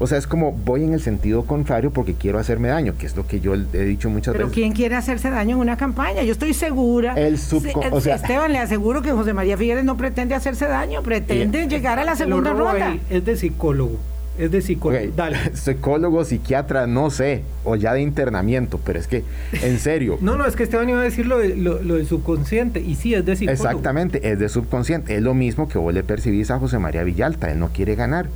O 0.00 0.06
sea, 0.06 0.16
es 0.16 0.28
como 0.28 0.52
voy 0.52 0.84
en 0.84 0.94
el 0.94 1.00
sentido 1.00 1.44
contrario 1.44 1.90
porque 1.90 2.14
quiero 2.14 2.38
hacerme 2.38 2.68
daño, 2.68 2.94
que 2.96 3.06
es 3.06 3.16
lo 3.16 3.26
que 3.26 3.40
yo 3.40 3.54
he 3.54 3.84
dicho 3.84 4.08
muchas 4.08 4.34
veces. 4.34 4.46
Pero 4.46 4.54
¿quién 4.54 4.72
quiere 4.72 4.94
hacerse 4.94 5.28
daño 5.28 5.56
en 5.56 5.62
una 5.62 5.76
campaña? 5.76 6.22
Yo 6.22 6.32
estoy 6.32 6.54
segura. 6.54 7.14
El 7.14 7.36
subcon 7.36 7.92
o 7.92 8.00
sea, 8.00 8.14
Esteban, 8.14 8.52
le 8.52 8.58
aseguro 8.58 9.02
que 9.02 9.10
José 9.10 9.34
María 9.34 9.56
Figueres 9.56 9.84
no 9.84 9.96
pretende 9.96 10.36
hacerse 10.36 10.68
daño, 10.68 11.02
pretende 11.02 11.66
llegar 11.66 11.98
a 11.98 12.04
la 12.04 12.14
segunda 12.14 12.52
ronda. 12.52 12.96
es 13.10 13.24
de 13.24 13.36
psicólogo. 13.36 13.98
Es 14.38 14.50
de 14.50 14.62
psicólogo. 14.62 15.04
Dale. 15.16 15.36
Psicólogo, 15.54 16.24
psiquiatra, 16.24 16.86
no 16.86 17.10
sé, 17.10 17.42
o 17.64 17.76
ya 17.76 17.92
de 17.92 18.02
internamiento, 18.02 18.78
pero 18.84 18.98
es 18.98 19.06
que, 19.08 19.24
en 19.62 19.78
serio. 19.78 20.18
no, 20.22 20.36
no, 20.36 20.46
es 20.46 20.56
que 20.56 20.62
Esteban 20.62 20.88
iba 20.88 21.00
a 21.00 21.04
decir 21.04 21.26
lo, 21.26 21.38
del 21.38 22.06
subconsciente, 22.06 22.80
y 22.80 22.94
sí, 22.94 23.14
es 23.14 23.26
de 23.26 23.36
psicólogo. 23.36 23.68
Exactamente, 23.68 24.30
es 24.30 24.38
de 24.38 24.48
subconsciente. 24.48 25.16
Es 25.16 25.22
lo 25.22 25.34
mismo 25.34 25.68
que 25.68 25.78
vos 25.78 25.92
le 25.92 26.02
percibís 26.02 26.50
a 26.50 26.58
José 26.58 26.78
María 26.78 27.02
Villalta, 27.02 27.50
él 27.50 27.58
no 27.58 27.68
quiere 27.68 27.94
ganar 27.94 28.28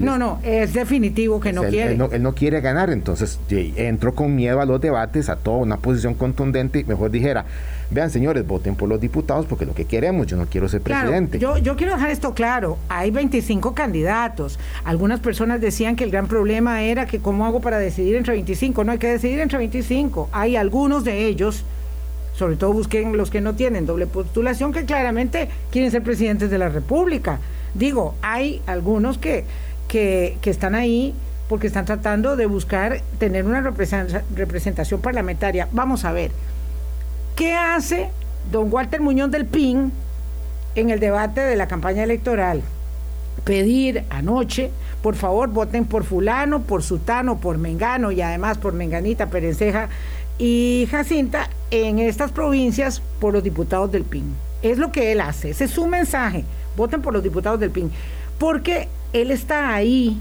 no, 0.00 0.18
no, 0.18 0.38
es 0.42 0.74
definitivo 0.74 1.40
que 1.40 1.52
no 1.52 1.62
quiere. 1.62 1.92
Él 1.92 2.22
no, 2.22 2.34
quiere 2.34 2.60
ganar, 2.60 2.90
entonces 2.90 3.38
entró 3.50 4.14
con 4.14 4.34
miedo 4.36 4.60
a 4.60 4.66
los 4.66 4.80
debates, 4.80 5.28
a 5.28 5.36
toda 5.36 5.58
una 5.58 5.78
posición 5.78 6.14
contundente, 6.14 6.80
y 6.80 6.84
mejor 6.84 7.10
dijera, 7.10 7.46
vean 7.90 8.10
señores, 8.10 8.46
voten 8.46 8.74
por 8.74 8.88
los 8.88 9.00
diputados 9.00 9.46
porque 9.46 9.66
lo 9.66 9.74
que 9.74 9.84
queremos, 9.84 10.26
yo 10.26 10.36
no 10.36 10.46
quiero 10.46 10.68
ser 10.68 10.80
presidente. 10.80 11.38
Yo, 11.38 11.58
yo 11.58 11.76
quiero 11.76 11.94
dejar 11.94 12.10
esto 12.10 12.34
claro, 12.34 12.78
hay 12.88 13.10
25 13.10 13.74
candidatos, 13.74 14.58
algunas 14.84 15.20
personas 15.20 15.60
decían 15.60 15.96
que 15.96 16.04
el 16.04 16.10
gran 16.10 16.26
problema 16.26 16.82
era 16.82 17.06
que 17.06 17.18
cómo 17.18 17.46
hago 17.46 17.60
para 17.60 17.78
decidir 17.78 18.16
entre 18.16 18.34
25, 18.34 18.84
no 18.84 18.92
hay 18.92 18.98
que 18.98 19.08
decidir 19.08 19.40
entre 19.40 19.58
25, 19.58 20.28
hay 20.32 20.56
algunos 20.56 21.04
de 21.04 21.26
ellos 21.26 21.64
sobre 22.34 22.54
todo 22.54 22.72
busquen 22.72 23.16
los 23.16 23.30
que 23.30 23.40
no 23.40 23.56
tienen 23.56 23.84
doble 23.84 24.06
postulación, 24.06 24.72
que 24.72 24.84
claramente 24.84 25.48
quieren 25.72 25.90
ser 25.90 26.04
presidentes 26.04 26.50
de 26.50 26.58
la 26.58 26.68
República. 26.68 27.40
Digo, 27.74 28.14
hay 28.22 28.62
algunos 28.66 29.18
que 29.18 29.44
que, 29.88 30.38
están 30.44 30.74
ahí 30.74 31.14
porque 31.48 31.66
están 31.66 31.86
tratando 31.86 32.36
de 32.36 32.46
buscar 32.46 33.00
tener 33.18 33.46
una 33.46 33.62
representación 33.62 35.00
parlamentaria. 35.00 35.68
Vamos 35.72 36.04
a 36.04 36.12
ver, 36.12 36.30
¿qué 37.38 37.54
hace 37.54 38.10
don 38.50 38.66
Walter 38.72 39.00
Muñoz 39.00 39.30
del 39.30 39.46
PIN 39.46 39.92
en 40.74 40.90
el 40.90 40.98
debate 40.98 41.40
de 41.40 41.54
la 41.54 41.68
campaña 41.68 42.02
electoral? 42.02 42.62
Pedir 43.44 44.02
anoche, 44.10 44.72
por 45.02 45.14
favor, 45.14 45.48
voten 45.48 45.84
por 45.84 46.02
fulano, 46.02 46.62
por 46.62 46.82
sutano, 46.82 47.38
por 47.38 47.56
mengano 47.56 48.10
y 48.10 48.20
además 48.20 48.58
por 48.58 48.72
menganita, 48.72 49.30
perenceja 49.30 49.88
y 50.36 50.88
Jacinta 50.90 51.48
en 51.70 52.00
estas 52.00 52.32
provincias 52.32 53.00
por 53.20 53.34
los 53.34 53.44
diputados 53.44 53.92
del 53.92 54.02
PIN. 54.02 54.34
Es 54.62 54.78
lo 54.78 54.90
que 54.90 55.12
él 55.12 55.20
hace, 55.20 55.50
ese 55.50 55.66
es 55.66 55.70
su 55.70 55.86
mensaje, 55.86 56.44
voten 56.76 57.02
por 57.02 57.12
los 57.12 57.22
diputados 57.22 57.60
del 57.60 57.70
PIN. 57.70 57.92
Porque 58.40 58.88
él 59.12 59.30
está 59.30 59.72
ahí 59.72 60.20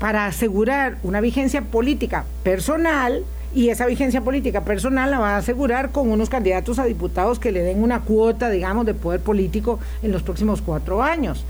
para 0.00 0.26
asegurar 0.26 0.98
una 1.04 1.20
vigencia 1.20 1.62
política 1.62 2.24
personal 2.42 3.22
y 3.54 3.68
esa 3.68 3.86
vigencia 3.86 4.20
política 4.22 4.64
personal 4.64 5.10
la 5.10 5.18
va 5.18 5.34
a 5.34 5.38
asegurar 5.38 5.90
con 5.90 6.10
unos 6.10 6.28
candidatos 6.28 6.78
a 6.78 6.84
diputados 6.84 7.38
que 7.38 7.52
le 7.52 7.62
den 7.62 7.82
una 7.82 8.00
cuota, 8.00 8.50
digamos, 8.50 8.86
de 8.86 8.94
poder 8.94 9.20
político 9.20 9.78
en 10.02 10.12
los 10.12 10.22
próximos 10.22 10.62
cuatro 10.62 11.02
años. 11.02 11.44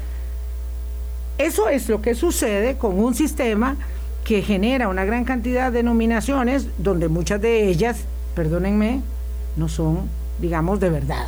Eso 1.38 1.68
es 1.68 1.88
lo 1.88 2.02
que 2.02 2.14
sucede 2.14 2.76
con 2.76 2.98
un 2.98 3.14
sistema 3.14 3.76
que 4.24 4.42
genera 4.42 4.88
una 4.88 5.04
gran 5.04 5.24
cantidad 5.24 5.72
de 5.72 5.82
nominaciones 5.82 6.66
donde 6.78 7.08
muchas 7.08 7.40
de 7.40 7.68
ellas, 7.68 8.04
perdónenme, 8.34 9.00
no 9.56 9.68
son, 9.68 10.08
digamos, 10.40 10.80
de 10.80 10.90
verdad, 10.90 11.26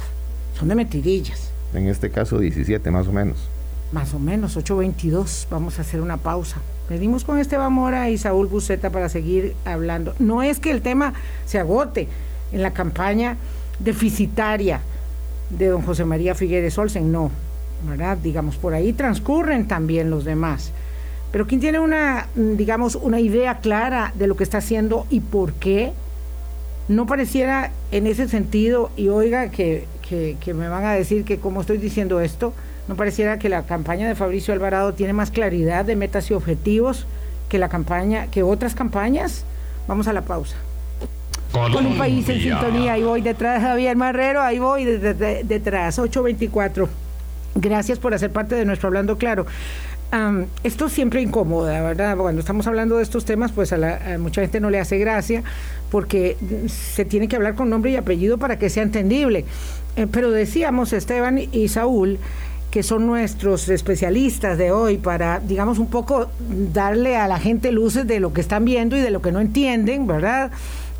son 0.59 0.69
de 0.69 0.75
mentirillas. 0.75 1.51
En 1.73 1.89
este 1.89 2.11
caso 2.11 2.39
17 2.39 2.91
más 2.91 3.09
o 3.09 3.13
menos 3.13 3.49
más 3.95 4.13
o 4.13 4.19
menos, 4.19 4.57
8.22. 4.57 5.47
Vamos 5.51 5.79
a 5.79 5.83
hacer 5.83 6.03
una 6.03 6.19
pausa. 6.19 6.59
Pedimos 6.89 7.25
con 7.25 7.39
Esteban 7.39 7.73
Mora 7.73 8.11
y 8.11 8.19
Saúl 8.19 8.47
Buceta 8.47 8.91
para 8.91 9.09
seguir 9.09 9.55
hablando. 9.65 10.15
No 10.19 10.43
es 10.43 10.61
que 10.61 10.71
el 10.71 10.83
tema 10.83 11.15
se 11.47 11.59
agote 11.59 12.09
en 12.53 12.63
la 12.63 12.73
campaña 12.73 13.37
deficitaria 13.79 14.81
de 15.51 15.69
don 15.69 15.83
José 15.83 16.05
María 16.05 16.35
Figueres 16.35 16.77
Olsen, 16.77 17.11
no, 17.11 17.31
¿verdad? 17.89 18.19
Digamos, 18.19 18.57
por 18.57 18.75
ahí 18.75 18.93
transcurren 18.93 19.67
también 19.67 20.11
los 20.11 20.25
demás. 20.25 20.73
Pero 21.33 21.47
quien 21.47 21.61
tiene 21.61 21.81
una, 21.81 22.29
digamos, 22.35 22.97
una 22.97 23.19
idea 23.19 23.59
clara 23.59 24.13
de 24.15 24.27
lo 24.27 24.37
que 24.37 24.45
está 24.45 24.59
haciendo 24.59 25.07
y 25.11 25.21
por 25.21 25.55
qué, 25.55 25.93
no 26.87 27.07
pareciera 27.07 27.71
en 27.93 28.07
ese 28.07 28.29
sentido, 28.29 28.91
y 28.95 29.09
oiga 29.09 29.51
que, 29.51 29.87
que, 30.07 30.37
que 30.39 30.53
me 30.53 30.69
van 30.69 30.85
a 30.85 30.93
decir 30.93 31.25
que 31.25 31.39
cómo 31.39 31.63
estoy 31.63 31.79
diciendo 31.79 32.21
esto, 32.21 32.53
¿No 32.89 32.97
pareciera 32.97 33.39
que 33.39 33.49
la 33.49 33.63
campaña 33.63 34.07
de 34.09 34.15
Fabricio 34.15 34.53
Alvarado 34.53 34.93
tiene 34.93 35.13
más 35.13 35.31
claridad 35.31 35.85
de 35.85 35.97
metas 35.97 36.31
y 36.31 36.35
objetivos 36.35 37.07
que 37.49 37.59
la 37.59 37.69
campaña, 37.69 38.27
que 38.31 38.43
otras 38.43 38.75
campañas? 38.75 39.45
Vamos 39.89 40.07
a 40.09 40.13
la 40.13 40.23
pausa. 40.23 40.57
Con 41.53 41.87
un 41.87 41.97
país 41.97 42.29
en 42.29 42.41
sintonía, 42.41 42.95
ahí 42.95 43.05
voy 43.05 43.21
detrás 43.21 43.61
de 43.61 43.69
Javier 43.69 43.97
Marrero, 43.97 44.43
ahí 44.43 44.59
voy 44.59 44.85
detrás, 44.85 45.99
824. 45.99 46.89
Gracias 47.55 48.01
por 48.01 48.13
hacer 48.13 48.33
parte 48.33 48.57
de 48.57 48.65
nuestro 48.65 48.89
Hablando 48.89 49.17
Claro. 49.17 49.47
esto 50.65 50.89
siempre 50.89 51.23
incomoda, 51.23 51.81
¿verdad? 51.81 52.17
Cuando 52.17 52.41
estamos 52.41 52.67
hablando 52.67 52.97
de 52.97 53.05
estos 53.05 53.25
temas, 53.25 53.53
pues 53.53 53.73
a, 53.73 54.19
mucha 54.19 54.41
gente 54.41 54.59
no 54.59 54.69
le 54.69 54.81
hace 54.81 54.99
gracia 54.99 55.45
porque 55.91 56.37
se 56.67 57.05
tiene 57.05 57.29
que 57.29 57.37
hablar 57.37 57.55
con 57.55 57.71
nombre 57.71 57.93
y 57.93 57.97
apellido 57.97 58.37
para 58.37 58.59
que 58.59 58.69
sea 58.69 58.83
entendible. 58.83 59.45
Eh, 59.95 60.09
pero 60.11 60.33
decíamos, 60.33 60.93
Esteban 60.93 61.39
y 61.39 61.69
Saúl, 61.69 62.19
que 62.75 62.83
son 62.83 63.07
nuestros 63.07 63.69
especialistas 63.69 64.59
de 64.59 64.73
hoy 64.73 64.99
para, 64.99 65.39
digamos, 65.39 65.79
un 65.79 65.87
poco 65.87 66.27
darle 66.73 67.17
a 67.17 67.29
la 67.29 67.39
gente 67.39 67.71
luces 67.71 68.05
de 68.05 68.19
lo 68.19 68.33
que 68.33 68.41
están 68.41 68.65
viendo 68.65 68.97
y 68.97 69.01
de 69.01 69.13
lo 69.13 69.23
que 69.23 69.31
no 69.31 69.39
entienden, 69.39 70.09
¿verdad? 70.09 70.51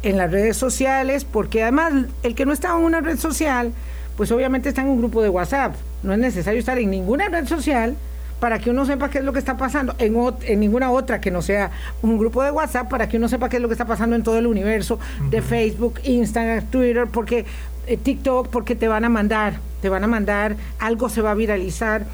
En 0.05 0.17
las 0.17 0.31
redes 0.31 0.57
sociales, 0.57 1.25
porque 1.25 1.65
además 1.65 1.93
el 2.23 2.37
que 2.37 2.47
no 2.47 2.53
está 2.53 2.69
en 2.69 2.85
una 2.85 3.01
red 3.01 3.19
social, 3.19 3.73
pues 4.17 4.31
obviamente 4.31 4.69
está 4.69 4.83
en 4.83 4.89
un 4.89 4.99
grupo 4.99 5.21
de 5.21 5.31
WhatsApp. 5.31 5.75
No 6.05 6.13
es 6.13 6.21
necesario 6.21 6.61
estar 6.61 6.79
en 6.79 6.91
ninguna 6.91 7.29
red 7.29 7.45
social 7.49 7.97
para 8.39 8.61
que 8.61 8.71
uno 8.71 8.87
sepa 8.87 9.11
qué 9.11 9.19
es 9.19 9.25
lo 9.25 9.33
que 9.33 9.41
está 9.41 9.57
pasando, 9.57 9.97
en, 9.99 10.15
en, 10.43 10.61
ninguna 10.61 10.93
otra 10.93 11.21
que 11.21 11.33
no 11.33 11.43
sea 11.43 11.73
un 12.03 12.19
grupo 12.19 12.45
de 12.45 12.53
WhatsApp, 12.53 12.89
para 12.89 13.09
que 13.09 13.17
uno 13.17 13.29
sepa 13.29 13.49
qué 13.49 13.57
es 13.57 13.63
lo 13.63 13.69
que 13.69 13.75
está 13.75 13.87
pasando 13.87 14.15
en 14.15 14.23
todo 14.23 14.39
el 14.39 14.47
universo 14.47 15.01
de 15.29 15.43
Facebook, 15.43 15.99
Instagram, 16.05 16.67
Twitter, 16.67 17.09
porque 17.11 17.47
eh, 17.87 17.97
TikTok, 17.97 18.49
porque 18.49 18.75
te 18.75 18.89
van 18.89 19.05
a 19.05 19.09
mandar 19.09 19.61
te 19.85 19.91
van 19.91 20.03
a 20.03 20.07
mandar, 20.07 20.57
algo 20.79 21.11
se 21.11 21.21
va 21.21 21.33
a 21.33 21.35
viralizar. 21.35 22.07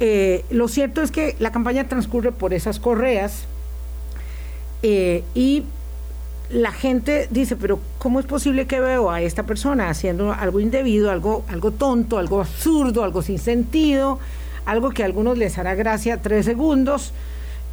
Eh, 0.00 0.44
lo 0.50 0.66
cierto 0.66 1.00
es 1.00 1.12
que 1.12 1.36
la 1.38 1.52
campaña 1.52 1.86
transcurre 1.86 2.32
por 2.32 2.52
esas 2.52 2.80
correas 2.80 3.44
eh, 4.82 5.22
y 5.32 5.62
la 6.50 6.72
gente 6.72 7.28
dice, 7.30 7.54
pero 7.54 7.78
¿cómo 7.98 8.18
es 8.18 8.26
posible 8.26 8.66
que 8.66 8.80
veo 8.80 9.12
a 9.12 9.20
esta 9.20 9.44
persona 9.44 9.90
haciendo 9.90 10.32
algo 10.32 10.58
indebido, 10.58 11.12
algo, 11.12 11.44
algo 11.46 11.70
tonto, 11.70 12.18
algo 12.18 12.40
absurdo, 12.40 13.04
algo 13.04 13.22
sin 13.22 13.38
sentido, 13.38 14.18
algo 14.66 14.90
que 14.90 15.04
a 15.04 15.06
algunos 15.06 15.38
les 15.38 15.56
hará 15.56 15.76
gracia 15.76 16.20
tres 16.20 16.46
segundos? 16.46 17.12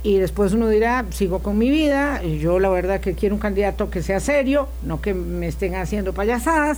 Y 0.03 0.19
después 0.19 0.53
uno 0.53 0.69
dirá, 0.69 1.03
sigo 1.09 1.39
con 1.39 1.57
mi 1.57 1.71
vida, 1.71 2.21
yo 2.21 2.59
la 2.59 2.69
verdad 2.69 2.99
que 2.99 3.15
quiero 3.15 3.33
un 3.33 3.41
candidato 3.41 3.89
que 3.89 4.03
sea 4.03 4.19
serio, 4.19 4.67
no 4.83 5.01
que 5.01 5.15
me 5.15 5.47
estén 5.47 5.73
haciendo 5.73 6.13
payasadas. 6.13 6.77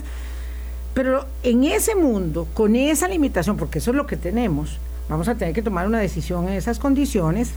Pero 0.94 1.26
en 1.42 1.64
ese 1.64 1.96
mundo, 1.96 2.48
con 2.54 2.76
esa 2.76 3.08
limitación, 3.08 3.58
porque 3.58 3.80
eso 3.80 3.92
es 3.92 3.98
lo 3.98 4.06
que 4.06 4.18
tenemos, 4.18 4.78
vamos 5.10 5.28
a 5.28 5.36
tener 5.36 5.54
que 5.54 5.62
tomar 5.62 5.88
una 5.88 6.00
decisión 6.00 6.48
en 6.48 6.54
esas 6.54 6.80
condiciones. 6.80 7.52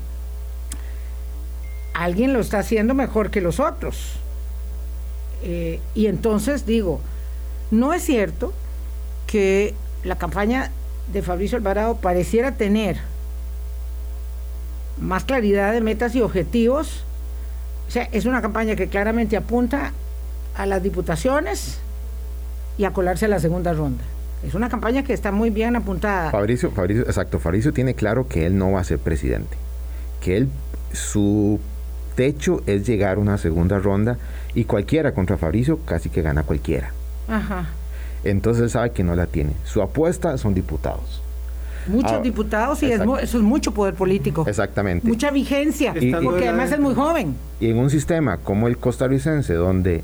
Alguien 1.92 2.32
lo 2.32 2.40
está 2.40 2.60
haciendo 2.60 2.94
mejor 2.94 3.30
que 3.30 3.40
los 3.40 3.60
otros. 3.60 4.14
Eh, 5.42 5.80
y 5.94 6.06
entonces 6.06 6.64
digo, 6.66 7.00
no 7.70 7.92
es 7.92 8.02
cierto 8.02 8.52
que 9.26 9.74
la 10.02 10.16
campaña 10.16 10.70
de 11.12 11.22
Fabricio 11.22 11.58
Alvarado 11.58 11.96
pareciera 11.96 12.52
tener 12.52 12.98
más 15.00 15.24
claridad 15.24 15.72
de 15.72 15.80
metas 15.80 16.14
y 16.14 16.22
objetivos. 16.22 17.04
O 17.88 17.90
sea, 17.90 18.08
es 18.12 18.24
una 18.24 18.40
campaña 18.40 18.76
que 18.76 18.88
claramente 18.88 19.36
apunta 19.36 19.92
a 20.56 20.66
las 20.66 20.82
diputaciones, 20.82 21.78
y 22.78 22.84
a 22.84 22.92
colarse 22.92 23.24
a 23.26 23.28
la 23.28 23.40
segunda 23.40 23.72
ronda. 23.72 24.02
Es 24.46 24.54
una 24.54 24.68
campaña 24.68 25.02
que 25.02 25.12
está 25.12 25.32
muy 25.32 25.50
bien 25.50 25.76
apuntada. 25.76 26.30
Fabricio, 26.30 26.70
Fabricio, 26.70 27.04
exacto, 27.04 27.38
Fabricio 27.38 27.72
tiene 27.72 27.94
claro 27.94 28.28
que 28.28 28.46
él 28.46 28.56
no 28.58 28.72
va 28.72 28.80
a 28.80 28.84
ser 28.84 28.98
presidente, 28.98 29.56
que 30.20 30.36
él, 30.36 30.48
su 30.92 31.58
techo 32.14 32.62
es 32.66 32.86
llegar 32.86 33.16
a 33.16 33.20
una 33.20 33.38
segunda 33.38 33.78
ronda 33.78 34.18
y 34.54 34.64
cualquiera 34.64 35.12
contra 35.12 35.36
Fabricio 35.36 35.78
casi 35.84 36.08
que 36.10 36.22
gana 36.22 36.42
cualquiera. 36.42 36.92
Ajá. 37.28 37.66
Entonces 38.24 38.62
él 38.64 38.70
sabe 38.70 38.90
que 38.90 39.04
no 39.04 39.14
la 39.14 39.26
tiene. 39.26 39.52
Su 39.64 39.82
apuesta 39.82 40.36
son 40.38 40.54
diputados. 40.54 41.22
Muchos 41.88 42.12
Ah, 42.12 42.20
diputados 42.20 42.82
y 42.82 42.90
es 42.90 43.00
eso 43.00 43.18
es 43.20 43.34
mucho 43.34 43.72
poder 43.72 43.94
político. 43.94 44.44
Exactamente. 44.48 45.06
Mucha 45.06 45.30
vigencia, 45.30 45.94
Y- 46.00 46.12
porque 46.12 46.48
además 46.48 46.72
es 46.72 46.80
muy 46.80 46.94
joven. 46.94 47.36
Y 47.60 47.70
en 47.70 47.78
un 47.78 47.90
sistema 47.90 48.38
como 48.38 48.66
el 48.66 48.76
costarricense, 48.78 49.54
donde 49.54 50.02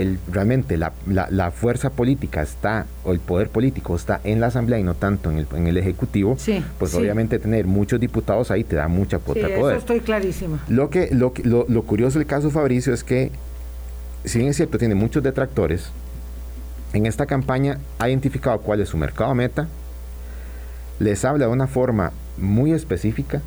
el, 0.00 0.18
realmente 0.30 0.76
la, 0.76 0.92
la- 1.06 1.28
la 1.30 1.50
fuerza 1.50 1.90
política 1.90 2.42
está, 2.42 2.86
o 3.04 3.12
el 3.12 3.20
poder 3.20 3.48
político 3.48 3.94
está 3.96 4.20
en 4.24 4.40
la 4.40 4.48
Asamblea 4.48 4.78
y 4.78 4.82
no 4.82 4.94
tanto 4.94 5.30
en 5.30 5.38
el, 5.38 5.46
en 5.54 5.66
el 5.66 5.76
Ejecutivo, 5.76 6.36
Sí, 6.38 6.64
pues 6.78 6.90
sí. 6.92 6.96
obviamente 6.98 7.38
tener 7.38 7.66
muchos 7.66 8.00
diputados 8.00 8.50
ahí 8.50 8.64
te 8.64 8.76
da 8.76 8.88
mucha 8.88 9.18
Sí, 9.18 9.22
cuota 9.24 9.46
de 9.46 9.52
eso 9.52 9.60
poder. 9.60 9.76
estoy 9.78 10.00
clarísima. 10.00 10.58
Lo, 10.68 10.90
que, 10.90 11.08
lo, 11.12 11.32
lo, 11.44 11.64
lo 11.68 11.82
curioso 11.82 12.18
del 12.18 12.26
caso 12.26 12.50
Fabricio 12.50 12.92
es 12.92 13.04
que, 13.04 13.30
si 14.24 14.38
bien 14.38 14.50
es 14.50 14.56
cierto, 14.56 14.78
tiene 14.78 14.94
muchos 14.94 15.22
detractores, 15.22 15.90
en 16.92 17.06
esta 17.06 17.26
campaña 17.26 17.78
ha 17.98 18.08
identificado 18.08 18.60
cuál 18.60 18.80
es 18.80 18.88
su 18.88 18.96
mercado 18.96 19.34
meta, 19.34 19.66
les 20.98 21.24
habla 21.24 21.46
de 21.46 21.52
una 21.52 21.66
forma 21.66 22.12
muy 22.38 22.72
específica. 22.72 23.42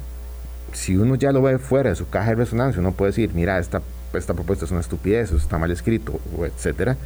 Si 0.73 0.97
uno 0.97 1.15
ya 1.15 1.31
lo 1.31 1.41
ve 1.41 1.57
fuera 1.59 1.89
de 1.89 1.95
su 1.95 2.09
caja 2.09 2.29
de 2.31 2.35
resonancia, 2.35 2.79
uno 2.81 2.91
puede 2.91 3.11
decir, 3.11 3.31
mira, 3.33 3.57
esta, 3.57 3.81
esta 4.13 4.33
propuesta 4.33 4.65
es 4.65 4.71
una 4.71 4.79
estupidez, 4.81 5.31
está 5.31 5.57
mal 5.57 5.71
escrito, 5.71 6.19
etcétera. 6.45 6.97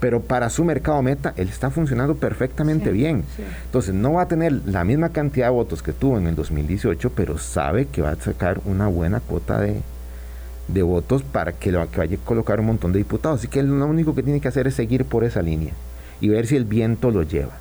Pero 0.00 0.20
para 0.22 0.48
su 0.48 0.64
mercado 0.64 1.02
meta, 1.02 1.34
él 1.36 1.48
está 1.48 1.70
funcionando 1.70 2.14
perfectamente 2.14 2.86
Sí, 2.86 2.92
bien. 2.96 3.24
sí. 3.36 3.42
Entonces, 3.66 3.94
no 3.94 4.14
va 4.14 4.22
a 4.22 4.28
tener 4.28 4.52
la 4.66 4.82
misma 4.84 5.10
cantidad 5.10 5.46
de 5.46 5.52
votos 5.52 5.82
que 5.82 5.92
tuvo 5.92 6.16
en 6.18 6.26
el 6.26 6.34
2018, 6.36 7.10
pero 7.14 7.36
sabe 7.38 7.86
que 7.86 8.00
va 8.02 8.10
a 8.12 8.16
sacar 8.16 8.60
una 8.64 8.86
buena 8.86 9.20
cuota 9.20 9.60
de, 9.60 9.82
de 10.68 10.82
votos 10.82 11.22
para 11.22 11.52
que, 11.52 11.70
lo, 11.70 11.90
que 11.90 11.98
vaya 11.98 12.16
a 12.16 12.24
colocar 12.26 12.60
un 12.60 12.66
montón 12.66 12.92
de 12.92 12.98
diputados. 12.98 13.40
Así 13.40 13.48
que 13.48 13.60
él 13.60 13.66
lo 13.78 13.86
único 13.86 14.14
que 14.14 14.22
tiene 14.22 14.40
que 14.40 14.48
hacer 14.48 14.66
es 14.66 14.74
seguir 14.74 15.04
por 15.04 15.22
esa 15.24 15.42
línea 15.42 15.72
y 16.20 16.28
ver 16.28 16.46
si 16.46 16.56
el 16.56 16.64
viento 16.64 17.10
lo 17.10 17.22
lleva. 17.22 17.58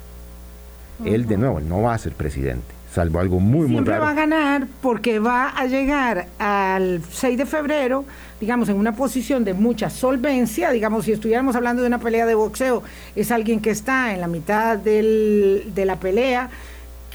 Él, 1.06 1.28
de 1.28 1.38
nuevo, 1.38 1.60
no 1.62 1.82
va 1.82 1.94
a 1.94 1.98
ser 1.98 2.14
presidente, 2.14 2.68
salvo 2.94 3.20
algo 3.20 3.40
muy, 3.40 3.62
muy 3.68 3.70
Siempre 3.72 3.94
raro. 3.94 4.06
va 4.06 4.12
a 4.12 4.14
ganar 4.16 4.68
porque 4.82 5.20
va 5.20 5.50
a 5.50 5.66
llegar 5.68 6.28
al 6.40 7.02
6 7.12 7.38
de 7.38 7.46
febrero, 7.46 8.04
digamos, 8.42 8.68
en 8.70 8.78
una 8.78 8.94
posición 8.96 9.44
de 9.44 9.54
mucha 9.54 9.90
solvencia. 9.90 10.72
Digamos, 10.72 11.06
si 11.06 11.12
estuviéramos 11.12 11.56
hablando 11.56 11.82
de 11.84 11.88
una 11.88 12.00
pelea 12.00 12.26
de 12.26 12.34
boxeo, 12.36 12.82
es 13.16 13.32
alguien 13.32 13.60
que 13.60 13.70
está 13.70 14.14
en 14.14 14.22
la 14.22 14.28
mitad 14.28 14.78
del- 14.78 15.72
de 15.76 15.86
la 15.86 15.98
pelea, 15.98 16.50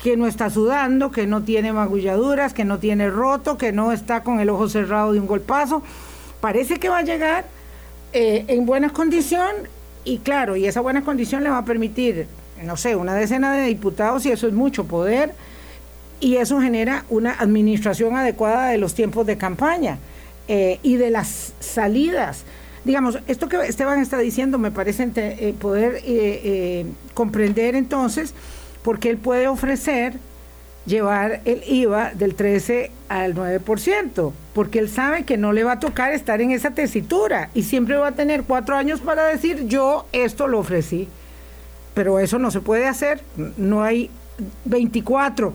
que 0.02 0.16
no 0.16 0.26
está 0.26 0.50
sudando, 0.50 1.10
que 1.10 1.26
no 1.26 1.42
tiene 1.42 1.72
magulladuras, 1.72 2.52
que 2.54 2.64
no 2.64 2.78
tiene 2.78 3.08
roto, 3.10 3.56
que 3.58 3.72
no 3.72 3.90
está 3.90 4.22
con 4.22 4.38
el 4.38 4.50
ojo 4.50 4.68
cerrado 4.68 5.12
de 5.12 5.20
un 5.20 5.26
golpazo. 5.26 5.82
Parece 6.40 6.78
que 6.78 6.88
va 6.88 6.98
a 6.98 7.02
llegar 7.02 7.46
eh, 8.12 8.44
en 8.46 8.64
buena 8.64 8.90
condición 8.90 9.48
y 10.04 10.18
claro, 10.18 10.54
y 10.54 10.66
esa 10.66 10.80
buena 10.80 11.02
condición 11.02 11.42
le 11.42 11.50
va 11.50 11.58
a 11.58 11.64
permitir, 11.64 12.28
no 12.62 12.76
sé, 12.76 12.94
una 12.94 13.14
decena 13.14 13.52
de 13.54 13.66
diputados 13.66 14.24
y 14.26 14.30
eso 14.30 14.46
es 14.46 14.52
mucho 14.52 14.84
poder 14.84 15.32
y 16.20 16.36
eso 16.36 16.60
genera 16.60 17.04
una 17.10 17.32
administración 17.32 18.16
adecuada 18.16 18.68
de 18.68 18.78
los 18.78 18.94
tiempos 18.94 19.26
de 19.26 19.36
campaña 19.36 19.98
eh, 20.48 20.78
y 20.82 20.96
de 20.96 21.10
las 21.10 21.54
salidas. 21.60 22.44
Digamos, 22.84 23.18
esto 23.26 23.48
que 23.48 23.56
Esteban 23.66 24.00
está 24.00 24.18
diciendo 24.18 24.58
me 24.58 24.70
parece 24.70 25.10
eh, 25.16 25.54
poder 25.58 26.00
eh, 26.04 26.86
comprender 27.14 27.74
entonces 27.74 28.34
porque 28.82 29.08
él 29.08 29.16
puede 29.16 29.48
ofrecer 29.48 30.14
llevar 30.86 31.40
el 31.44 31.62
IVA 31.66 32.12
del 32.14 32.34
13 32.34 32.90
al 33.08 33.34
9%, 33.34 34.32
porque 34.52 34.78
él 34.78 34.90
sabe 34.90 35.24
que 35.24 35.38
no 35.38 35.52
le 35.52 35.64
va 35.64 35.72
a 35.72 35.80
tocar 35.80 36.12
estar 36.12 36.40
en 36.40 36.50
esa 36.50 36.72
tesitura 36.72 37.50
y 37.54 37.62
siempre 37.62 37.96
va 37.96 38.08
a 38.08 38.12
tener 38.12 38.42
cuatro 38.44 38.76
años 38.76 39.00
para 39.00 39.26
decir 39.26 39.66
yo 39.66 40.06
esto 40.12 40.46
lo 40.46 40.58
ofrecí. 40.58 41.08
Pero 41.94 42.18
eso 42.18 42.38
no 42.38 42.50
se 42.50 42.60
puede 42.60 42.86
hacer, 42.86 43.22
no 43.56 43.82
hay 43.82 44.10
24 44.64 45.54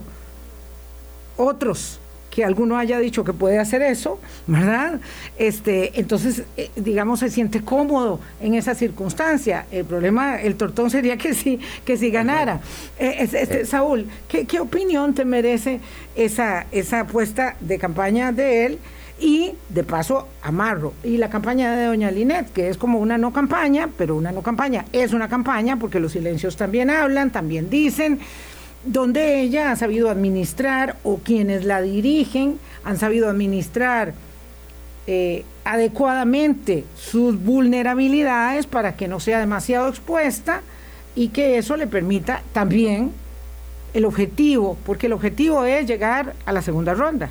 otros 1.40 1.98
que 2.30 2.44
alguno 2.44 2.78
haya 2.78 3.00
dicho 3.00 3.24
que 3.24 3.32
puede 3.32 3.58
hacer 3.58 3.82
eso, 3.82 4.20
¿verdad? 4.46 5.00
Este, 5.36 5.98
entonces, 5.98 6.44
eh, 6.56 6.70
digamos, 6.76 7.18
se 7.18 7.28
siente 7.28 7.60
cómodo 7.64 8.20
en 8.40 8.54
esa 8.54 8.76
circunstancia. 8.76 9.66
El 9.72 9.84
problema, 9.84 10.40
el 10.40 10.54
tortón 10.54 10.90
sería 10.90 11.16
que 11.16 11.34
sí, 11.34 11.58
que 11.84 11.96
si 11.96 12.10
ganara. 12.12 12.60
Eh, 13.00 13.16
es- 13.18 13.34
este, 13.34 13.66
Saúl, 13.66 14.06
¿qué, 14.28 14.44
qué 14.46 14.60
opinión 14.60 15.12
te 15.12 15.24
merece 15.24 15.80
esa, 16.14 16.66
esa 16.70 17.00
apuesta 17.00 17.56
de 17.58 17.78
campaña 17.78 18.30
de 18.30 18.64
él? 18.66 18.78
Y 19.22 19.52
de 19.68 19.82
paso, 19.84 20.28
amarro. 20.40 20.94
Y 21.04 21.18
la 21.18 21.28
campaña 21.28 21.76
de 21.76 21.84
doña 21.86 22.10
Linet, 22.12 22.52
que 22.52 22.68
es 22.70 22.78
como 22.78 23.00
una 23.00 23.18
no 23.18 23.32
campaña, 23.34 23.88
pero 23.98 24.16
una 24.16 24.32
no 24.32 24.40
campaña 24.42 24.86
es 24.92 25.12
una 25.12 25.28
campaña 25.28 25.76
porque 25.78 26.00
los 26.00 26.12
silencios 26.12 26.56
también 26.56 26.88
hablan, 26.88 27.30
también 27.30 27.68
dicen 27.68 28.20
donde 28.84 29.40
ella 29.40 29.70
ha 29.70 29.76
sabido 29.76 30.10
administrar 30.10 30.96
o 31.02 31.18
quienes 31.18 31.64
la 31.64 31.82
dirigen 31.82 32.58
han 32.84 32.98
sabido 32.98 33.28
administrar 33.28 34.14
eh, 35.06 35.44
adecuadamente 35.64 36.84
sus 36.96 37.42
vulnerabilidades 37.42 38.66
para 38.66 38.96
que 38.96 39.08
no 39.08 39.20
sea 39.20 39.38
demasiado 39.38 39.88
expuesta 39.88 40.62
y 41.14 41.28
que 41.28 41.58
eso 41.58 41.76
le 41.76 41.86
permita 41.86 42.42
también 42.52 43.12
el 43.92 44.04
objetivo, 44.04 44.78
porque 44.86 45.06
el 45.06 45.12
objetivo 45.12 45.64
es 45.64 45.86
llegar 45.86 46.34
a 46.46 46.52
la 46.52 46.62
segunda 46.62 46.94
ronda. 46.94 47.30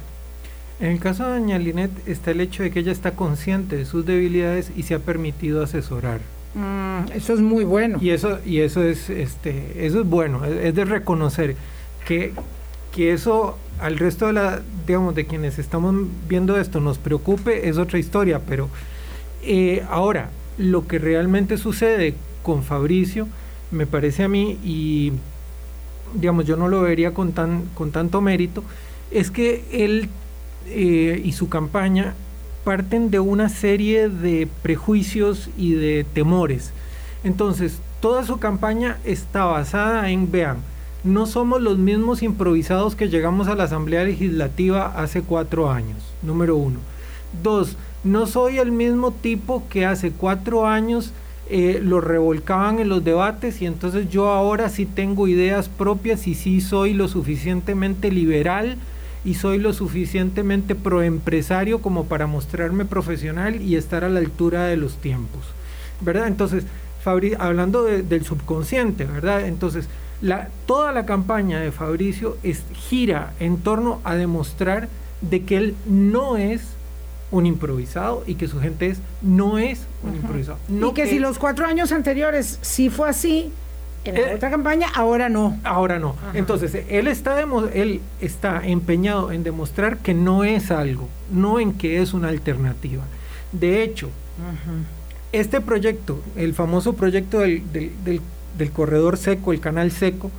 En 0.80 0.92
el 0.92 1.00
caso 1.00 1.26
de 1.26 1.40
doña 1.40 1.58
Linet 1.58 1.92
está 2.08 2.32
el 2.32 2.42
hecho 2.42 2.64
de 2.64 2.72
que 2.72 2.80
ella 2.80 2.92
está 2.92 3.12
consciente 3.12 3.78
de 3.78 3.86
sus 3.86 4.06
debilidades 4.06 4.72
y 4.76 4.84
se 4.84 4.96
ha 4.96 5.00
permitido 5.00 5.64
asesorar. 5.64 6.22
Mm, 6.56 7.12
eso 7.14 7.34
es 7.34 7.42
muy 7.42 7.64
bueno. 7.64 8.00
Y 8.02 8.10
eso, 8.10 8.40
y 8.46 8.60
eso 8.60 8.84
es, 8.84 9.10
este, 9.10 9.86
eso 9.86 10.02
es 10.02 10.08
bueno, 10.08 10.46
es, 10.46 10.74
de 10.74 10.86
reconocer 10.86 11.56
que, 12.06 12.34
que 12.94 13.14
eso 13.14 13.58
al 13.80 13.98
resto 13.98 14.28
de 14.28 14.34
la, 14.34 14.62
digamos, 14.86 15.16
de 15.16 15.26
quienes 15.26 15.60
estamos 15.60 15.96
viendo 16.28 16.58
esto 16.58 16.80
nos 16.80 16.98
preocupe 16.98 17.70
es 17.70 17.78
otra 17.78 18.00
historia, 18.00 18.42
pero 18.48 18.70
eh, 19.44 19.84
ahora 19.90 20.32
lo 20.58 20.88
que 20.88 21.00
realmente 21.00 21.58
sucede 21.58 22.16
con 22.44 22.64
Fabricio 22.64 23.28
me 23.72 23.86
parece 23.86 24.24
a 24.24 24.28
mí 24.28 24.58
y 24.64 25.14
digamos 26.14 26.46
yo 26.46 26.58
no 26.58 26.68
lo 26.68 26.82
vería 26.82 27.14
con 27.14 27.32
tan 27.34 27.66
con 27.76 27.92
tanto 27.92 28.20
mérito 28.20 28.64
es 29.12 29.30
que 29.32 29.64
él 29.72 30.10
eh, 30.68 31.22
y 31.24 31.32
su 31.32 31.50
campaña 31.50 32.16
parten 32.70 33.10
de 33.10 33.20
una 33.20 33.50
serie 33.50 34.10
de 34.10 34.48
prejuicios 34.62 35.50
y 35.58 35.74
de 35.74 36.06
temores. 36.14 36.72
Entonces, 37.24 37.80
toda 38.00 38.24
su 38.24 38.38
campaña 38.38 39.00
está 39.06 39.46
basada 39.46 40.12
en, 40.12 40.32
vean, 40.32 40.58
no 41.04 41.26
somos 41.26 41.64
los 41.64 41.80
mismos 41.80 42.22
improvisados 42.22 42.94
que 42.94 43.10
llegamos 43.10 43.48
a 43.48 43.56
la 43.56 43.64
Asamblea 43.64 44.04
Legislativa 44.04 44.86
hace 44.96 45.24
cuatro 45.24 45.72
años, 45.72 45.98
número 46.22 46.58
uno. 46.58 46.78
Dos, 47.42 47.76
no 48.04 48.28
soy 48.28 48.60
el 48.60 48.72
mismo 48.72 49.10
tipo 49.14 49.64
que 49.68 49.88
hace 49.88 50.12
cuatro 50.12 50.68
años 50.68 51.12
eh, 51.50 51.80
lo 51.84 52.02
revolcaban 52.02 52.78
en 52.78 52.90
los 52.90 53.04
debates 53.04 53.64
y 53.64 53.66
entonces 53.66 54.12
yo 54.12 54.30
ahora 54.30 54.70
sí 54.70 54.86
tengo 54.86 55.28
ideas 55.28 55.70
propias 55.70 56.28
y 56.28 56.36
sí 56.36 56.62
soy 56.62 56.94
lo 56.94 57.08
suficientemente 57.08 58.12
liberal 58.12 58.78
y 59.26 59.36
soy 59.36 59.58
lo 59.60 59.74
suficientemente 59.74 60.76
proempresario 60.76 61.82
como 61.82 62.06
para 62.06 62.28
mostrarme 62.28 62.86
profesional 62.86 63.62
y 63.62 63.76
estar 63.76 64.04
a 64.04 64.10
la 64.10 64.20
altura 64.20 64.66
de 64.66 64.78
los 64.78 64.98
tiempos, 64.98 65.42
¿verdad? 66.02 66.28
Entonces, 66.28 66.64
Fabri 67.04 67.34
hablando 67.38 67.84
de, 67.84 68.04
del 68.04 68.26
subconsciente, 68.26 69.06
¿verdad? 69.06 69.46
Entonces, 69.46 69.88
la, 70.22 70.50
toda 70.66 70.92
la 70.92 71.06
campaña 71.06 71.60
de 71.60 71.72
Fabricio 71.72 72.38
es, 72.44 72.64
gira 72.74 73.34
en 73.40 73.58
torno 73.58 74.02
a 74.04 74.16
demostrar 74.16 74.90
de 75.22 75.44
que 75.44 75.58
él 75.58 75.76
no 75.86 76.38
es 76.38 76.62
un 77.32 77.46
improvisado 77.46 78.24
y 78.26 78.36
que 78.36 78.48
su 78.48 78.60
gente 78.60 78.88
es, 78.88 79.00
no 79.22 79.58
es 79.58 79.82
un 80.04 80.16
improvisado. 80.16 80.58
No 80.68 80.90
y 80.90 80.94
que, 80.94 81.08
si 81.08 81.20
los 81.20 81.38
cuatro 81.38 81.66
años 81.66 81.92
anteriores 81.92 82.60
sí 82.62 82.90
fue 82.90 83.10
así, 83.10 83.52
en 84.06 84.16
la 84.16 84.20
Eh, 84.32 84.36
otra 84.36 84.50
campaña, 84.50 84.88
ahora 84.96 85.30
no. 85.30 85.58
Ahora 85.64 86.00
no. 86.00 86.16
Ajá. 86.22 86.32
Entonces, 86.38 86.84
él 86.90 87.08
está, 87.08 87.36
demo- 87.36 87.68
él 87.74 88.02
está 88.22 88.62
empeñado 88.66 89.32
en 89.32 89.44
demostrar 89.44 89.98
que 89.98 90.14
no 90.14 90.44
es 90.44 90.72
algo, 90.72 91.08
no 91.32 91.60
en 91.60 91.74
que 91.74 92.02
es 92.02 92.14
una 92.14 92.30
alternativa. 92.30 93.04
De 93.52 93.84
hecho, 93.84 94.10
este 95.32 95.62
proyecto, 95.62 96.20
el 96.36 96.54
famoso 96.54 96.94
proyecto 96.94 97.40
del, 97.40 97.72
del- 97.72 97.92
del- 98.04 98.22
del 98.58 98.72
corredor 98.72 99.18
seco, 99.18 99.54
el 99.54 99.60
canal 99.60 99.92
seco, 99.92 100.32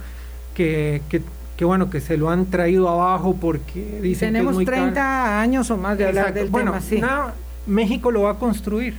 que, 0.54 1.00
que- 1.08 1.22
que 1.56 1.64
bueno, 1.64 1.90
que 1.90 2.00
se 2.00 2.16
lo 2.16 2.30
han 2.30 2.46
traído 2.46 2.88
abajo 2.88 3.36
porque 3.38 3.80
dicen 4.00 4.02
que 4.02 4.10
es 4.10 4.18
Tenemos 4.32 4.54
muy 4.54 4.64
30 4.64 4.94
caro. 4.94 5.38
años 5.40 5.70
o 5.70 5.76
más 5.76 5.98
de 5.98 6.06
hablar 6.06 6.24
Exacto. 6.28 6.40
del 6.40 6.50
bueno, 6.50 6.72
tema, 6.72 6.82
sí. 6.82 7.00
nada, 7.00 7.34
México 7.66 8.10
lo 8.10 8.22
va 8.22 8.30
a 8.32 8.34
construir. 8.38 8.94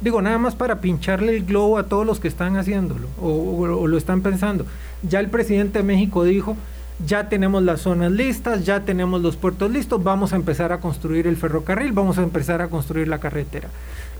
Digo, 0.00 0.22
nada 0.22 0.38
más 0.38 0.54
para 0.54 0.80
pincharle 0.80 1.36
el 1.36 1.44
globo 1.44 1.76
a 1.76 1.84
todos 1.84 2.06
los 2.06 2.20
que 2.20 2.28
están 2.28 2.56
haciéndolo 2.56 3.08
o, 3.20 3.66
lo 3.66 3.98
están 3.98 4.22
pensando. 4.22 4.64
Ya 5.02 5.18
el 5.18 5.28
presidente 5.28 5.80
de 5.80 5.84
México 5.84 6.22
dijo, 6.22 6.56
ya 7.04 7.28
tenemos 7.28 7.62
las 7.62 7.80
zonas 7.80 8.12
listas, 8.12 8.64
ya 8.64 8.84
tenemos 8.84 9.20
los 9.20 9.36
puertos 9.36 9.70
listos, 9.70 10.02
vamos 10.02 10.32
a 10.32 10.36
empezar 10.36 10.72
a 10.72 10.80
construir 10.80 11.26
el 11.26 11.36
ferrocarril, 11.36 11.92
vamos 11.92 12.18
a 12.18 12.22
empezar 12.22 12.62
a 12.62 12.68
construir 12.68 13.08
la 13.08 13.18
carretera. 13.18 13.68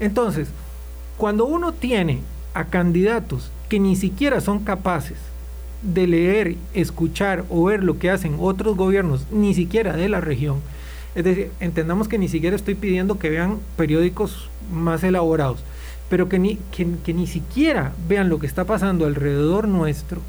Entonces, 0.01 0.49
cuando 1.17 1.47
uno 1.47 1.73
tiene 1.73 2.21
a 2.55 2.65
candidatos 2.65 3.51
que 3.69 3.79
ni 3.79 3.95
siquiera 3.95 4.41
son 4.41 4.61
capaces 4.61 5.19
de 5.83 6.07
leer, 6.09 6.57
escuchar 6.75 7.45
o 7.51 7.65
ver 7.65 7.85
lo 7.85 7.99
que 7.99 8.11
hacen 8.11 8.37
otros 8.41 8.77
gobiernos, 8.77 9.27
ni 9.31 9.55
siquiera 9.55 9.97
de 9.97 10.09
la 10.09 10.21
región. 10.21 10.57
Es 11.15 11.25
decir, 11.25 11.51
entendamos 11.61 12.09
que 12.09 12.19
ni 12.19 12.29
siquiera 12.29 12.57
estoy 12.57 12.75
pidiendo 12.75 13.19
que 13.19 13.31
vean 13.31 13.59
periódicos 13.77 14.51
más 14.73 15.03
elaborados, 15.03 15.63
pero 16.09 16.29
que 16.29 16.39
ni, 16.39 16.59
que, 16.73 17.13
ni 17.13 17.27
siquiera 17.27 17.93
vean 18.09 18.29
lo 18.29 18.39
que 18.39 18.47
está 18.47 18.65
pasando 18.65 19.07
alrededor 19.07 19.69
nuestro. 19.69 20.21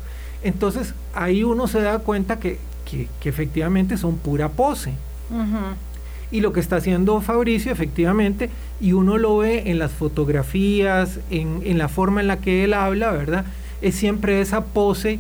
Entonces 0.44 0.94
ahí 1.14 1.44
uno 1.44 1.68
se 1.68 1.82
da 1.82 2.00
cuenta 2.00 2.40
que, 2.40 2.58
efectivamente 3.24 3.98
son 3.98 4.18
pura 4.18 4.50
pose. 4.50 4.94
Y 6.32 6.42
lo 6.42 6.54
que 6.54 6.60
está 6.60 6.78
haciendo 6.78 7.22
Fabricio, 7.22 7.72
efectivamente, 7.72 8.50
y 8.82 8.94
uno 8.94 9.18
lo 9.18 9.38
ve 9.38 9.64
en 9.70 9.80
las 9.80 9.92
fotografías, 9.92 11.20
en, 11.30 11.62
en 11.64 11.78
la 11.78 11.88
forma 11.88 12.22
en 12.22 12.28
la 12.28 12.38
que 12.38 12.64
él 12.64 12.74
habla, 12.74 13.12
¿verdad? 13.12 13.46
Es 13.82 13.96
siempre 13.96 14.42
esa 14.42 14.66
pose 14.66 15.20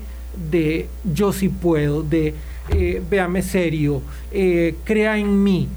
de 0.52 0.88
yo 1.04 1.34
sí 1.34 1.50
puedo, 1.50 2.04
de 2.04 2.34
eh, 2.72 3.02
véame 3.10 3.42
serio, 3.42 4.02
eh, 4.32 4.76
crea 4.84 5.18
en 5.18 5.44
mí. 5.44 5.68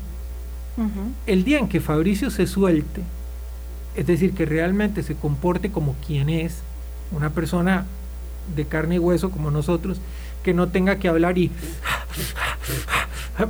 El 1.27 1.45
día 1.45 1.59
en 1.59 1.69
que 1.69 1.81
Fabricio 1.81 2.31
se 2.31 2.47
suelte, 2.47 3.03
es 3.95 4.07
decir, 4.07 4.35
que 4.35 4.47
realmente 4.47 5.03
se 5.03 5.15
comporte 5.15 5.71
como 5.71 5.95
quien 6.07 6.29
es, 6.29 6.59
una 7.11 7.31
persona 7.31 7.85
de 8.57 8.65
carne 8.65 8.97
y 8.97 8.99
hueso 8.99 9.31
como 9.31 9.51
nosotros, 9.51 10.01
que 10.43 10.55
no 10.55 10.69
tenga 10.69 10.97
que 10.97 11.09
hablar 11.09 11.39
y, 11.39 11.51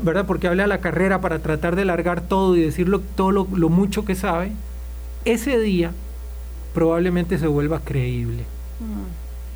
¿verdad? 0.03 0.27
Porque 0.27 0.49
habla 0.49 0.65
a 0.65 0.69
la 0.69 0.79
carrera 0.79 1.21
para 1.21 1.39
tratar 1.41 1.77
de 1.77 1.85
largar 1.85 2.23
todo 2.23 2.57
y 2.57 2.63
decir 2.63 2.91
todo 3.17 3.31
lo, 3.33 3.69
mucho 3.69 4.05
que 4.05 4.15
sabe, 4.15 4.53
ese 5.25 5.59
día 5.59 5.93
probablemente 6.75 7.39
se 7.39 7.47
vuelva 7.47 7.81
creíble. 7.81 8.45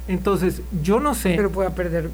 Entonces, 0.09 0.62
yo 0.83 1.01
no 1.01 1.14
sé. 1.14 1.35
Pero 1.37 1.51
pueda 1.51 1.70
perder. 1.70 2.11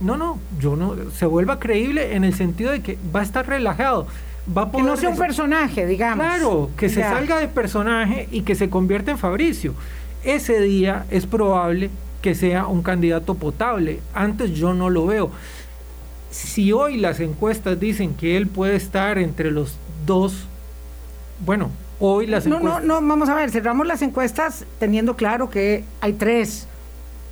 No, 0.00 0.16
no, 0.16 0.38
yo 0.58 0.76
no. 0.76 0.96
Se 1.16 1.26
vuelva 1.26 1.60
creíble 1.60 2.16
en 2.16 2.24
el 2.24 2.34
sentido 2.34 2.72
de 2.72 2.82
que 2.82 2.98
va 3.14 3.20
a 3.20 3.22
estar 3.22 3.46
relajado. 3.46 4.06
Va 4.56 4.62
a 4.62 4.70
que 4.70 4.82
no 4.82 4.96
sea 4.96 5.10
un 5.10 5.16
personaje, 5.16 5.86
digamos. 5.86 6.24
Claro, 6.24 6.70
que 6.76 6.88
se 6.88 7.02
salga 7.02 7.38
de 7.38 7.48
personaje 7.48 8.28
y 8.30 8.42
que 8.42 8.54
se 8.54 8.68
convierta 8.68 9.10
en 9.10 9.18
Fabricio. 9.18 9.74
Ese 10.24 10.60
día 10.60 11.06
es 11.10 11.26
probable 11.26 11.90
que 12.20 12.34
sea 12.34 12.66
un 12.66 12.82
candidato 12.82 13.34
potable. 13.34 14.00
Antes 14.14 14.52
yo 14.52 14.74
no 14.74 14.90
lo 14.90 15.06
veo. 15.06 15.30
Si 16.30 16.72
hoy 16.72 16.96
las 16.96 17.20
encuestas 17.20 17.80
dicen 17.80 18.14
que 18.14 18.36
él 18.36 18.46
puede 18.46 18.76
estar 18.76 19.18
entre 19.18 19.50
los 19.50 19.76
dos, 20.06 20.46
bueno, 21.44 21.70
hoy 21.98 22.26
las 22.26 22.46
encuestas... 22.46 22.70
No, 22.72 22.80
no, 22.80 23.00
no, 23.00 23.08
vamos 23.08 23.28
a 23.28 23.34
ver, 23.34 23.50
cerramos 23.50 23.86
las 23.86 24.02
encuestas 24.02 24.64
teniendo 24.78 25.16
claro 25.16 25.50
que 25.50 25.84
hay 26.00 26.12
tres 26.12 26.66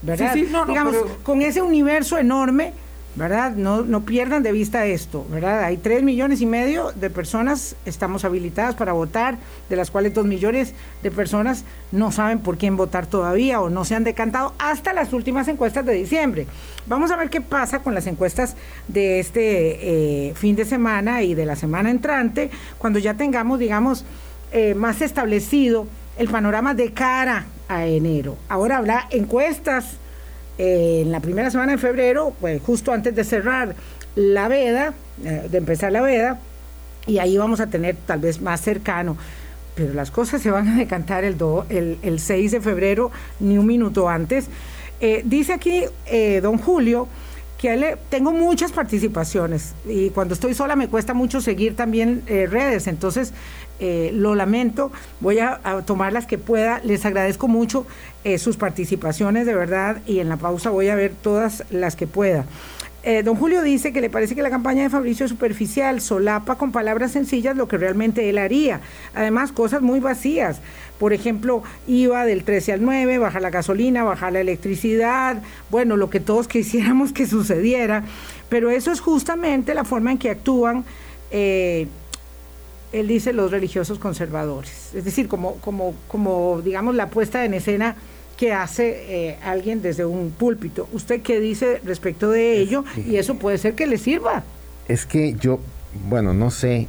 ¿verdad? 0.03 0.35
Digamos, 0.35 0.97
con 1.23 1.43
ese 1.43 1.63
universo 1.63 2.19
enorme, 2.19 2.73
¿verdad? 3.15 3.53
No, 3.53 3.83
no 3.83 4.05
pierdan 4.05 4.43
de 4.43 4.53
vista 4.53 4.87
esto, 4.87 5.27
¿verdad? 5.31 5.65
Hay 5.65 5.77
tres 5.77 6.03
millones 6.03 6.41
y 6.41 6.47
medio 6.47 6.93
de 6.93 7.11
personas 7.11 7.75
estamos 7.85 8.25
habilitadas 8.25 8.75
para 8.77 8.93
votar, 8.93 9.39
de 9.69 9.77
las 9.77 9.91
cuales 9.91 10.15
dos 10.15 10.25
millones 10.25 10.75
de 11.03 11.11
personas 11.11 11.65
no 11.91 12.13
saben 12.13 12.39
por 12.39 12.59
quién 12.59 12.77
votar 12.77 13.07
todavía 13.07 13.61
o 13.61 13.71
no 13.71 13.85
se 13.85 13.95
han 13.95 14.05
decantado 14.05 14.55
hasta 14.59 14.93
las 14.93 15.13
últimas 15.13 15.49
encuestas 15.49 15.85
de 15.85 15.95
diciembre. 15.95 16.47
Vamos 16.87 17.11
a 17.11 17.17
ver 17.17 17.29
qué 17.29 17.41
pasa 17.41 17.81
con 17.81 17.95
las 17.95 18.07
encuestas 18.07 18.57
de 18.87 19.19
este 19.19 20.29
eh, 20.29 20.35
fin 20.35 20.55
de 20.55 20.65
semana 20.65 21.23
y 21.23 21.35
de 21.35 21.47
la 21.47 21.57
semana 21.57 21.91
entrante, 21.91 22.51
cuando 22.79 22.99
ya 22.99 23.15
tengamos, 23.15 23.59
digamos, 23.59 24.05
eh, 24.53 24.75
más 24.75 25.03
establecido 25.03 25.87
el 26.19 26.29
panorama 26.29 26.75
de 26.75 26.93
cara 26.93 27.47
a 27.69 27.87
enero. 27.87 28.37
Ahora 28.49 28.79
habrá 28.79 29.07
encuestas 29.11 29.99
eh, 30.59 31.03
en 31.03 31.13
la 31.13 31.21
primera 31.21 31.51
semana 31.51 31.73
de 31.73 31.79
febrero, 31.79 32.35
pues 32.41 32.61
justo 32.61 32.93
antes 32.93 33.15
de 33.15 33.25
cerrar 33.25 33.77
la 34.17 34.49
veda, 34.49 34.93
eh, 35.25 35.47
de 35.51 35.59
empezar 35.59 35.93
la 35.93 36.01
veda, 36.01 36.41
y 37.07 37.19
ahí 37.19 37.39
vamos 37.39 37.61
a 37.61 37.69
tener 37.69 37.97
tal 38.07 38.21
vez 38.21 38.41
más 38.41 38.61
cercano. 38.61 39.17
Pero 39.77 39.95
las 39.95 40.11
cosas 40.11 40.43
se 40.43 40.51
van 40.51 40.67
a 40.69 40.77
decantar 40.77 41.23
el, 41.23 41.37
el, 42.03 42.19
6 42.19 42.51
de 42.51 42.61
febrero, 42.61 43.13
ni 43.39 43.57
un 43.57 43.67
minuto 43.67 44.09
antes. 44.09 44.47
Eh, 45.01 45.23
dice 45.25 45.53
aquí 45.53 45.85
don 46.43 46.59
Julio 46.59 47.07
que 47.57 47.97
tengo 48.09 48.33
muchas 48.33 48.73
participaciones 48.73 49.75
y 49.89 50.11
cuando 50.11 50.35
estoy 50.35 50.55
sola 50.55 50.75
me 50.75 50.89
cuesta 50.89 51.15
mucho 51.15 51.41
seguir 51.41 51.77
también 51.77 52.23
redes, 52.27 52.89
entonces 52.89 53.33
eh, 53.81 54.11
lo 54.13 54.35
lamento, 54.35 54.91
voy 55.21 55.39
a, 55.39 55.61
tomar 55.87 56.13
las 56.13 56.27
que 56.27 56.39
pueda, 56.39 56.81
les 56.85 57.05
agradezco 57.05 57.47
mucho 57.47 57.87
eh, 58.25 58.39
sus 58.39 58.57
participaciones 58.57 59.47
de 59.47 59.55
verdad 59.55 59.99
y 60.07 60.19
en 60.19 60.29
la 60.29 60.37
pausa 60.37 60.71
voy 60.71 60.89
a 60.89 60.97
ver 60.97 61.13
todas 61.23 61.65
las 61.71 61.95
que 61.95 62.07
pueda. 62.07 62.45
Eh, 63.05 63.23
don 63.23 63.37
Julio 63.37 63.63
dice 63.63 63.93
que 63.93 64.01
le 64.01 64.11
parece 64.11 64.35
que 64.35 64.43
la 64.43 64.51
campaña 64.51 64.83
de 64.83 64.91
Fabricio 64.91 65.25
es 65.25 65.31
superficial, 65.31 66.01
solapa 66.01 66.57
con 66.57 66.73
palabras 66.73 67.13
sencillas 67.13 67.57
lo 67.57 67.69
que 67.69 67.79
realmente 67.79 68.29
él 68.29 68.39
haría. 68.39 68.81
Además, 69.15 69.53
cosas 69.53 69.81
muy 69.81 70.01
vacías. 70.01 70.61
Por 70.99 71.13
ejemplo, 71.13 71.63
IVA 71.87 72.27
del 72.27 72.43
13 72.43 72.73
al 72.73 72.83
9, 72.83 73.19
bajar 73.19 73.41
la 73.41 73.51
gasolina, 73.51 74.03
bajar 74.03 74.33
la 74.33 74.41
electricidad, 74.41 75.41
bueno, 75.71 75.97
lo 75.97 76.11
que 76.11 76.19
todos 76.19 76.49
quisiéramos 76.49 77.13
que 77.13 77.27
sucediera. 77.27 78.03
Pero 78.49 78.71
eso 78.71 78.91
es 78.91 79.01
justamente 79.01 79.75
la 79.75 79.85
forma 79.85 80.11
en 80.11 80.19
que 80.19 80.31
actúan 80.31 80.85
él 82.93 83.09
dice 83.09 83.33
los 83.33 83.51
religiosos 83.51 83.99
conservadores, 83.99 84.95
es 84.95 85.05
decir, 85.05 85.29
como, 85.29 85.55
como, 85.57 85.95
como 86.09 86.61
digamos 86.63 86.95
la 86.95 87.11
puesta 87.11 87.45
en 87.45 87.55
escena 87.55 87.97
que 88.37 88.53
hace 88.53 89.31
eh, 89.31 89.39
alguien 89.43 89.83
desde 89.83 90.05
un 90.05 90.31
púlpito. 90.31 90.89
¿Usted 90.93 91.23
qué 91.23 91.41
dice 91.41 91.81
respecto 91.85 92.31
de 92.31 92.59
ello? 92.59 92.85
y 92.97 93.17
eso 93.17 93.35
puede 93.35 93.59
ser 93.59 93.75
que 93.75 93.87
le 93.87 93.99
sirva. 93.99 94.45
Es 94.87 95.07
que 95.07 95.35
yo, 95.35 95.59
bueno, 96.09 96.33
no 96.33 96.51
sé, 96.51 96.87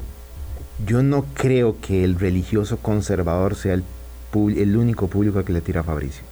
yo 0.86 1.02
no 1.02 1.26
creo 1.34 1.76
que 1.82 2.04
el 2.04 2.20
religioso 2.20 2.78
conservador 2.78 3.56
sea 3.56 3.74
el, 3.74 3.84
el 4.56 4.78
único 4.78 5.08
público 5.08 5.44
que 5.44 5.52
le 5.52 5.62
tira 5.62 5.82
a 5.82 5.84
Fabricio. 5.84 6.24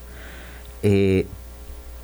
Eh, 0.83 1.25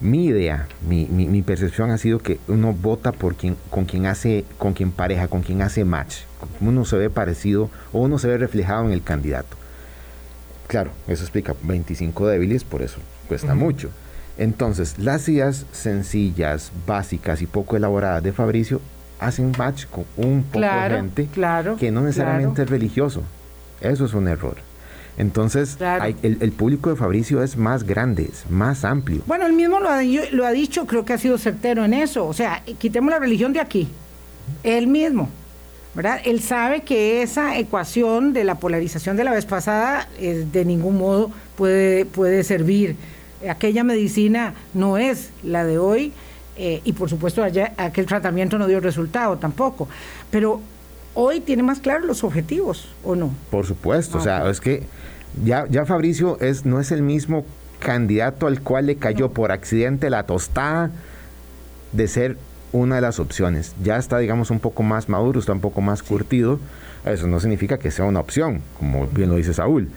mi 0.03 0.25
idea, 0.25 0.67
mi, 0.87 1.05
mi, 1.05 1.41
percepción 1.41 1.89
ha 1.89 1.97
sido 1.97 2.19
que 2.19 2.39
uno 2.49 2.73
vota 2.73 3.13
por 3.13 3.35
quien, 3.35 3.55
con 3.69 3.85
quien 3.85 4.05
hace, 4.05 4.43
con 4.57 4.73
quien 4.73 4.91
pareja, 4.91 5.29
con 5.29 5.41
quien 5.41 5.61
hace 5.61 5.85
match. 5.85 6.17
Uno 6.59 6.83
se 6.83 6.97
ve 6.97 7.09
parecido 7.09 7.69
o 7.93 8.01
uno 8.01 8.19
se 8.19 8.27
ve 8.27 8.37
reflejado 8.37 8.85
en 8.85 8.91
el 8.91 9.01
candidato. 9.01 9.55
Claro, 10.67 10.91
eso 11.07 11.23
explica 11.23 11.55
25 11.63 12.27
débiles, 12.27 12.65
por 12.65 12.81
eso 12.81 12.99
cuesta 13.29 13.55
mucho. 13.55 13.91
Entonces, 14.37 14.99
las 14.99 15.27
ideas 15.29 15.65
sencillas, 15.71 16.71
básicas 16.85 17.41
y 17.41 17.47
poco 17.47 17.77
elaboradas 17.77 18.23
de 18.23 18.33
Fabricio 18.33 18.81
hacen 19.19 19.53
match 19.57 19.85
con 19.85 20.05
un 20.17 20.43
poco 20.43 20.65
de 20.65 20.89
gente 20.89 21.29
que 21.79 21.91
no 21.91 22.01
necesariamente 22.01 22.63
es 22.63 22.69
religioso. 22.69 23.23
Eso 23.79 24.05
es 24.05 24.13
un 24.13 24.27
error. 24.27 24.57
Entonces, 25.17 25.77
el, 26.23 26.51
público 26.53 26.89
de 26.89 26.95
Fabricio 26.95 27.43
es 27.43 27.55
más 27.55 27.83
grande, 27.83 28.29
es 28.31 28.49
más 28.49 28.83
amplio. 28.83 29.21
Bueno, 29.27 29.45
él 29.45 29.53
mismo 29.53 29.79
lo 29.79 29.89
ha, 29.89 30.01
lo 30.31 30.45
ha 30.45 30.51
dicho, 30.51 30.87
creo 30.87 31.05
que 31.05 31.13
ha 31.13 31.17
sido 31.17 31.37
certero 31.37 31.85
en 31.85 31.93
eso. 31.93 32.25
O 32.25 32.33
sea, 32.33 32.63
quitemos 32.79 33.11
la 33.11 33.19
religión 33.19 33.53
de 33.53 33.59
aquí. 33.59 33.87
Él 34.63 34.87
mismo, 34.87 35.29
¿verdad? 35.93 36.19
Él 36.25 36.41
sabe 36.41 36.81
que 36.81 37.21
esa 37.21 37.57
ecuación 37.57 38.33
de 38.33 38.43
la 38.43 38.55
polarización 38.55 39.15
de 39.15 39.23
la 39.23 39.31
vez 39.31 39.45
pasada 39.45 40.07
eh, 40.17 40.45
de 40.51 40.65
ningún 40.65 40.97
modo 40.97 41.31
puede, 41.55 42.05
puede 42.05 42.43
servir. 42.43 42.95
Aquella 43.47 43.83
medicina 43.83 44.53
no 44.73 44.97
es 44.97 45.29
la 45.43 45.63
de 45.63 45.77
hoy 45.77 46.13
eh, 46.55 46.81
y 46.83 46.93
por 46.93 47.09
supuesto 47.09 47.43
aquel 47.43 48.05
tratamiento 48.05 48.57
no 48.57 48.67
dio 48.67 48.79
resultado 48.79 49.37
tampoco. 49.37 49.87
Pero 50.31 50.61
hoy 51.15 51.39
tiene 51.39 51.63
más 51.63 51.79
claros 51.79 52.05
los 52.05 52.23
objetivos, 52.23 52.87
¿o 53.03 53.15
no? 53.15 53.31
Por 53.49 53.65
supuesto, 53.65 54.17
o 54.17 54.21
sea, 54.21 54.49
es 54.49 54.59
que 54.59 54.83
ya, 55.43 55.65
ya 55.69 55.85
Fabricio 55.85 56.39
es, 56.39 56.65
no 56.65 56.79
es 56.79 56.91
el 56.91 57.01
mismo 57.01 57.45
candidato 57.79 58.47
al 58.47 58.61
cual 58.61 58.85
le 58.85 58.95
cayó 58.95 59.31
por 59.31 59.51
accidente 59.51 60.09
la 60.09 60.23
tostada 60.23 60.91
de 61.91 62.07
ser 62.07 62.37
una 62.71 62.95
de 62.95 63.01
las 63.01 63.19
opciones. 63.19 63.75
Ya 63.83 63.97
está, 63.97 64.17
digamos, 64.17 64.49
un 64.51 64.59
poco 64.59 64.83
más 64.83 65.09
maduro, 65.09 65.39
está 65.39 65.53
un 65.53 65.61
poco 65.61 65.81
más 65.81 66.01
curtido. 66.01 66.59
Eso 67.05 67.27
no 67.27 67.39
significa 67.39 67.77
que 67.77 67.91
sea 67.91 68.05
una 68.05 68.19
opción, 68.19 68.61
como 68.79 69.07
bien 69.07 69.29
lo 69.29 69.35
dice 69.35 69.53
Saúl, 69.53 69.89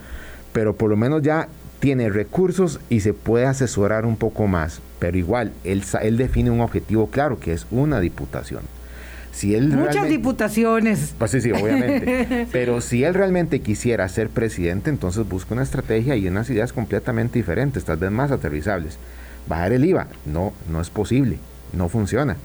pero 0.53 0.75
por 0.75 0.89
lo 0.89 0.97
menos 0.97 1.21
ya 1.21 1.47
tiene 1.79 2.09
recursos 2.09 2.79
y 2.89 2.99
se 2.99 3.13
puede 3.13 3.45
asesorar 3.45 4.05
un 4.05 4.17
poco 4.17 4.47
más. 4.47 4.81
Pero 4.99 5.17
igual, 5.17 5.53
él, 5.63 5.83
él 6.01 6.17
define 6.17 6.51
un 6.51 6.61
objetivo 6.61 7.07
claro, 7.07 7.39
que 7.39 7.53
es 7.53 7.65
una 7.71 7.99
diputación. 7.99 8.63
Muchas 9.45 10.09
diputaciones. 10.09 11.13
Pues 11.17 11.31
sí, 11.31 11.41
sí, 11.41 11.51
obviamente. 11.51 12.47
Pero 12.51 12.81
si 12.81 13.03
él 13.03 13.13
realmente 13.13 13.61
quisiera 13.61 14.07
ser 14.09 14.29
presidente, 14.29 14.89
entonces 14.89 15.27
busca 15.27 15.53
una 15.53 15.63
estrategia 15.63 16.15
y 16.15 16.27
unas 16.27 16.49
ideas 16.49 16.73
completamente 16.73 17.39
diferentes, 17.39 17.85
tal 17.85 17.97
vez 17.97 18.11
más 18.11 18.31
aterrizables. 18.31 18.97
Bajar 19.47 19.73
el 19.73 19.85
IVA, 19.85 20.07
no, 20.25 20.53
no 20.69 20.81
es 20.81 20.89
posible, 20.89 21.37
no 21.73 21.87
funciona. 21.87 22.35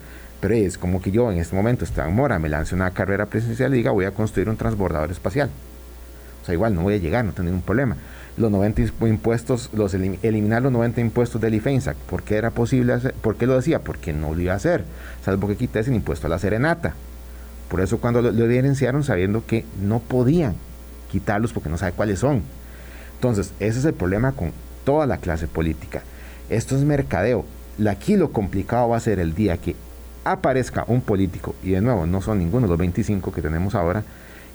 Pero 0.40 0.54
es 0.54 0.76
como 0.76 1.00
que 1.00 1.10
yo 1.12 1.30
en 1.30 1.38
este 1.38 1.54
momento, 1.54 1.84
en 1.84 2.14
Mora, 2.14 2.38
me 2.38 2.48
lance 2.48 2.74
una 2.74 2.90
carrera 2.90 3.26
presidencial 3.26 3.72
y 3.72 3.78
diga 3.78 3.92
voy 3.92 4.04
a 4.04 4.10
construir 4.10 4.48
un 4.48 4.56
transbordador 4.56 5.10
espacial. 5.10 5.50
O 6.42 6.44
sea, 6.44 6.54
igual 6.54 6.74
no 6.74 6.82
voy 6.82 6.94
a 6.94 6.98
llegar, 6.98 7.24
no 7.24 7.32
tengo 7.32 7.44
ningún 7.44 7.62
problema. 7.62 7.96
Los 8.36 8.50
90 8.50 8.82
impuestos, 9.06 9.70
los 9.72 9.94
eliminar 9.94 10.62
los 10.62 10.72
90 10.72 11.00
impuestos 11.00 11.40
del 11.40 11.54
IFENSAC. 11.54 11.96
¿Por 11.96 12.22
qué 12.22 12.36
era 12.36 12.50
posible 12.50 12.94
hacer? 12.94 13.14
¿Por 13.14 13.36
qué 13.36 13.46
lo 13.46 13.56
decía? 13.56 13.80
Porque 13.80 14.12
no 14.12 14.34
lo 14.34 14.40
iba 14.40 14.52
a 14.52 14.56
hacer, 14.56 14.84
salvo 15.24 15.48
que 15.48 15.56
quites 15.56 15.88
el 15.88 15.94
impuesto 15.94 16.26
a 16.26 16.30
la 16.30 16.38
serenata. 16.38 16.94
Por 17.68 17.80
eso 17.80 17.98
cuando 17.98 18.22
lo, 18.22 18.30
lo 18.30 18.44
evidenciaron 18.44 19.04
sabiendo 19.04 19.44
que 19.46 19.64
no 19.82 20.00
podían 20.00 20.54
quitarlos 21.10 21.52
porque 21.52 21.68
no 21.68 21.78
sabe 21.78 21.92
cuáles 21.92 22.18
son. 22.18 22.42
Entonces, 23.14 23.52
ese 23.60 23.78
es 23.78 23.84
el 23.84 23.94
problema 23.94 24.32
con 24.32 24.52
toda 24.84 25.06
la 25.06 25.18
clase 25.18 25.46
política. 25.46 26.02
Esto 26.50 26.76
es 26.76 26.82
mercadeo. 26.82 27.44
Aquí 27.88 28.16
lo 28.16 28.32
complicado 28.32 28.88
va 28.88 28.96
a 28.96 29.00
ser 29.00 29.20
el 29.20 29.34
día 29.34 29.56
que 29.56 29.76
aparezca 30.24 30.84
un 30.86 31.00
político, 31.00 31.54
y 31.62 31.70
de 31.70 31.80
nuevo 31.80 32.06
no 32.06 32.20
son 32.20 32.38
ninguno 32.38 32.66
de 32.66 32.70
los 32.70 32.78
25 32.78 33.32
que 33.32 33.42
tenemos 33.42 33.74
ahora, 33.74 34.04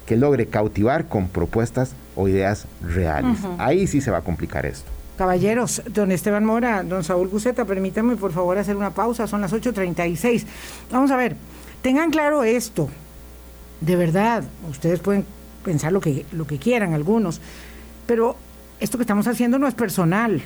que 0.05 0.15
logre 0.15 0.47
cautivar 0.47 1.07
con 1.07 1.27
propuestas 1.27 1.93
o 2.17 2.27
ideas 2.27 2.65
reales. 2.81 3.37
Ahí 3.57 3.87
sí 3.87 4.01
se 4.01 4.11
va 4.11 4.17
a 4.17 4.21
complicar 4.21 4.65
esto. 4.65 4.89
Caballeros, 5.17 5.81
don 5.89 6.11
Esteban 6.11 6.45
Mora, 6.45 6.83
don 6.83 7.03
Saúl 7.03 7.27
Guceta, 7.27 7.65
permítanme 7.65 8.17
por 8.17 8.31
favor 8.31 8.57
hacer 8.57 8.75
una 8.75 8.91
pausa, 8.91 9.25
son 9.25 9.41
las 9.41 9.53
8.36. 9.53 10.45
Vamos 10.91 11.09
a 11.11 11.17
ver, 11.17 11.35
tengan 11.81 12.11
claro 12.11 12.43
esto, 12.43 12.89
de 13.81 13.95
verdad, 13.95 14.43
ustedes 14.69 14.99
pueden 14.99 15.25
pensar 15.63 15.91
lo 15.91 16.01
que, 16.01 16.25
lo 16.31 16.45
que 16.45 16.57
quieran 16.57 16.93
algunos, 16.93 17.41
pero 18.05 18.35
esto 18.79 18.97
que 18.97 19.03
estamos 19.03 19.27
haciendo 19.27 19.57
no 19.57 19.67
es 19.67 19.73
personal, 19.73 20.41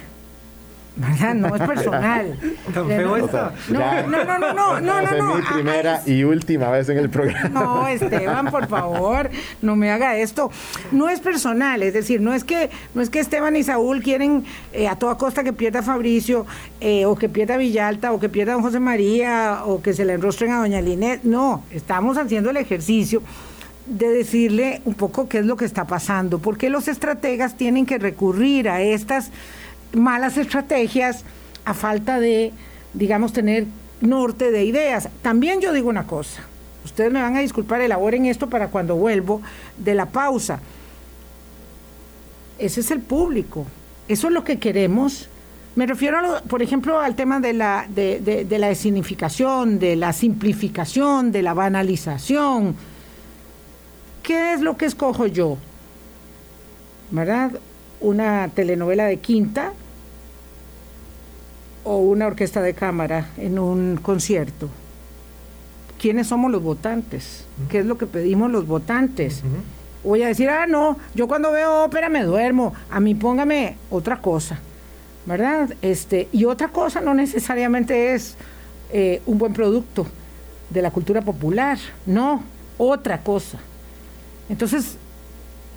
¿verdad? 0.96 1.36
No 1.36 1.56
es 1.56 1.62
personal. 1.62 2.38
Tan 2.74 2.88
feo. 2.88 3.18
No, 3.18 4.08
no, 4.08 4.24
no, 4.24 4.40
no, 4.40 4.54
no, 4.54 4.82
no, 4.82 5.02
no, 5.02 5.02
no. 5.02 5.38
Es 5.38 5.44
mi 5.44 5.54
primera 5.54 6.02
y 6.06 6.24
última 6.24 6.70
vez 6.70 6.90
en 6.90 6.98
el 6.98 7.10
programa. 7.10 7.50
No, 7.50 7.88
Esteban, 7.88 8.52
por 8.52 8.68
favor, 8.68 9.30
no 9.62 9.76
me 9.76 9.92
haga 9.92 10.18
esto. 10.18 10.52
No 10.92 11.10
es 11.10 11.20
personal, 11.20 11.82
es 11.84 11.94
decir, 11.94 12.22
no 12.22 12.34
es 12.34 12.44
que, 12.44 12.70
no 12.94 13.02
es 13.02 13.10
que 13.10 13.20
Esteban 13.20 13.56
y 13.56 13.64
Saúl 13.64 14.04
quieren 14.04 14.44
eh, 14.74 14.88
a 14.88 14.96
toda 14.96 15.18
costa 15.18 15.44
que 15.44 15.54
pierda 15.54 15.82
Fabricio, 15.82 16.46
eh, 16.82 17.06
o 17.06 17.16
que 17.16 17.30
pierda 17.30 17.58
Villalta, 17.58 18.12
o 18.12 18.20
que 18.20 18.30
pierda 18.30 18.54
don 18.54 18.62
José 18.62 18.80
María, 18.80 19.62
o 19.66 19.82
que 19.82 19.94
se 19.94 20.06
le 20.06 20.14
enrostren 20.14 20.52
a 20.52 20.60
doña 20.60 20.82
Linet. 20.82 21.24
No, 21.24 21.64
estamos 21.72 22.18
haciendo 22.18 22.50
el 22.50 22.58
ejercicio 22.58 23.22
de 23.86 24.10
decirle 24.10 24.82
un 24.86 24.94
poco 24.94 25.28
qué 25.28 25.40
es 25.40 25.46
lo 25.46 25.56
que 25.56 25.66
está 25.66 25.86
pasando, 25.86 26.40
por 26.40 26.58
qué 26.58 26.70
los 26.70 26.88
estrategas 26.88 27.58
tienen 27.58 27.86
que 27.86 27.98
recurrir 27.98 28.70
a 28.70 28.82
estas 28.82 29.32
malas 29.94 30.38
estrategias 30.38 31.24
a 31.66 31.74
falta 31.74 32.20
de, 32.20 32.52
digamos, 32.94 33.34
tener 33.34 33.66
norte 34.02 34.52
de 34.52 34.66
ideas. 34.66 35.10
También 35.22 35.62
yo 35.62 35.74
digo 35.74 35.90
una 35.90 36.08
cosa, 36.08 36.44
ustedes 36.84 37.12
me 37.12 37.22
van 37.22 37.36
a 37.36 37.42
disculpar, 37.42 37.82
elaboren 37.82 38.26
esto 38.26 38.50
para 38.50 38.70
cuando 38.70 38.96
vuelvo 38.96 39.42
de 39.78 39.96
la 39.96 40.08
pausa. 40.08 40.60
Ese 42.58 42.82
es 42.82 42.92
el 42.92 43.00
público, 43.00 43.66
eso 44.08 44.28
es 44.28 44.34
lo 44.34 44.44
que 44.44 44.60
queremos. 44.60 45.30
Me 45.76 45.86
refiero, 45.86 46.20
por 46.48 46.62
ejemplo, 46.62 47.00
al 47.00 47.16
tema 47.16 47.40
de 47.40 47.54
la, 47.54 47.86
de, 47.88 48.20
de 48.20 48.60
la 48.60 48.68
de 49.80 49.96
la 49.96 50.14
simplificación, 50.14 51.32
de 51.32 51.42
la 51.42 51.54
banalización. 51.54 52.76
¿Qué 54.22 54.54
es 54.54 54.62
lo 54.62 54.76
que 54.78 54.86
escojo 54.86 55.28
yo? 55.28 55.58
¿Verdad? 57.10 57.52
Una 58.02 58.50
telenovela 58.50 59.06
de 59.06 59.18
quinta 59.18 59.74
o 61.84 61.98
una 61.98 62.28
orquesta 62.28 62.62
de 62.62 62.74
cámara 62.74 63.30
en 63.38 63.60
un 63.60 63.98
concierto. 63.98 64.70
¿Quiénes 66.00 66.28
somos 66.28 66.52
los 66.52 66.64
votantes? 66.64 67.46
¿Qué 67.70 67.80
es 67.80 67.86
lo 67.86 67.98
que 67.98 68.08
pedimos 68.08 68.52
los 68.52 68.66
votantes? 68.66 69.44
Voy 70.04 70.24
a 70.24 70.28
decir, 70.28 70.50
ah, 70.50 70.66
no, 70.66 70.98
yo 71.14 71.28
cuando 71.28 71.52
veo 71.52 71.84
ópera 71.84 72.10
me 72.10 72.24
duermo, 72.24 72.74
a 72.90 73.00
mí 73.00 73.14
póngame 73.14 73.78
otra 73.92 74.20
cosa, 74.20 74.60
¿verdad? 75.28 75.76
Este, 75.84 76.28
y 76.32 76.46
otra 76.46 76.70
cosa 76.70 77.02
no 77.02 77.14
necesariamente 77.14 78.16
es 78.16 78.36
eh, 78.92 79.22
un 79.28 79.38
buen 79.38 79.54
producto 79.54 80.08
de 80.72 80.82
la 80.82 80.90
cultura 80.90 81.22
popular, 81.22 81.78
no, 82.08 82.44
otra 82.80 83.22
cosa. 83.22 83.60
Entonces, 84.50 84.98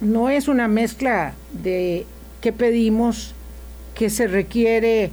no 0.00 0.30
es 0.30 0.48
una 0.48 0.68
mezcla 0.68 1.34
de 1.52 2.06
qué 2.44 2.52
pedimos, 2.52 3.32
qué 3.94 4.10
se 4.10 4.26
requiere 4.26 5.10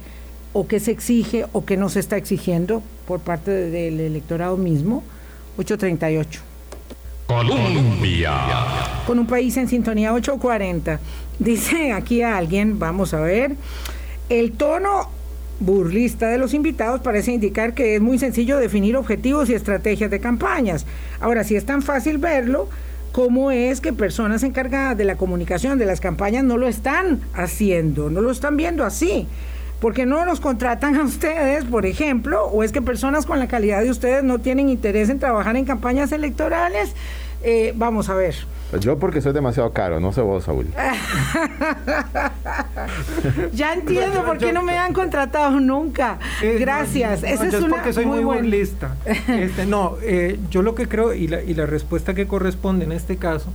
o 0.52 0.68
qué 0.68 0.78
se 0.80 0.90
exige 0.90 1.46
o 1.52 1.64
qué 1.64 1.78
no 1.78 1.88
se 1.88 1.98
está 1.98 2.18
exigiendo 2.18 2.82
por 3.08 3.20
parte 3.20 3.50
del 3.50 4.00
electorado 4.00 4.58
mismo. 4.58 5.02
838. 5.56 6.42
Colombia. 7.28 8.34
Con 9.06 9.18
un 9.18 9.26
país 9.26 9.56
en 9.56 9.66
sintonía 9.66 10.12
840. 10.12 11.00
Dice 11.38 11.92
aquí 11.92 12.20
a 12.20 12.36
alguien, 12.36 12.78
vamos 12.78 13.14
a 13.14 13.20
ver, 13.20 13.56
el 14.28 14.52
tono 14.52 15.08
burlista 15.58 16.28
de 16.28 16.36
los 16.36 16.52
invitados 16.52 17.00
parece 17.00 17.32
indicar 17.32 17.72
que 17.72 17.96
es 17.96 18.02
muy 18.02 18.18
sencillo 18.18 18.58
definir 18.58 18.94
objetivos 18.94 19.48
y 19.48 19.54
estrategias 19.54 20.10
de 20.10 20.20
campañas. 20.20 20.84
Ahora, 21.18 21.44
si 21.44 21.56
es 21.56 21.64
tan 21.64 21.80
fácil 21.80 22.18
verlo, 22.18 22.68
¿cómo 23.12 23.50
es 23.50 23.80
que 23.80 23.92
personas 23.92 24.42
encargadas 24.42 24.96
de 24.96 25.04
la 25.04 25.16
comunicación 25.16 25.78
de 25.78 25.86
las 25.86 26.00
campañas 26.00 26.44
no 26.44 26.56
lo 26.56 26.66
están 26.66 27.20
haciendo, 27.34 28.10
no 28.10 28.20
lo 28.20 28.30
están 28.30 28.56
viendo 28.56 28.84
así? 28.84 29.28
porque 29.82 30.06
no 30.06 30.24
los 30.24 30.38
contratan 30.38 30.94
a 30.94 31.02
ustedes, 31.02 31.64
por 31.64 31.86
ejemplo, 31.86 32.44
o 32.44 32.62
es 32.62 32.70
que 32.70 32.80
personas 32.80 33.26
con 33.26 33.40
la 33.40 33.48
calidad 33.48 33.82
de 33.82 33.90
ustedes 33.90 34.22
no 34.22 34.38
tienen 34.38 34.68
interés 34.68 35.08
en 35.08 35.18
trabajar 35.18 35.56
en 35.56 35.64
campañas 35.64 36.12
electorales. 36.12 36.94
Eh, 37.42 37.72
vamos 37.74 38.08
a 38.08 38.14
ver. 38.14 38.36
Pues 38.72 38.82
yo 38.82 38.98
porque 38.98 39.20
soy 39.20 39.34
demasiado 39.34 39.70
caro, 39.74 40.00
no 40.00 40.14
sé 40.14 40.22
vos, 40.22 40.44
Saúl. 40.44 40.68
ya 43.52 43.74
entiendo 43.74 44.24
por 44.24 44.38
qué 44.38 44.50
no 44.50 44.62
me 44.62 44.78
han 44.78 44.94
contratado 44.94 45.60
nunca. 45.60 46.18
Gracias. 46.40 47.22
Esa 47.22 47.48
es, 47.48 47.54
una 47.56 47.68
porque 47.68 47.92
soy 47.92 48.06
muy, 48.06 48.24
burlista. 48.24 48.96
Este, 49.28 49.66
no, 49.66 49.98
eh, 50.02 50.38
yo 50.50 50.62
lo 50.62 50.74
que 50.74 50.88
creo 50.88 51.12
y 51.12 51.28
la, 51.28 51.42
y 51.42 51.52
la 51.52 51.66
respuesta 51.66 52.14
que 52.14 52.26
corresponde 52.26 52.86
en 52.86 52.92
este 52.92 53.18
caso 53.18 53.50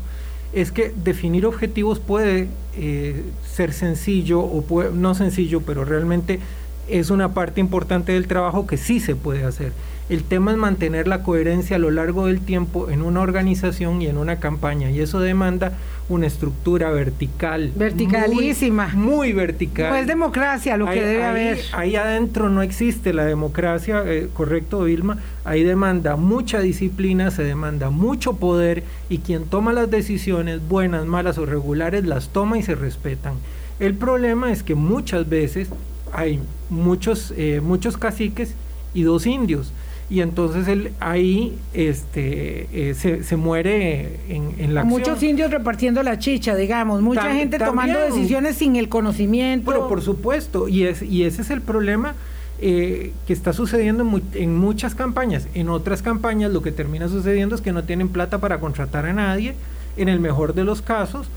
es 0.54 0.72
que 0.72 0.94
definir 1.04 1.48
objetivos 1.48 1.98
puede 1.98 2.48
eh, 2.76 3.24
ser 3.44 3.74
sencillo 3.74 4.42
o 4.42 4.64
no 4.94 5.16
sencillo, 5.16 5.62
pero 5.62 5.84
realmente 5.84 6.40
es 6.88 7.10
una 7.10 7.34
parte 7.34 7.60
importante 7.60 8.12
del 8.12 8.28
trabajo 8.28 8.68
que 8.68 8.78
sí 8.78 9.00
se 9.00 9.16
puede 9.16 9.46
hacer. 9.46 9.72
El 10.10 10.24
tema 10.24 10.52
es 10.52 10.58
mantener 10.58 11.06
la 11.06 11.22
coherencia 11.22 11.76
a 11.76 11.80
lo 11.80 11.92
largo 11.92 12.28
del 12.28 12.40
tiempo 12.40 12.90
en 12.90 13.02
una 13.02 13.20
organización 13.20 14.02
y 14.02 14.08
en 14.08 14.18
una 14.18 14.40
campaña 14.40 14.90
y 14.90 15.02
eso 15.02 15.20
demanda 15.20 15.74
una 16.08 16.28
estructura 16.28 16.92
vertical. 16.92 17.74
Verticalísima. 17.76 18.88
Muy, 18.94 19.34
vertical. 19.34 19.90
Pues 19.90 20.08
democracia 20.08 20.78
lo 20.78 20.86
que 20.86 21.04
debe 21.04 21.26
haber. 21.26 21.60
Ahí 21.74 21.98
adentro 21.98 22.48
no 22.48 22.62
existe 22.62 23.12
la 23.12 23.26
democracia, 23.26 24.02
eh, 24.06 24.30
correcto 24.34 24.84
Vilma, 24.84 25.18
ahí 25.44 25.64
demanda 25.64 26.16
mucha 26.16 26.62
disciplina, 26.62 27.30
se 27.30 27.44
demanda 27.44 27.90
mucho 27.90 28.38
poder 28.38 28.84
y 29.10 29.18
quien 29.18 29.44
toma 29.44 29.74
las 29.74 29.92
decisiones, 29.92 30.66
buenas, 30.66 31.06
malas 31.06 31.38
o 31.38 31.46
regulares, 31.46 32.06
las 32.06 32.30
toma 32.30 32.58
y 32.58 32.64
se 32.64 32.76
respetan. 32.76 33.34
El 33.82 33.94
problema 33.96 34.54
es 34.54 34.64
que 34.64 34.74
muchas 34.74 35.28
veces 35.28 35.68
hay 36.14 36.40
muchos, 36.70 37.34
eh, 37.36 37.60
muchos 37.62 37.98
caciques 37.98 38.56
y 38.94 39.04
dos 39.04 39.28
indios 39.28 39.74
y 40.10 40.22
entonces 40.22 40.68
él 40.70 40.94
ahí 41.02 41.58
este 41.74 42.70
eh, 42.72 42.94
se, 42.94 43.24
se, 43.24 43.36
muere 43.36 44.20
en, 44.30 44.54
en 44.58 44.74
la 44.74 44.82
acción. 44.82 45.00
Muchos 45.00 45.22
indios 45.22 45.52
repartiendo 45.52 46.02
la 46.02 46.18
chicha, 46.18 46.56
digamos, 46.56 47.02
mucha 47.02 47.34
gente 47.34 47.60
tomando 47.60 48.00
decisiones 48.00 48.56
sin 48.56 48.78
el 48.78 48.88
conocimiento. 48.88 49.70
Pero 49.70 49.90
por 49.90 50.02
supuesto, 50.02 50.70
y, 50.70 50.86
es, 50.86 51.02
y 51.02 51.24
ese 51.24 51.42
es 51.42 51.50
el 51.50 51.62
problema 51.62 52.16
eh, 52.60 53.12
que 53.28 53.34
está 53.34 53.52
sucediendo 53.52 54.04
en, 54.04 54.24
en, 54.42 54.56
muchas 54.56 54.96
campañas. 54.96 55.48
En 55.54 55.68
otras 55.68 56.02
campañas 56.02 56.52
lo 56.52 56.62
que 56.62 56.72
termina 56.72 57.10
sucediendo 57.10 57.56
es 57.56 57.62
que 57.62 57.74
no 57.74 57.84
tienen 57.84 58.08
plata 58.08 58.38
para 58.38 58.62
contratar 58.62 59.06
a 59.08 59.14
nadie, 59.14 59.56
en 59.98 60.08
el 60.08 60.22
mejor 60.22 60.54
de 60.54 60.64
los 60.64 60.82
casos, 60.82 61.28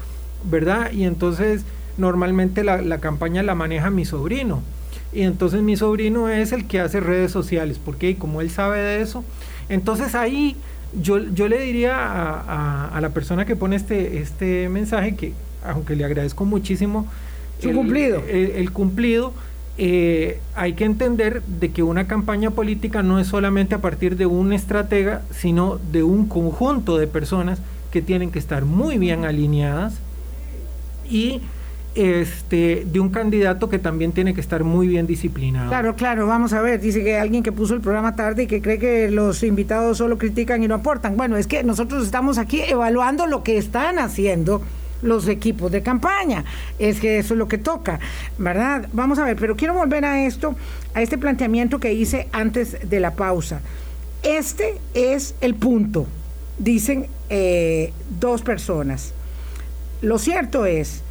¿verdad? 0.45 0.93
Y 0.93 1.05
entonces 1.05 1.65
normalmente 1.99 2.63
la, 2.63 2.83
la 2.83 2.99
campaña 2.99 3.43
la 3.43 3.57
maneja 3.57 3.91
mi 3.91 4.05
sobrino 4.05 4.63
y 5.13 5.23
entonces 5.23 5.63
mi 5.63 5.77
sobrino 5.77 6.29
es 6.29 6.53
el 6.53 6.67
que 6.67 6.81
hace 6.81 7.01
redes 7.01 7.33
sociales, 7.33 7.81
porque 7.85 8.17
como 8.17 8.41
él 8.41 8.51
sabe 8.51 8.79
de 8.79 9.03
eso, 9.03 9.25
entonces 9.69 10.15
ahí 10.15 10.57
yo, 11.01 11.19
yo 11.19 11.49
le 11.49 11.61
diría 11.61 11.95
a, 11.97 12.99
la 13.01 13.11
persona 13.11 13.45
que 13.45 13.57
pone 13.57 13.77
este, 13.77 14.19
este 14.19 14.69
mensaje, 14.69 15.15
que 15.15 15.33
aunque 15.65 15.97
le 15.97 16.05
agradezco 16.05 16.45
muchísimo, 16.45 17.07
su 17.61 17.73
cumplido. 17.73 18.23
El, 18.29 18.73
cumplido, 18.73 19.33
eh, 19.77 20.41
hay 20.55 20.73
que 20.73 20.85
entender 20.85 21.43
de 21.43 21.71
que 21.71 21.83
una 21.83 22.07
campaña 22.07 22.51
política 22.51 23.03
no 23.03 23.19
es 23.19 23.27
solamente 23.27 23.75
a 23.75 23.79
partir 23.79 24.17
de 24.17 24.27
un 24.27 24.53
estratega, 24.53 25.23
sino 25.31 25.79
de 25.93 26.03
un 26.03 26.27
conjunto 26.27 26.97
de 26.97 27.07
personas 27.07 27.61
que 27.91 28.01
tienen 28.01 28.31
que 28.31 28.39
estar 28.39 28.65
muy 28.65 28.99
bien 28.99 29.25
alineadas 29.25 29.95
y 31.09 31.43
este, 31.95 32.87
de 32.91 33.01
un 33.01 33.09
candidato 33.09 33.69
que 33.69 33.79
también 33.79 34.13
tiene 34.13 34.35
que 34.35 34.41
estar 34.41 34.65
muy 34.65 34.87
bien 34.87 35.07
disciplinado. 35.07 35.69
Claro, 35.69 35.97
claro, 35.97 36.27
vamos 36.27 36.53
a 36.53 36.63
ver, 36.63 36.81
dice 36.81 37.03
que 37.03 37.19
alguien 37.19 37.43
que 37.43 37.53
puso 37.53 37.75
el 37.75 37.81
programa 37.81 38.15
tarde 38.15 38.45
y 38.45 38.47
que 38.47 38.63
cree 38.63 38.79
que 38.79 39.11
los 39.11 39.43
invitados 39.43 39.99
solo 39.99 40.19
critican 40.19 40.63
y 40.63 40.69
no 40.69 40.77
aportan. 40.77 41.17
Bueno, 41.17 41.37
es 41.37 41.47
que 41.47 41.65
nosotros 41.65 42.05
estamos 42.05 42.39
aquí 42.39 42.61
evaluando 42.61 43.27
lo 43.27 43.43
que 43.43 43.59
están 43.59 43.99
haciendo 43.99 44.63
los 45.03 45.29
equipos 45.29 45.73
de 45.73 45.83
campaña. 45.83 46.45
Es 46.79 47.01
que 47.01 47.19
eso 47.19 47.35
es 47.35 47.39
lo 47.39 47.49
que 47.49 47.59
toca, 47.59 48.01
¿verdad? 48.39 48.89
Vamos 48.93 49.19
a 49.19 49.25
ver, 49.25 49.37
pero 49.37 49.57
quiero 49.57 49.75
volver 49.75 50.05
a 50.05 50.25
esto, 50.25 50.55
a 50.95 51.03
este 51.03 51.19
planteamiento 51.19 51.81
que 51.81 51.93
hice 51.93 52.29
antes 52.33 52.89
de 52.89 53.01
la 53.01 53.15
pausa. 53.15 53.61
Este 54.23 54.79
es 54.95 55.35
el 55.41 55.55
punto, 55.55 56.07
dicen 56.59 57.07
eh, 57.31 57.93
dos 58.21 58.43
personas. 58.43 59.15
Lo 60.03 60.19
cierto 60.19 60.67
es 60.67 61.03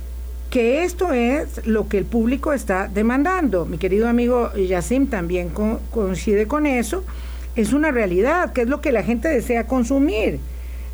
que 0.50 0.84
esto 0.84 1.14
es 1.14 1.66
lo 1.66 1.88
que 1.88 1.98
el 1.98 2.06
público 2.06 2.54
está 2.54 2.88
demandando. 2.88 3.66
Mi 3.66 3.78
querido 3.78 4.08
amigo 4.08 4.52
Yacim 4.54 5.08
también 5.08 5.50
coincide 5.92 6.48
con 6.48 6.66
eso. 6.66 7.04
Es 7.56 7.74
una 7.74 7.92
realidad, 7.92 8.54
que 8.54 8.62
es 8.62 8.68
lo 8.68 8.82
que 8.82 8.92
la 8.92 9.04
gente 9.04 9.28
desea 9.28 9.68
consumir. 9.68 10.40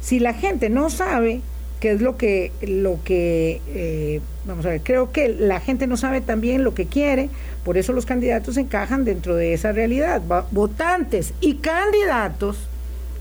Si 0.01 0.19
la 0.19 0.33
gente 0.33 0.69
no 0.69 0.89
sabe 0.89 1.41
qué 1.79 1.91
es 1.91 2.01
lo 2.01 2.17
que, 2.17 2.51
lo 2.61 2.99
que 3.03 3.61
eh, 3.67 4.21
vamos 4.45 4.65
a 4.65 4.69
ver, 4.69 4.81
creo 4.81 5.11
que 5.11 5.29
la 5.29 5.59
gente 5.59 5.87
no 5.87 5.97
sabe 5.97 6.21
también 6.21 6.63
lo 6.63 6.73
que 6.73 6.85
quiere, 6.85 7.29
por 7.63 7.77
eso 7.77 7.93
los 7.93 8.05
candidatos 8.05 8.57
encajan 8.57 9.05
dentro 9.05 9.35
de 9.35 9.53
esa 9.53 9.71
realidad. 9.71 10.21
Votantes 10.51 11.33
y 11.39 11.55
candidatos 11.55 12.57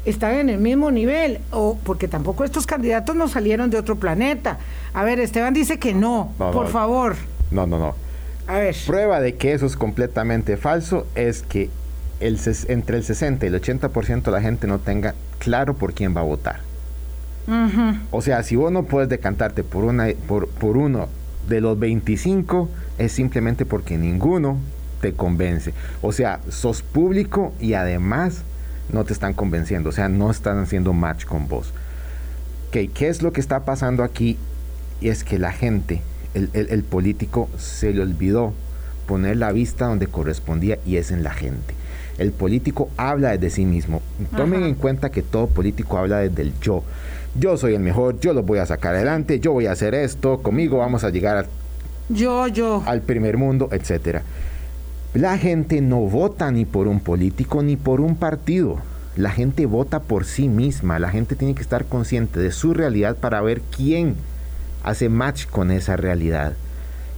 están 0.05 0.35
en 0.35 0.49
el 0.51 0.59
mismo 0.59 0.91
nivel, 0.91 1.39
o 1.51 1.79
porque 1.83 2.09
tampoco 2.09 2.45
estos 2.45 2.67
candidatos 2.67 3.17
no 3.17 3.29
salieron 3.29 3.71
de 3.71 3.79
otro 3.79 3.97
planeta. 3.97 4.59
A 4.93 5.05
ver, 5.05 5.21
Esteban 5.21 5.55
dice 5.55 5.79
que 5.79 5.95
no, 5.95 6.33
por 6.39 6.69
favor. 6.69 7.17
No, 7.51 7.67
no, 7.67 7.79
no. 7.79 7.95
A 8.47 8.59
ver. 8.59 8.77
Prueba 8.87 9.21
de 9.21 9.37
que 9.37 9.53
eso 9.53 9.67
es 9.67 9.77
completamente 9.77 10.57
falso 10.57 11.07
es 11.15 11.43
que 11.43 11.71
el, 12.21 12.39
entre 12.69 12.97
el 12.99 13.05
60 13.05 13.47
y 13.47 13.49
el 13.49 13.61
80% 13.61 14.23
de 14.23 14.31
la 14.31 14.41
gente 14.41 14.67
no 14.67 14.79
tenga 14.79 15.15
claro 15.39 15.75
por 15.75 15.95
quién 15.95 16.17
va 16.17 16.21
a 16.21 16.25
votar. 16.25 16.61
O 18.11 18.23
sea, 18.23 18.43
si 18.43 18.57
vos 18.57 18.73
no 18.73 18.85
puedes 18.85 19.11
decantarte 19.11 19.65
por, 19.65 19.85
una, 19.85 20.09
por, 20.27 20.49
por 20.49 20.79
uno 20.79 21.09
de 21.47 21.61
los 21.61 21.79
25, 21.79 22.71
es 22.97 23.13
simplemente 23.13 23.67
porque 23.67 23.99
ninguno 23.99 24.57
te 25.03 25.13
convence. 25.13 25.75
O 26.01 26.13
sea, 26.13 26.41
sos 26.49 26.81
público 26.81 27.53
y 27.61 27.75
además 27.75 28.45
no 28.93 29.05
te 29.05 29.13
están 29.13 29.35
convenciendo, 29.35 29.91
o 29.91 29.93
sea, 29.93 30.09
no 30.09 30.31
están 30.31 30.59
haciendo 30.59 30.93
match 30.93 31.25
con 31.25 31.49
vos. 31.49 31.73
¿Qué 32.71 33.09
es 33.09 33.23
lo 33.23 33.33
que 33.33 33.41
está 33.41 33.65
pasando 33.65 34.03
aquí? 34.03 34.37
Y 35.01 35.09
es 35.09 35.23
que 35.23 35.39
la 35.39 35.53
gente, 35.53 36.03
el, 36.35 36.83
político, 36.83 37.49
se 37.57 37.93
le 37.93 38.03
olvidó 38.03 38.53
poner 39.07 39.37
la 39.37 39.53
vista 39.53 39.87
donde 39.87 40.09
correspondía 40.09 40.79
y 40.85 40.97
es 40.97 41.13
en 41.13 41.23
la 41.23 41.33
gente. 41.33 41.75
El 42.19 42.33
político 42.33 42.91
habla 42.97 43.31
desde 43.31 43.51
sí 43.51 43.65
mismo. 43.65 44.03
Tomen 44.37 44.65
en 44.65 44.75
cuenta 44.75 45.11
que 45.11 45.23
todo 45.23 45.47
político 45.47 45.99
habla 45.99 46.19
desde 46.19 46.43
el 46.43 46.53
yo. 46.61 46.83
Yo 47.39 47.57
soy 47.57 47.75
el 47.75 47.81
mejor, 47.81 48.19
yo 48.19 48.33
lo 48.33 48.43
voy 48.43 48.59
a 48.59 48.67
sacar 48.67 48.95
adelante, 48.95 49.39
yo 49.39 49.53
voy 49.53 49.67
a 49.67 49.73
hacer 49.73 49.95
esto, 49.95 50.41
conmigo 50.41 50.79
vamos 50.79 51.05
a 51.05 51.11
llegar 51.11 51.47
yo, 52.09 52.47
yo. 52.49 52.83
al 52.87 53.03
primer 53.03 53.37
mundo, 53.37 53.69
etcétera. 53.73 54.23
La 55.15 55.39
gente 55.39 55.81
no 55.81 56.01
vota 56.01 56.51
ni 56.51 56.65
por 56.65 56.89
un 56.89 56.99
político 56.99 57.63
ni 57.63 57.77
por 57.77 58.01
un 58.01 58.17
partido. 58.17 58.79
La 59.17 59.31
gente 59.31 59.65
vota 59.65 60.01
por 60.01 60.25
sí 60.25 60.49
misma. 60.49 60.99
La 60.99 61.09
gente 61.09 61.37
tiene 61.37 61.55
que 61.55 61.63
estar 61.63 61.85
consciente 61.85 62.41
de 62.41 62.51
su 62.51 62.75
realidad 62.75 63.17
para 63.17 63.41
ver 63.41 63.61
quién 63.61 64.17
hace 64.83 65.09
match 65.09 65.47
con 65.47 65.71
esa 65.71 65.97
realidad. 65.97 66.55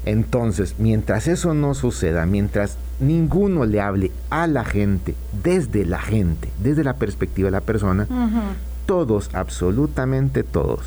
Entonces, 0.04 0.74
mientras 0.78 1.26
eso 1.26 1.54
no 1.54 1.72
suceda, 1.72 2.26
mientras 2.26 2.76
ninguno 3.00 3.64
le 3.64 3.80
hable 3.80 4.12
a 4.28 4.46
la 4.46 4.64
gente, 4.66 5.14
desde 5.42 5.86
la 5.86 5.98
gente, 5.98 6.50
desde 6.62 6.84
la 6.84 6.96
perspectiva 6.96 7.46
de 7.46 7.52
la 7.52 7.62
persona, 7.62 8.06
todos, 8.84 9.30
absolutamente 9.32 10.42
todos, 10.42 10.86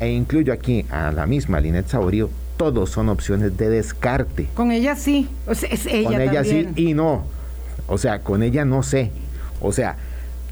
e 0.00 0.10
incluyo 0.10 0.52
aquí 0.52 0.84
a 0.90 1.12
la 1.12 1.26
misma 1.26 1.60
Linet 1.60 1.86
Saborío, 1.86 2.28
todos 2.60 2.90
son 2.90 3.08
opciones 3.08 3.56
de 3.56 3.70
descarte. 3.70 4.46
Con 4.52 4.70
ella 4.70 4.94
sí, 4.94 5.30
o 5.46 5.54
sea, 5.54 5.70
es 5.70 5.86
ella 5.86 6.10
Con 6.10 6.20
ella 6.20 6.44
sí 6.44 6.68
y 6.76 6.92
no. 6.92 7.24
O 7.86 7.96
sea, 7.96 8.20
con 8.20 8.42
ella 8.42 8.66
no 8.66 8.82
sé. 8.82 9.12
O 9.62 9.72
sea, 9.72 9.96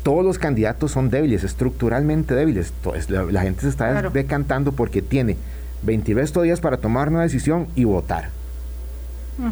todos 0.05 0.25
los 0.25 0.39
candidatos 0.39 0.91
son 0.91 1.11
débiles, 1.11 1.45
estructuralmente 1.45 2.35
débiles. 2.35 2.73
La, 3.09 3.43
gente 3.43 3.61
se 3.61 3.69
está 3.69 4.09
decantando 4.09 4.73
porque 4.73 5.03
tiene 5.03 5.37
22 5.83 6.45
días 6.45 6.61
para 6.63 6.79
tomar 6.79 7.11
una 7.11 7.21
decisión 7.21 7.67
y 7.75 7.85
votar. 7.85 8.31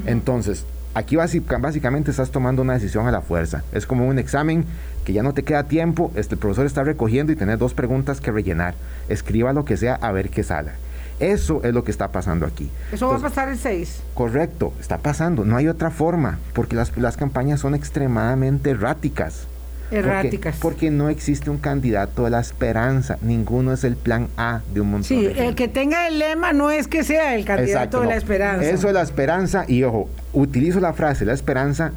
Entonces, 0.07 0.65
aquí 0.95 1.17
básicamente 1.17 2.11
estás 2.11 2.31
tomando 2.31 2.63
una 2.63 2.73
decisión 2.73 3.07
a 3.07 3.11
la 3.11 3.21
fuerza. 3.21 3.65
Es 3.73 3.85
como 3.85 4.09
un 4.09 4.19
examen 4.19 4.65
que 5.05 5.13
ya 5.13 5.23
no 5.23 5.35
te 5.35 5.43
queda 5.43 5.65
tiempo, 5.65 6.11
este, 6.17 6.37
el 6.37 6.39
profesor 6.39 6.65
está 6.65 6.85
recogiendo 6.85 7.33
y 7.33 7.37
tenés 7.37 7.59
dos 7.59 7.75
preguntas 7.75 8.23
que 8.23 8.33
rellenar. 8.33 8.73
Escriba 9.11 9.53
lo 9.53 9.67
que 9.67 9.77
sea 9.77 9.97
a 9.97 10.11
ver 10.11 10.31
qué 10.31 10.43
sale. 10.43 10.71
Eso 11.19 11.63
es 11.65 11.73
lo 11.73 11.83
que 11.83 11.91
está 11.91 12.09
pasando 12.09 12.47
aquí. 12.47 12.71
Eso 12.93 13.09
va 13.09 13.17
a 13.17 13.21
pasar 13.21 13.49
el 13.49 13.59
6. 13.59 14.03
Correcto, 14.15 14.73
está 14.81 14.99
pasando. 14.99 15.45
No 15.45 15.57
hay 15.57 15.69
otra 15.69 15.91
forma, 15.91 16.39
porque 16.53 16.77
las, 16.77 16.97
las 16.97 17.17
campañas 17.17 17.61
son 17.61 17.75
extremadamente 17.75 18.71
erráticas. 18.71 19.47
Erráticas. 19.91 20.57
Porque, 20.61 20.91
no 20.91 21.09
existe 21.09 21.49
un 21.49 21.59
candidato 21.59 22.25
de 22.25 22.31
la 22.31 22.41
esperanza. 22.41 23.19
Ninguno 23.23 23.73
es 23.73 23.85
el 23.85 23.97
plan 23.97 24.29
A 24.37 24.61
de 24.75 24.81
un 24.81 24.91
montón 24.91 25.05
sí, 25.05 25.27
de 25.27 25.47
el 25.47 25.55
que 25.55 25.69
tenga 25.69 26.09
el 26.09 26.19
lema 26.19 26.53
no 26.53 26.71
es 26.71 26.89
que 26.89 27.05
sea 27.05 27.37
el 27.37 27.45
candidato 27.45 28.01
de 28.01 28.09
la 28.09 28.17
esperanza. 28.17 28.69
Eso 28.69 28.89
es 28.89 28.95
la 28.95 29.03
esperanza. 29.03 29.65
Y 29.69 29.85
ojo, 29.85 30.09
utilizo 30.33 30.81
la 30.81 30.93
frase 30.93 31.25
la 31.25 31.35
esperanza, 31.35 31.93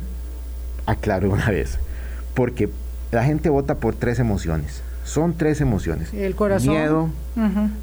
aclaro 0.86 1.32
una 1.32 1.50
vez. 1.50 1.80
Porque 2.36 2.70
la 3.12 3.24
gente 3.24 3.50
vota 3.50 3.76
por 3.76 3.96
tres 3.96 4.20
emociones. 4.20 4.84
Son 5.04 5.34
tres 5.36 5.60
emociones. 5.60 6.14
El 6.14 6.36
corazón. 6.36 6.70
Miedo, 6.70 7.10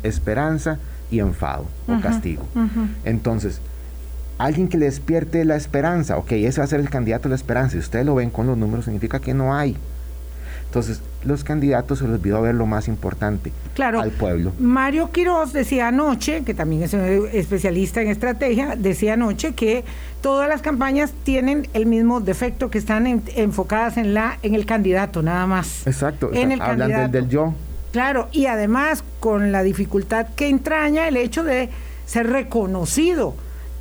esperanza 0.04 0.78
y 1.10 1.20
enfado 1.20 1.66
o 1.86 2.00
castigo. 2.00 2.44
Entonces, 3.04 3.60
alguien 4.38 4.68
que 4.68 4.78
le 4.78 4.86
despierte 4.86 5.44
la 5.44 5.56
esperanza, 5.56 6.16
ok, 6.18 6.32
ese 6.32 6.60
va 6.60 6.64
a 6.64 6.68
ser 6.68 6.80
el 6.80 6.90
candidato 6.90 7.24
de 7.24 7.30
la 7.30 7.36
esperanza, 7.36 7.76
y 7.76 7.80
ustedes 7.80 8.04
lo 8.04 8.14
ven 8.14 8.30
con 8.30 8.46
los 8.46 8.56
números, 8.56 8.84
significa 8.84 9.20
que 9.20 9.34
no 9.34 9.54
hay. 9.54 9.76
Entonces, 10.66 11.00
los 11.24 11.44
candidatos 11.44 12.00
se 12.00 12.04
les 12.04 12.14
olvidó 12.14 12.42
ver 12.42 12.54
lo 12.54 12.66
más 12.66 12.88
importante 12.88 13.52
claro, 13.74 14.00
al 14.00 14.10
pueblo. 14.10 14.52
Mario 14.58 15.10
Quiroz 15.10 15.52
decía 15.52 15.88
anoche, 15.88 16.42
que 16.44 16.54
también 16.54 16.82
es 16.82 16.92
un 16.92 17.28
especialista 17.32 18.02
en 18.02 18.08
estrategia, 18.08 18.74
decía 18.76 19.14
anoche 19.14 19.54
que 19.54 19.84
todas 20.20 20.48
las 20.48 20.62
campañas 20.62 21.14
tienen 21.24 21.68
el 21.72 21.86
mismo 21.86 22.20
defecto, 22.20 22.68
que 22.68 22.78
están 22.78 23.06
enfocadas 23.06 23.96
en 23.96 24.12
la 24.12 24.38
en 24.42 24.54
el 24.54 24.66
candidato, 24.66 25.22
nada 25.22 25.46
más. 25.46 25.86
Exacto, 25.86 26.30
en 26.32 26.52
el 26.52 26.60
hablan 26.60 26.90
del, 26.90 27.10
del 27.10 27.28
yo. 27.28 27.54
Claro, 27.96 28.28
y 28.30 28.44
además 28.44 29.02
con 29.20 29.52
la 29.52 29.62
dificultad 29.62 30.26
que 30.36 30.48
entraña 30.48 31.08
el 31.08 31.16
hecho 31.16 31.42
de 31.42 31.70
ser 32.04 32.26
reconocido 32.26 33.34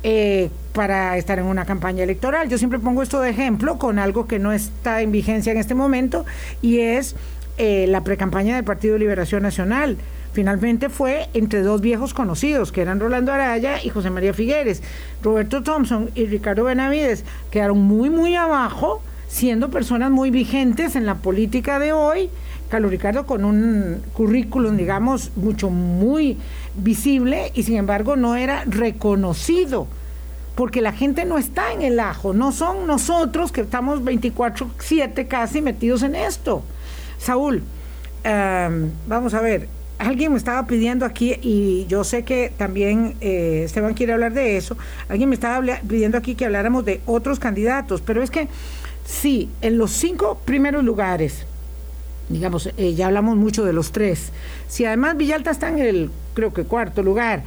eh, 0.04 0.48
para 0.72 1.18
estar 1.18 1.38
en 1.38 1.44
una 1.44 1.66
campaña 1.66 2.02
electoral. 2.02 2.48
Yo 2.48 2.56
siempre 2.56 2.78
pongo 2.78 3.02
esto 3.02 3.20
de 3.20 3.28
ejemplo 3.28 3.78
con 3.78 3.98
algo 3.98 4.26
que 4.26 4.38
no 4.38 4.54
está 4.54 5.02
en 5.02 5.12
vigencia 5.12 5.52
en 5.52 5.58
este 5.58 5.74
momento 5.74 6.24
y 6.62 6.78
es 6.78 7.14
eh, 7.58 7.84
la 7.90 8.04
precampaña 8.04 8.56
del 8.56 8.64
Partido 8.64 8.94
de 8.94 9.00
Liberación 9.00 9.42
Nacional. 9.42 9.98
Finalmente 10.32 10.88
fue 10.88 11.28
entre 11.34 11.60
dos 11.60 11.82
viejos 11.82 12.14
conocidos, 12.14 12.72
que 12.72 12.80
eran 12.80 13.00
Rolando 13.00 13.34
Araya 13.34 13.84
y 13.84 13.90
José 13.90 14.08
María 14.08 14.32
Figueres. 14.32 14.82
Roberto 15.22 15.62
Thompson 15.62 16.10
y 16.14 16.24
Ricardo 16.24 16.64
Benavides 16.64 17.22
quedaron 17.50 17.82
muy, 17.82 18.08
muy 18.08 18.34
abajo, 18.34 19.02
siendo 19.28 19.68
personas 19.68 20.10
muy 20.10 20.30
vigentes 20.30 20.96
en 20.96 21.04
la 21.04 21.16
política 21.16 21.78
de 21.78 21.92
hoy 21.92 22.30
Carlos 22.68 22.90
Ricardo 22.90 23.26
con 23.26 23.44
un 23.44 24.02
currículum, 24.12 24.76
digamos, 24.76 25.30
mucho, 25.36 25.70
muy 25.70 26.36
visible 26.76 27.52
y 27.54 27.62
sin 27.62 27.76
embargo 27.76 28.16
no 28.16 28.36
era 28.36 28.64
reconocido, 28.66 29.86
porque 30.54 30.80
la 30.80 30.92
gente 30.92 31.24
no 31.24 31.38
está 31.38 31.72
en 31.72 31.82
el 31.82 32.00
ajo, 32.00 32.32
no 32.32 32.52
son 32.52 32.86
nosotros 32.86 33.52
que 33.52 33.60
estamos 33.60 34.02
24/7 34.02 35.26
casi 35.26 35.62
metidos 35.62 36.02
en 36.02 36.14
esto. 36.14 36.62
Saúl, 37.18 37.62
em, 38.24 38.90
vamos 39.06 39.34
a 39.34 39.40
ver, 39.40 39.68
alguien 39.98 40.32
me 40.32 40.38
estaba 40.38 40.66
pidiendo 40.66 41.06
aquí, 41.06 41.36
y 41.40 41.86
yo 41.88 42.04
sé 42.04 42.24
que 42.24 42.52
también 42.56 43.14
eh, 43.20 43.62
Esteban 43.64 43.94
quiere 43.94 44.12
hablar 44.12 44.32
de 44.32 44.56
eso, 44.56 44.76
alguien 45.08 45.28
me 45.28 45.34
estaba 45.34 45.64
pidiendo 45.86 46.18
aquí 46.18 46.34
que 46.34 46.44
habláramos 46.44 46.84
de 46.84 47.00
otros 47.06 47.38
candidatos, 47.38 48.02
pero 48.02 48.22
es 48.22 48.30
que 48.30 48.48
sí, 49.04 49.48
en 49.62 49.78
los 49.78 49.92
cinco 49.92 50.40
primeros 50.44 50.84
lugares, 50.84 51.46
digamos, 52.28 52.70
eh, 52.76 52.94
ya 52.94 53.06
hablamos 53.06 53.36
mucho 53.36 53.64
de 53.64 53.72
los 53.72 53.92
tres. 53.92 54.32
Si 54.68 54.84
además 54.84 55.16
Villalta 55.16 55.50
está 55.50 55.68
en 55.68 55.78
el, 55.78 56.10
creo 56.34 56.52
que 56.52 56.64
cuarto 56.64 57.02
lugar, 57.02 57.42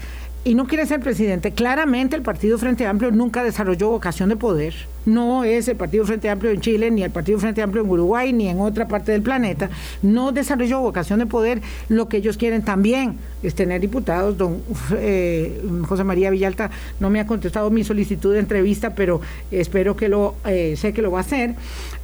y 0.46 0.56
no 0.56 0.68
quiere 0.68 0.86
ser 0.86 1.02
presidente, 1.02 1.52
claramente 1.52 2.16
el 2.16 2.22
Partido 2.22 2.58
Frente 2.58 2.86
Amplio 2.88 3.12
nunca 3.12 3.44
desarrolló 3.44 3.90
vocación 3.90 4.30
de 4.30 4.38
poder. 4.38 4.74
No 5.06 5.44
es 5.44 5.68
el 5.68 5.76
Partido 5.76 6.06
Frente 6.06 6.30
Amplio 6.30 6.52
en 6.52 6.62
Chile, 6.62 6.92
ni 6.92 7.04
el 7.04 7.12
Partido 7.12 7.40
Frente 7.40 7.62
Amplio 7.62 7.84
en 7.84 7.90
Uruguay, 7.90 8.32
ni 8.32 8.48
en 8.48 8.62
otra 8.62 8.88
parte 8.88 9.12
del 9.12 9.22
planeta. 9.22 9.70
No 10.02 10.32
desarrolló 10.32 10.80
vocación 10.80 11.20
de 11.20 11.26
poder. 11.26 11.62
Lo 11.90 12.08
que 12.08 12.18
ellos 12.18 12.38
quieren 12.38 12.62
también 12.62 13.18
es 13.44 13.54
tener 13.54 13.82
diputados. 13.82 14.38
Don 14.38 14.62
eh, 14.96 15.62
José 15.88 16.06
María 16.06 16.30
Villalta 16.30 16.72
no 17.02 17.10
me 17.10 17.20
ha 17.20 17.28
contestado 17.28 17.70
mi 17.70 17.84
solicitud 17.84 18.34
de 18.34 18.40
entrevista, 18.40 18.96
pero 18.96 19.20
espero 19.52 19.98
que 19.98 20.08
lo, 20.08 20.36
eh, 20.46 20.76
sé 20.78 20.94
que 20.94 21.02
lo 21.02 21.12
va 21.12 21.20
a 21.20 21.22
hacer. 21.22 21.56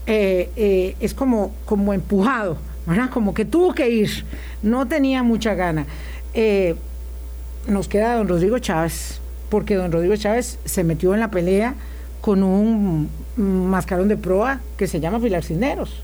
Eh, 0.08 0.96
es 1.00 1.14
como, 1.14 1.54
como 1.66 1.94
empujado. 1.94 2.58
Como 3.12 3.34
que 3.34 3.46
tuvo 3.46 3.74
que 3.74 3.90
ir. 3.90 4.26
No 4.62 4.88
tenía 4.88 5.24
mucha 5.24 5.56
gana 5.56 5.86
nos 7.68 7.88
queda 7.88 8.16
don 8.16 8.28
Rodrigo 8.28 8.60
Chávez, 8.60 9.20
porque 9.50 9.76
don 9.76 9.92
Rodrigo 9.92 10.16
Chávez 10.16 10.60
se 10.66 10.84
metió 10.84 11.14
en 11.14 11.20
la 11.20 11.32
pelea 11.32 11.76
con 12.22 12.44
un 12.44 13.10
mascarón 13.38 14.08
de 14.08 14.18
proa 14.18 14.62
que 14.78 14.88
se 14.88 15.00
llama 15.00 15.20
Pilar 15.20 15.44
Cisneros. 15.44 16.04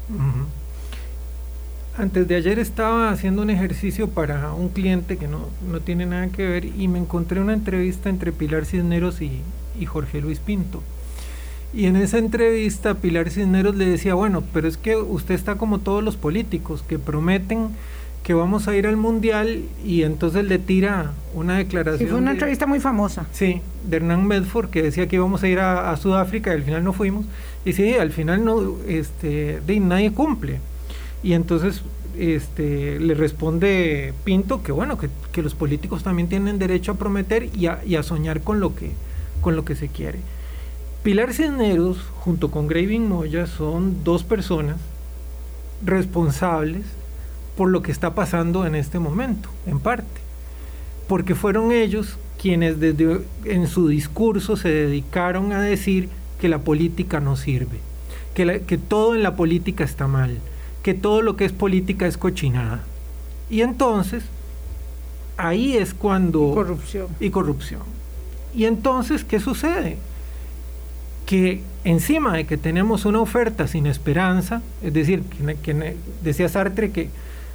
Antes 1.97 2.28
de 2.28 2.36
ayer 2.36 2.58
estaba 2.60 3.10
haciendo 3.10 3.41
un 3.41 3.49
ejercicio 3.49 4.10
para 4.10 4.54
un 4.54 4.70
cliente 4.70 5.18
que 5.18 5.28
no, 5.28 5.47
tiene 5.84 6.06
nada 6.06 6.28
que 6.30 6.47
ver 6.47 6.66
y 6.66 6.88
me 6.88 6.99
encontré 6.99 7.39
una 7.41 7.54
entrevista 7.54 8.10
entre 8.10 8.32
Pilar 8.32 8.66
Cisneros 8.66 9.22
y, 9.22 9.41
y 9.80 9.86
Jorge 9.86 10.22
Luis 10.22 10.39
Pinto. 10.39 10.82
Y 11.74 11.86
en 11.86 11.96
esa 11.96 12.18
entrevista 12.18 12.96
Pilar 12.96 13.30
Cisneros 13.30 13.76
le 13.76 13.86
decía, 13.86 14.14
bueno, 14.14 14.44
pero 14.54 14.68
es 14.68 14.78
que 14.78 14.98
usted 14.98 15.36
está 15.36 15.56
como 15.56 15.80
todos 15.80 16.04
los 16.04 16.18
políticos 16.18 16.84
que 16.88 17.00
prometen 17.00 17.70
que 18.24 18.34
vamos 18.34 18.68
a 18.68 18.76
ir 18.76 18.86
al 18.86 18.98
mundial 18.98 19.64
y 19.84 20.04
entonces 20.04 20.46
le 20.46 20.60
tira 20.60 21.14
una 21.34 21.58
declaración. 21.58 22.08
Y 22.08 22.12
fue 22.12 22.20
una 22.20 22.32
entrevista 22.32 22.68
muy 22.68 22.80
famosa. 22.80 23.26
Sí, 23.32 23.62
de 23.90 23.98
Hernán 23.98 24.28
Medford 24.28 24.70
que 24.70 24.84
decía 24.84 25.08
que 25.08 25.16
íbamos 25.16 25.42
a 25.42 25.48
ir 25.48 25.60
a, 25.60 25.96
Sudáfrica 25.98 26.52
y 26.52 26.58
al 26.58 26.64
final 26.64 26.84
no 26.84 26.94
fuimos. 26.94 27.26
Y 27.66 27.74
sí, 27.74 27.94
al 27.94 28.12
final 28.12 28.46
no, 28.46 28.78
este, 28.88 29.62
de, 29.66 29.80
nadie 29.80 30.12
cumple. 30.12 30.60
Y 31.24 31.34
entonces 31.34 31.82
este, 32.18 33.00
le 33.00 33.16
responde 33.16 34.14
Pinto 34.24 34.62
que 34.62 34.72
bueno, 34.72 34.98
que, 34.98 35.42
los 35.42 35.56
políticos 35.56 36.04
también 36.04 36.28
tienen 36.28 36.60
derecho 36.60 36.92
a 36.92 36.96
prometer 36.96 37.50
y 37.56 37.68
a, 37.68 37.80
y 37.86 37.96
a, 37.96 38.04
soñar 38.04 38.42
con 38.42 38.60
lo, 38.60 38.76
que, 38.76 38.92
con 39.42 39.56
lo 39.56 39.66
que 39.66 39.76
se 39.76 39.88
quiere. 39.88 40.20
Pilar 41.04 41.34
Cisneros 41.34 41.97
junto 42.20 42.52
con 42.52 42.68
Graving 42.68 43.10
Moya 43.10 43.47
son 43.47 44.04
dos 44.04 44.24
personas 44.24 44.78
responsables 45.84 46.84
por 47.58 47.70
lo 47.70 47.82
que 47.82 47.91
está 47.91 48.14
pasando 48.14 48.68
en 48.68 48.76
este 48.76 48.99
momento, 48.99 49.49
en 49.66 49.80
parte. 49.80 50.22
Porque 51.08 51.34
fueron 51.34 51.72
ellos 51.72 52.20
quienes 52.39 52.80
desde 52.80 53.22
en 53.45 53.68
su 53.68 53.88
discurso 53.88 54.56
se 54.58 54.70
dedicaron 54.70 55.54
a 55.54 55.62
decir 55.62 56.08
que 56.39 56.47
la 56.49 56.60
política 56.60 57.20
no 57.20 57.36
sirve, 57.36 57.80
que, 58.36 58.62
que 58.68 58.78
todo 58.78 59.16
en 59.16 59.24
la 59.24 59.36
política 59.36 59.84
está 59.84 60.08
mal, 60.08 60.38
que 60.84 60.93
todo 60.93 61.24
lo 61.24 61.36
que 61.36 61.45
es 61.45 61.52
política 61.52 62.06
es 62.06 62.18
cochinada. 62.18 62.84
Y 63.49 63.62
entonces, 63.62 64.24
ahí 65.36 65.78
es 65.78 65.95
cuando... 65.95 66.52
Y 66.52 66.54
corrupción. 66.54 67.08
Y 67.20 67.30
corrupción. 67.32 67.82
Y 68.54 68.66
entonces, 68.66 69.24
¿qué 69.24 69.39
sucede? 69.39 69.97
Que 71.32 71.62
encima 71.86 72.36
de 72.36 72.46
que 72.46 72.58
tenemos 72.58 73.06
una 73.06 73.22
oferta 73.22 73.66
sin 73.66 73.86
esperanza, 73.86 74.62
es 74.84 74.92
decir, 74.92 75.24
que 75.64 75.96
decía 76.22 76.50
Sartre 76.50 76.92
que 76.92 77.08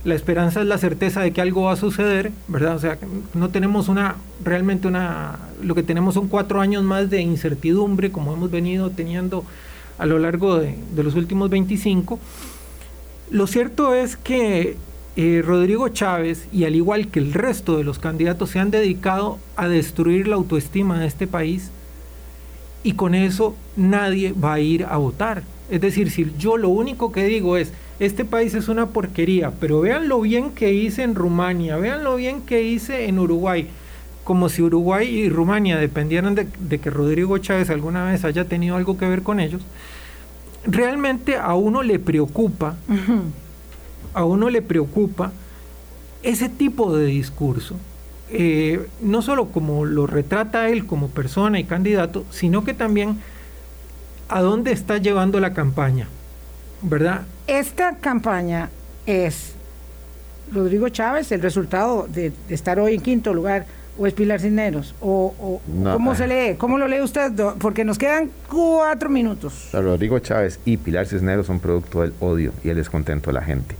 la 0.02 0.14
esperanza 0.14 0.62
es 0.62 0.66
la 0.66 0.78
certeza 0.78 1.20
de 1.20 1.34
que 1.34 1.42
algo 1.42 1.64
va 1.64 1.72
a 1.72 1.76
suceder, 1.76 2.32
¿verdad? 2.48 2.74
O 2.74 2.78
sea, 2.78 2.96
no 3.34 3.50
tenemos 3.50 3.88
una, 3.88 4.16
realmente 4.42 4.88
una, 4.88 5.38
lo 5.62 5.74
que 5.74 5.82
tenemos 5.82 6.14
son 6.14 6.28
cuatro 6.28 6.62
años 6.62 6.84
más 6.84 7.10
de 7.10 7.20
incertidumbre, 7.20 8.10
como 8.10 8.32
hemos 8.32 8.50
venido 8.50 8.88
teniendo 8.88 9.44
a 9.98 10.06
lo 10.06 10.18
largo 10.18 10.56
de, 10.56 10.74
los 10.96 11.14
últimos 11.14 11.50
25. 11.50 12.18
Lo 13.28 13.46
cierto 13.46 13.92
es 13.92 14.16
que 14.16 14.78
eh, 15.16 15.42
Rodrigo 15.44 15.90
Chávez, 15.90 16.48
y 16.50 16.64
al 16.64 16.76
igual 16.76 17.08
que 17.08 17.18
el 17.18 17.34
resto 17.34 17.76
de 17.76 17.84
los 17.84 17.98
candidatos, 17.98 18.48
se 18.48 18.58
han 18.58 18.70
dedicado 18.70 19.38
a 19.54 19.68
destruir 19.68 20.28
la 20.28 20.36
autoestima 20.36 20.98
de 20.98 21.08
este 21.08 21.26
país 21.26 21.70
y 22.82 22.92
con 22.92 23.14
eso 23.14 23.56
nadie 23.76 24.32
va 24.32 24.54
a 24.54 24.60
ir 24.60 24.84
a 24.84 24.96
votar. 24.96 25.42
Es 25.70 25.80
decir, 25.80 26.10
si 26.10 26.32
yo 26.38 26.56
lo 26.56 26.68
único 26.68 27.10
que 27.10 27.24
digo 27.24 27.56
es, 27.56 27.72
este 27.98 28.24
país 28.24 28.54
es 28.54 28.68
una 28.68 28.86
porquería, 28.86 29.52
pero 29.58 29.80
vean 29.80 30.08
lo 30.08 30.20
bien 30.20 30.50
que 30.50 30.72
hice 30.72 31.02
en 31.02 31.14
Rumania, 31.14 31.76
vean 31.76 32.04
lo 32.04 32.16
bien 32.16 32.42
que 32.42 32.62
hice 32.62 33.08
en 33.08 33.18
Uruguay, 33.18 33.68
como 34.22 34.48
si 34.48 34.62
Uruguay 34.62 35.08
y 35.08 35.28
Rumania 35.28 35.78
dependieran 35.78 36.34
de, 36.34 36.78
que 36.78 36.90
Rodrigo 36.90 37.38
Chávez 37.38 37.70
alguna 37.70 38.04
vez 38.04 38.24
haya 38.24 38.44
tenido 38.44 38.76
algo 38.76 38.98
que 38.98 39.08
ver 39.08 39.22
con 39.22 39.40
ellos, 39.40 39.62
realmente 40.64 41.36
a 41.36 41.54
uno 41.54 41.82
le 41.82 41.98
preocupa, 41.98 42.76
a 44.12 44.24
uno 44.24 44.50
le 44.50 44.62
preocupa 44.62 45.32
ese 46.22 46.48
tipo 46.48 46.96
de 46.96 47.06
discurso. 47.06 47.76
Eh, 48.28 48.84
no 49.00 49.22
solo 49.22 49.46
como 49.46 49.84
lo 49.84 50.06
retrata 50.06 50.68
él 50.68 50.86
como 50.86 51.08
persona 51.08 51.60
y 51.60 51.64
candidato, 51.64 52.24
sino 52.30 52.64
que 52.64 52.74
también 52.74 53.20
a 54.28 54.40
dónde 54.40 54.72
está 54.72 54.98
llevando 54.98 55.38
la 55.38 55.52
campaña, 55.52 56.08
¿verdad? 56.82 57.22
Esta 57.46 57.96
campaña 57.98 58.70
es 59.06 59.52
Rodrigo 60.52 60.88
Chávez, 60.88 61.30
el 61.30 61.40
resultado 61.40 62.08
de, 62.08 62.32
estar 62.48 62.80
hoy 62.80 62.94
en 62.94 63.00
quinto 63.00 63.32
lugar, 63.32 63.66
o 63.98 64.06
es 64.06 64.12
Pilar 64.12 64.40
Cisneros, 64.40 64.94
o, 65.00 65.60
cómo 65.84 66.14
se 66.14 66.26
lee, 66.26 66.56
cómo 66.56 66.78
lo 66.78 66.88
lee 66.88 67.00
usted, 67.00 67.32
porque 67.60 67.84
nos 67.84 67.96
quedan 67.96 68.30
cuatro 68.50 69.08
minutos. 69.08 69.70
Rodrigo 69.72 70.18
Chávez 70.18 70.58
y 70.64 70.76
Pilar 70.76 71.06
Cisneros 71.06 71.46
son 71.46 71.60
producto 71.60 72.02
del 72.02 72.12
odio 72.20 72.52
y 72.62 72.68
el 72.68 72.76
descontento 72.76 73.30
de 73.30 73.34
la 73.34 73.42
gente. 73.42 73.76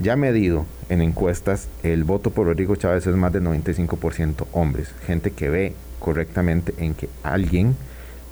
Ya 0.00 0.16
medido 0.16 0.64
en 0.88 1.02
encuestas, 1.02 1.68
el 1.82 2.04
voto 2.04 2.30
por 2.30 2.46
Rodrigo 2.46 2.74
Chávez 2.74 3.06
es 3.06 3.14
más 3.16 3.34
del 3.34 3.44
95% 3.44 4.46
hombres, 4.52 4.94
gente 5.06 5.30
que 5.30 5.50
ve 5.50 5.74
correctamente 5.98 6.72
en 6.78 6.94
que 6.94 7.10
alguien 7.22 7.76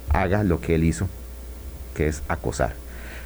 haga 0.09 0.45
lo 0.45 0.63
que 0.63 0.77
él 0.77 0.85
hizo, 0.85 1.09
que 1.95 2.07
es 2.07 2.23
acosar. 2.29 2.73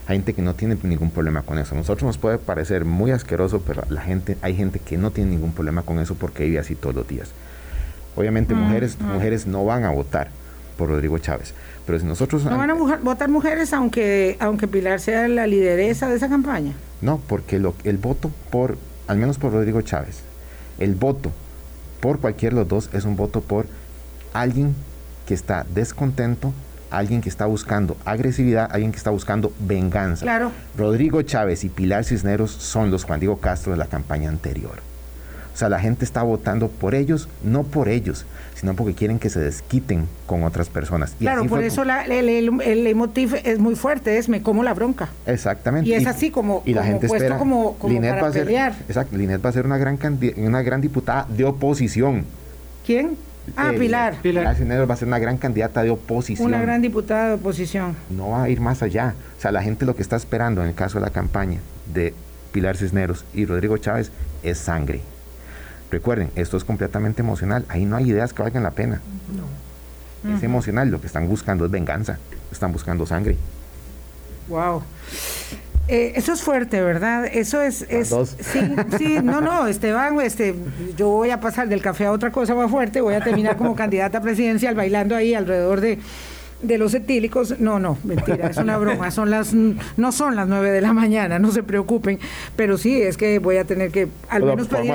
Hay 0.09 0.17
gente 0.17 0.35
que 0.35 0.43
no 0.43 0.55
tiene 0.55 0.77
ningún 0.83 1.13
problema 1.13 1.43
con 1.43 1.61
eso. 1.61 1.77
A 1.77 1.79
nosotros 1.79 2.05
nos 2.05 2.19
puede 2.19 2.39
parecer 2.39 2.85
muy 2.85 3.13
asqueroso, 3.13 3.63
pero 3.65 3.85
la 3.89 4.01
gente, 4.01 4.37
hay 4.43 4.57
gente 4.57 4.81
que 4.81 4.99
no 4.99 5.13
tiene 5.13 5.31
ningún 5.31 5.53
problema 5.53 5.83
con 5.83 6.01
eso 6.01 6.17
porque 6.17 6.45
vive 6.45 6.59
así 6.59 6.75
todos 6.75 6.97
los 6.97 7.07
días. 7.07 7.31
Obviamente 8.17 8.55
mujeres, 8.55 9.01
mujeres 9.01 9.47
no 9.47 9.65
van 9.65 9.85
a 9.85 9.91
votar 9.91 10.31
por 10.83 10.89
Rodrigo 10.89 11.17
Chávez, 11.19 11.55
pero 11.87 12.01
si 12.01 12.05
nosotros 12.05 12.45
no 12.45 12.59
van 12.59 12.71
a 12.71 12.75
votar 12.75 13.29
mujeres 13.29 13.73
aunque 13.73 14.37
aunque 14.41 14.67
Pilar 14.67 14.99
sea 14.99 15.29
la 15.29 15.47
lideresa 15.47 16.09
de 16.09 16.17
esa 16.17 16.29
campaña. 16.29 16.73
No, 17.01 17.21
porque 17.29 17.61
lo, 17.61 17.77
el 17.85 17.99
voto 17.99 18.33
por 18.51 18.77
al 19.07 19.17
menos 19.17 19.39
por 19.39 19.53
Rodrigo 19.53 19.81
Chávez, 19.83 20.23
el 20.81 20.97
voto 20.97 21.31
por 22.01 22.19
cualquiera 22.19 22.57
de 22.57 22.63
los 22.63 22.69
dos 22.69 22.91
es 22.93 23.05
un 23.05 23.15
voto 23.15 23.43
por 23.43 23.67
alguien 24.33 24.75
que 25.25 25.35
está 25.35 25.65
descontento 25.73 26.53
alguien 26.91 27.21
que 27.21 27.29
está 27.29 27.47
buscando 27.47 27.97
agresividad, 28.05 28.69
alguien 28.73 28.91
que 28.91 28.99
está 28.99 29.11
buscando 29.11 29.53
venganza. 29.61 30.25
Claro. 30.25 30.51
Rodrigo 30.77 31.23
Chávez 31.23 31.63
y 31.63 31.69
Pilar 31.69 32.05
Cisneros 32.05 32.51
son 32.51 32.91
los 32.91 33.05
Juan 33.05 33.21
Diego 33.21 33.37
Castro 33.37 33.71
de 33.71 33.79
la 33.79 33.87
campaña 33.87 34.29
anterior. 34.29 34.81
O 35.53 35.57
sea, 35.57 35.69
la 35.69 35.79
gente 35.79 36.05
está 36.05 36.23
votando 36.23 36.69
por 36.69 36.95
ellos, 36.95 37.29
no 37.45 37.63
por 37.63 37.89
ellos, 37.89 38.25
sino 38.55 38.75
porque 38.75 38.95
quieren 38.95 39.19
que 39.19 39.29
se 39.29 39.39
desquiten 39.39 40.09
con 40.27 40.45
otras 40.45 40.69
personas. 40.69 41.15
claro, 41.19 41.45
por 41.47 41.63
eso 41.63 41.83
el, 41.83 42.61
el, 42.61 42.87
emotivo 42.87 43.37
es 43.45 43.59
muy 43.59 43.75
fuerte, 43.75 44.17
es 44.17 44.29
me 44.29 44.43
como 44.43 44.63
la 44.63 44.73
bronca. 44.73 45.11
Exactamente. 45.27 45.91
Y 45.91 45.95
es 45.95 46.07
así 46.07 46.31
como, 46.31 46.63
y 46.65 46.73
la 46.73 46.85
gente 46.85 47.07
espera, 47.07 47.39
como, 47.39 47.75
para 47.75 48.23
va 48.23 48.29
a 48.29 48.33
ser, 48.33 48.51
Exacto, 48.89 49.17
Linet 49.17 49.45
va 49.45 49.51
a 49.51 49.53
ser 49.53 49.67
una 49.67 49.77
gran, 49.77 49.99
una 50.39 50.63
gran 50.63 50.81
diputada 50.81 51.27
de 51.29 51.45
oposición. 51.45 52.25
¿Quién? 52.87 53.17
Ah, 53.57 53.73
Pilar. 53.77 54.17
Pilar 54.23 54.55
Cisneros 54.57 54.89
va 54.89 54.95
a 54.95 54.97
ser 54.97 55.09
una 55.09 55.19
gran 55.19 55.37
candidata 55.37 55.83
de 55.83 55.91
oposición. 55.91 56.47
Una 56.47 56.63
gran 56.63 56.81
diputada 56.81 57.29
de 57.29 57.35
oposición. 57.35 57.97
No 58.11 58.31
va 58.31 58.45
a 58.45 58.49
ir 58.49 58.61
más 58.61 58.83
allá. 58.83 59.15
O 59.37 59.41
sea, 59.41 59.53
la 59.53 59.63
gente 59.63 59.85
lo 59.85 59.97
que 59.97 60.03
está 60.03 60.17
esperando 60.17 60.63
en 60.63 60.69
el 60.69 60.75
caso 60.75 60.99
de 60.99 61.05
la 61.05 61.11
campaña 61.11 61.59
de 61.93 62.15
Pilar 62.53 62.77
Cisneros 62.77 63.25
y 63.35 63.45
Rodrigo 63.45 63.77
Chávez 63.79 64.13
es 64.43 64.59
sangre. 64.59 65.01
Recuerden, 65.93 66.31
esto 66.37 66.57
es 66.57 66.65
completamente 66.65 67.21
emocional. 67.21 67.67
Ahí 67.69 67.85
no 67.85 67.97
hay 67.97 68.09
ideas 68.09 68.33
que 68.33 68.43
valgan 68.43 68.63
la 68.63 68.71
pena. 68.71 69.03
No. 69.37 70.35
Es 70.35 70.43
emocional. 70.43 70.89
Lo 70.89 71.03
que 71.03 71.07
están 71.07 71.29
buscando 71.29 71.67
es 71.67 71.71
venganza. 71.71 72.19
Están 72.51 72.73
buscando 72.73 73.05
sangre. 73.05 73.37
Wow. 74.49 74.83
Eh, 75.89 76.15
eso 76.17 76.33
es 76.33 76.41
fuerte, 76.41 76.81
¿verdad? 76.81 77.27
Eso 77.27 77.61
es, 77.61 77.83
es 77.91 78.09
sí, 78.41 78.61
sí, 78.97 79.19
no, 79.23 79.41
no, 79.41 79.67
Esteban, 79.67 80.19
este, 80.21 80.55
yo 80.97 81.09
voy 81.09 81.31
a 81.31 81.41
pasar 81.41 81.69
del 81.69 81.83
café 81.83 82.07
a 82.07 82.13
otra 82.13 82.31
cosa 82.31 82.55
más 82.55 82.71
fuerte, 82.71 83.01
voy 83.01 83.15
a 83.15 83.21
terminar 83.21 83.57
como 83.57 83.75
candidata 83.75 84.23
presidencial 84.23 84.77
bailando 84.77 85.17
ahí 85.17 85.35
alrededor 85.35 85.81
de 85.81 85.99
de 86.63 86.79
los 86.79 86.95
etílicos, 86.95 87.59
no, 87.61 87.79
no, 87.79 87.99
mentira, 88.05 88.49
es 88.49 88.57
una 88.57 88.79
broma, 88.79 89.11
son 89.11 89.31
las, 89.31 89.53
no 89.53 90.13
son 90.13 90.37
las 90.37 90.49
nueve 90.49 90.71
de 90.71 90.81
la 90.81 90.93
mañana, 90.93 91.39
no 91.39 91.51
se 91.51 91.63
preocupen, 91.63 92.19
pero 92.57 92.79
sí, 92.79 93.01
es 93.03 93.17
que 93.17 93.39
voy 93.39 93.57
a 93.57 93.65
tener 93.65 93.91
que 93.91 94.09
al 94.29 94.45
menos 94.45 94.69
pedir 94.69 94.93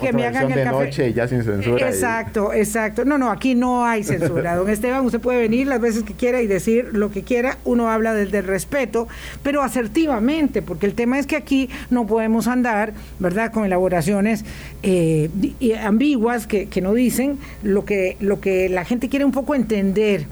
que 0.00 0.12
me 0.12 0.26
hagan 0.26 0.50
el 0.50 0.56
de 0.56 0.64
noche 0.66 1.12
ya 1.12 1.28
sin 1.28 1.44
censura. 1.44 1.88
Exacto, 1.88 2.52
exacto, 2.52 3.04
no, 3.04 3.18
no, 3.18 3.30
aquí 3.30 3.54
no 3.54 3.86
hay 3.86 4.02
censura, 4.02 4.56
don 4.56 4.68
Esteban, 4.68 5.04
usted 5.04 5.20
puede 5.20 5.40
venir 5.40 5.66
las 5.66 5.80
veces 5.80 6.02
que 6.02 6.14
quiera 6.14 6.42
y 6.42 6.46
decir 6.46 6.90
lo 6.92 7.10
que 7.10 7.22
quiera, 7.22 7.58
uno 7.64 7.90
habla 7.90 8.12
desde 8.12 8.38
el 8.38 8.44
respeto, 8.44 9.06
pero 9.42 9.62
asertivamente, 9.62 10.60
porque 10.62 10.86
el 10.86 10.94
tema 10.94 11.18
es 11.18 11.26
que 11.26 11.36
aquí 11.36 11.70
no 11.90 12.06
podemos 12.06 12.48
andar, 12.48 12.92
¿verdad?, 13.18 13.52
con 13.52 13.64
elaboraciones 13.64 14.44
eh, 14.82 15.30
ambiguas 15.82 16.46
que, 16.46 16.66
que 16.66 16.80
no 16.80 16.94
dicen 16.94 17.38
lo 17.62 17.84
que, 17.84 18.16
lo 18.20 18.40
que 18.40 18.68
la 18.68 18.84
gente 18.84 19.08
quiere 19.08 19.24
un 19.24 19.32
poco 19.32 19.54
entender. 19.54 20.26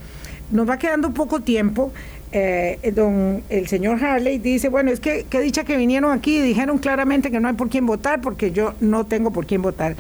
Nos 0.51 0.69
va 0.69 0.79
quedando 0.79 1.13
poco 1.13 1.41
tiempo. 1.41 1.93
Eh, 2.33 2.93
don 2.97 3.43
el 3.49 3.69
señor 3.69 4.05
Harley 4.05 4.39
dice, 4.39 4.69
bueno, 4.69 4.91
es 4.91 4.99
que 4.99 5.25
qué 5.31 5.41
dicha 5.41 5.63
que 5.63 5.77
vinieron 5.77 6.11
aquí 6.11 6.39
y 6.39 6.43
dijeron 6.43 6.79
claramente 6.79 7.31
que 7.31 7.39
no 7.39 7.47
hay 7.47 7.55
por 7.55 7.69
quién 7.69 7.87
votar 7.87 8.21
porque 8.21 8.51
yo 8.51 8.75
no 8.81 9.05
tengo 9.05 9.31
por 9.31 9.47
quién 9.47 9.63
votar. 9.63 9.95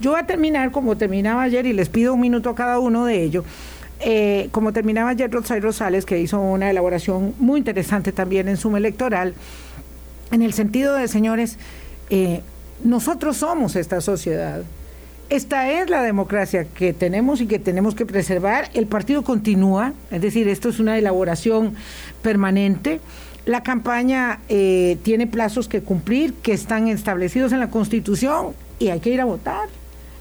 Yo 0.00 0.10
voy 0.10 0.20
a 0.20 0.26
terminar 0.26 0.72
como 0.72 0.96
terminaba 0.96 1.42
ayer 1.42 1.64
y 1.64 1.72
les 1.72 1.88
pido 1.88 2.14
un 2.14 2.20
minuto 2.20 2.50
a 2.50 2.54
cada 2.54 2.80
uno 2.80 3.04
de 3.04 3.22
ellos. 3.22 3.44
Eh, 4.00 4.48
como 4.50 4.72
terminaba 4.72 5.10
ayer 5.10 5.30
Rosay 5.30 5.60
Rosales, 5.60 6.04
que 6.04 6.18
hizo 6.18 6.38
una 6.40 6.70
elaboración 6.70 7.34
muy 7.38 7.58
interesante 7.58 8.12
también 8.12 8.48
en 8.48 8.56
Suma 8.56 8.78
Electoral, 8.78 9.34
en 10.32 10.42
el 10.42 10.52
sentido 10.52 10.94
de, 10.94 11.08
señores, 11.08 11.56
eh, 12.10 12.42
nosotros 12.84 13.38
somos 13.38 13.74
esta 13.76 14.00
sociedad. 14.00 14.62
Esta 15.28 15.72
es 15.72 15.90
la 15.90 16.02
democracia 16.02 16.66
que 16.66 16.92
tenemos 16.92 17.40
y 17.40 17.48
que 17.48 17.58
tenemos 17.58 17.96
que 17.96 18.06
preservar. 18.06 18.70
El 18.74 18.86
partido 18.86 19.24
continúa, 19.24 19.92
es 20.12 20.22
decir, 20.22 20.46
esto 20.46 20.68
es 20.68 20.78
una 20.78 20.96
elaboración 20.98 21.74
permanente. 22.22 23.00
La 23.44 23.64
campaña 23.64 24.38
eh, 24.48 24.98
tiene 25.02 25.26
plazos 25.26 25.66
que 25.66 25.80
cumplir, 25.80 26.32
que 26.34 26.52
están 26.52 26.86
establecidos 26.86 27.52
en 27.52 27.58
la 27.58 27.70
Constitución 27.70 28.52
y 28.78 28.88
hay 28.88 29.00
que 29.00 29.10
ir 29.10 29.20
a 29.20 29.24
votar. 29.24 29.68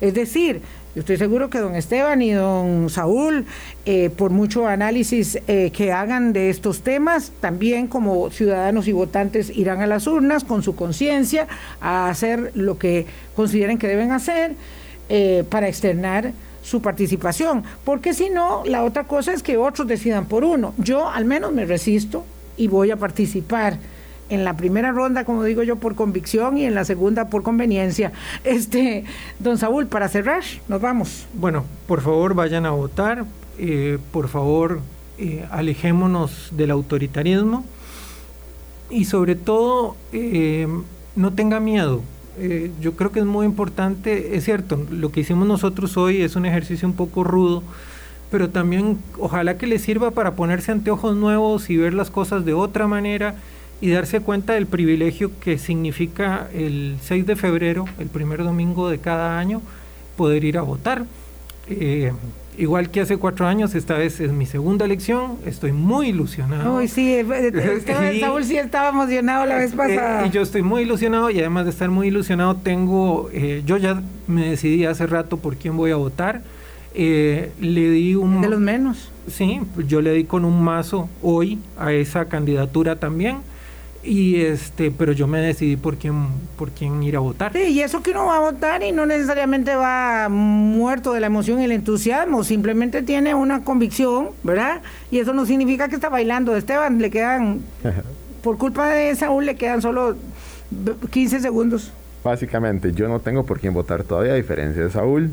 Es 0.01 0.16
decir, 0.16 0.62
yo 0.95 1.01
estoy 1.01 1.18
seguro 1.18 1.51
que 1.51 1.60
don 1.60 1.76
Esteban 1.76 2.24
y 2.24 2.32
don 2.32 2.89
Saúl, 2.89 3.45
eh, 3.86 4.10
por 4.10 4.32
mucho 4.32 4.68
análisis 4.68 5.38
eh, 5.47 5.70
que 5.72 5.91
hagan 5.91 6.34
de 6.34 6.49
estos 6.49 6.82
temas, 6.82 7.32
también 7.41 7.86
como 7.86 8.32
ciudadanos 8.32 8.88
y 8.88 8.91
votantes 8.91 9.56
irán 9.56 9.82
a 9.82 9.88
las 9.88 10.08
urnas 10.08 10.43
con 10.43 10.64
su 10.64 10.76
conciencia 10.76 11.47
a 11.80 12.10
hacer 12.10 12.53
lo 12.56 12.80
que 12.80 13.06
consideren 13.36 13.78
que 13.78 13.88
deben 13.88 14.12
hacer 14.12 14.56
eh, 15.10 15.43
para 15.49 15.68
externar 15.68 16.32
su 16.64 16.82
participación. 16.82 17.64
Porque 17.84 18.14
si 18.14 18.30
no, 18.30 18.64
la 18.66 18.84
otra 18.84 19.06
cosa 19.06 19.34
es 19.34 19.43
que 19.43 19.58
otros 19.58 19.88
decidan 19.88 20.26
por 20.26 20.43
uno. 20.43 20.74
Yo 20.78 21.10
al 21.10 21.26
menos 21.26 21.53
me 21.53 21.66
resisto 21.66 22.26
y 22.58 22.68
voy 22.68 22.91
a 22.91 22.97
participar 22.97 23.78
en 24.30 24.43
la 24.43 24.58
primera 24.58 24.91
ronda, 24.91 25.24
como 25.24 25.43
digo 25.43 25.64
yo, 25.64 25.76
por 25.76 25.95
convicción 25.95 26.58
y 26.58 26.66
en 26.66 26.74
la 26.74 26.86
segunda 26.86 27.30
por 27.30 27.43
conveniencia. 27.43 28.12
Este, 28.43 29.03
don 29.39 29.58
Saúl, 29.58 29.88
para 29.88 30.08
cerrar, 30.08 30.43
nos 30.68 30.82
vamos. 30.82 31.28
Bueno, 31.34 31.66
por 31.88 32.01
favor 32.01 32.34
vayan 32.34 32.66
a 32.66 32.72
votar, 32.72 33.26
eh, 33.58 33.99
por 34.12 34.28
favor 34.28 34.82
eh, 35.18 35.45
alejémonos 35.51 36.49
del 36.51 36.72
autoritarismo 36.72 37.64
y 38.89 39.06
sobre 39.06 39.36
todo 39.36 39.95
eh, 40.12 40.68
no 41.16 41.34
tenga 41.34 41.60
miedo. 41.60 42.01
Yo 42.81 42.95
creo 42.95 43.11
que 43.11 43.19
es 43.19 43.25
muy 43.25 43.45
importante, 43.45 44.36
es 44.36 44.43
cierto, 44.43 44.86
lo 44.89 45.11
que 45.11 45.21
hicimos 45.21 45.47
nosotros 45.47 45.95
hoy 45.97 46.21
es 46.21 46.36
un 46.36 46.45
ejercicio 46.45 46.88
un 46.88 46.95
poco 46.95 47.23
rudo, 47.23 47.63
pero 48.31 48.49
también 48.49 48.97
ojalá 49.19 49.57
que 49.57 49.67
le 49.67 49.79
sirva 49.79 50.11
para 50.11 50.36
ponerse 50.36 50.71
anteojos 50.71 51.15
nuevos 51.15 51.69
y 51.69 51.77
ver 51.77 51.93
las 51.93 52.11
cosas 52.11 52.43
de 52.43 52.53
otra 52.53 52.88
manera 52.88 53.36
y 53.81 53.89
darse 53.89 54.19
cuenta 54.19 54.53
del 54.53 54.67
privilegio 54.67 55.31
que 55.39 55.57
significa 55.57 56.49
el 56.53 56.97
6 57.01 57.25
de 57.25 57.36
febrero, 57.36 57.86
el 57.99 58.07
primer 58.07 58.43
domingo 58.43 58.89
de 58.89 58.99
cada 58.99 59.39
año, 59.39 59.61
poder 60.17 60.43
ir 60.43 60.57
a 60.57 60.61
votar. 60.61 61.05
Eh, 61.67 62.11
igual 62.58 62.89
que 62.89 63.01
hace 63.01 63.18
cuatro 63.18 63.47
años, 63.47 63.76
esta 63.76 63.95
vez 63.95 64.20
es 64.20 64.32
mi 64.32 64.45
segunda 64.45 64.86
elección, 64.86 65.38
estoy 65.45 65.72
muy 65.72 66.10
ilusionado. 66.10 66.76
Uy, 66.76 66.88
sí, 66.88 67.14
eh, 67.14 67.26
eh, 67.30 68.20
Saúl 68.20 68.43
sí 68.43 68.58
estaba 68.58 68.89
emocionado 68.89 69.45
la 69.45 69.58
vez 69.58 69.74
pasada. 69.74 70.26
y 70.26 70.30
yo 70.30 70.41
estoy 70.41 70.62
muy 70.62 70.84
ilusionado 70.84 71.30
y 71.30 71.39
además 71.39 71.66
de 71.66 71.72
estar 71.72 71.89
muy 71.89 72.08
ilusionado, 72.08 72.56
tengo, 72.56 73.30
yo 73.66 73.78
ya 73.78 74.01
me 74.28 74.49
decidí 74.49 74.86
hace 74.86 75.08
rato 75.08 75.38
por 75.38 75.56
quién 75.58 75.78
voy 75.78 75.91
a 75.91 75.95
votar. 75.95 76.41
le 76.93 77.51
di 77.60 78.16
un... 78.16 78.41
De 78.41 78.49
los 78.49 78.60
menos. 78.60 79.12
Sí, 79.28 79.62
yo 79.88 80.01
le 80.01 80.12
di 80.12 80.26
con 80.26 80.45
un 80.45 80.64
mazo 80.64 81.10
hoy 81.24 81.60
a 81.78 81.91
esa 81.91 82.26
candidatura 82.26 82.97
también 82.97 83.38
y 84.06 84.41
este 84.41 84.91
pero 84.91 85.12
yo 85.12 85.28
me 85.28 85.39
decidí 85.39 85.76
por 85.76 85.97
quién 85.97 86.28
por 86.58 86.72
quién 86.72 87.01
ir 87.03 87.16
a 87.16 87.20
votar. 87.20 87.53
Sí 87.53 87.64
y 87.64 87.82
eso 87.82 88.01
que 88.03 88.12
uno 88.12 88.28
va 88.28 88.38
a 88.38 88.39
votar 88.39 88.84
y 88.84 88.91
no 88.91 89.06
necesariamente 89.06 89.76
va 89.76 90.30
muerto 90.30 91.14
de 91.14 91.20
la 91.20 91.28
emoción 91.28 91.60
y 91.62 91.66
el 91.66 91.72
entusiasmo 91.72 92.43
simplemente 92.43 93.01
tiene 93.01 93.34
una 93.34 93.64
convicción 93.64 94.30
verdad 94.43 94.82
y 95.12 95.20
eso 95.20 95.34
no 95.34 95.45
significa 95.45 95.89
que 95.89 95.95
está 95.95 96.10
bailando. 96.10 96.56
Esteban 96.56 97.01
le 97.01 97.10
quedan 97.10 97.62
por 98.43 98.58
culpa 98.58 98.89
de 98.89 99.16
Saúl 99.16 99.45
le 99.45 99.56
quedan 99.56 99.82
solo 99.82 100.16
15 101.12 101.39
segundos. 101.39 101.91
Básicamente 102.24 102.91
yo 102.93 103.08
no 103.08 103.20
tengo 103.20 103.45
por 103.45 103.60
quién 103.60 103.74
votar 103.74 104.03
todavía 104.03 104.34
a 104.34 104.36
diferencia 104.36 104.84
de 104.84 104.91
Saúl. 104.91 105.32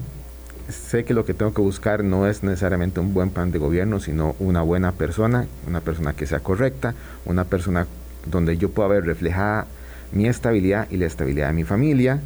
Sé 0.68 1.05
que 1.05 1.12
lo 1.12 1.25
que 1.25 1.35
tengo 1.35 1.53
que 1.53 1.61
buscar 1.61 2.05
no 2.05 2.27
es 2.27 2.43
necesariamente 2.43 3.01
un 3.01 3.12
buen 3.12 3.31
plan 3.31 3.51
de 3.51 3.59
gobierno, 3.59 3.99
sino 3.99 4.37
una 4.39 4.62
buena 4.62 4.93
persona, 4.93 5.47
una 5.66 5.81
persona 5.81 6.14
que 6.14 6.27
sea 6.27 6.41
correcta, 6.41 6.95
una 7.27 7.45
persona 7.45 7.87
donde 8.27 8.57
yo 8.57 8.70
pueda 8.70 8.89
ver 8.89 9.05
reflejada 9.05 9.66
mi 10.12 10.27
estabilidad 10.27 10.87
y 10.91 10.97
la 10.97 11.07
estabilidad 11.07 11.49
de 11.49 11.53
mi 11.55 11.64
familia. 11.64 12.20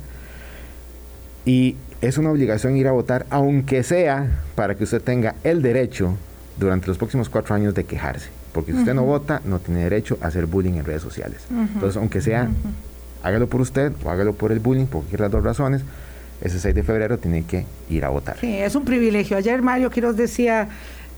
Y 1.45 1.77
es 2.01 2.19
una 2.19 2.31
obligación 2.31 2.77
ir 2.77 2.89
a 2.89 2.93
votar, 2.93 3.27
aunque 3.31 3.83
sea 3.83 4.41
para 4.55 4.75
que 4.75 4.85
usted 4.85 5.01
tenga 5.01 5.37
el 5.45 5.63
derecho 5.63 6.17
durante 6.59 6.89
los 6.89 6.99
próximos 6.99 7.29
cuatro 7.29 7.55
años 7.55 7.75
de 7.75 7.85
quejarse. 7.85 8.29
Porque 8.53 8.73
si 8.73 8.79
usted 8.79 8.95
no 8.95 9.05
vota, 9.05 9.43
no 9.45 9.59
tiene 9.59 9.83
derecho 9.83 10.19
a 10.23 10.29
hacer 10.29 10.47
bullying 10.47 10.75
en 10.75 10.85
redes 10.85 11.03
sociales. 11.03 11.47
Entonces, 11.51 11.97
aunque 11.97 12.21
sea, 12.23 12.49
hágalo 13.23 13.49
por 13.49 13.61
usted 13.61 13.93
o 14.03 14.11
hágalo 14.11 14.33
por 14.33 14.51
el 14.51 14.61
bullying, 14.61 14.87
por 14.87 15.03
cualquiera 15.03 15.25
de 15.25 15.29
las 15.29 15.33
dos 15.33 15.45
razones, 15.45 15.83
ese 16.41 16.59
6 16.59 16.75
de 16.75 16.83
febrero 16.83 17.19
tiene 17.19 17.45
que 17.45 17.67
ir 17.91 18.05
a 18.05 18.09
votar. 18.09 18.37
Sí, 18.41 18.57
es 18.57 18.75
un 18.75 18.85
privilegio. 18.85 19.37
Ayer 19.37 19.63
Mario 19.63 19.91
Quiroz 19.91 20.17
decía 20.17 20.69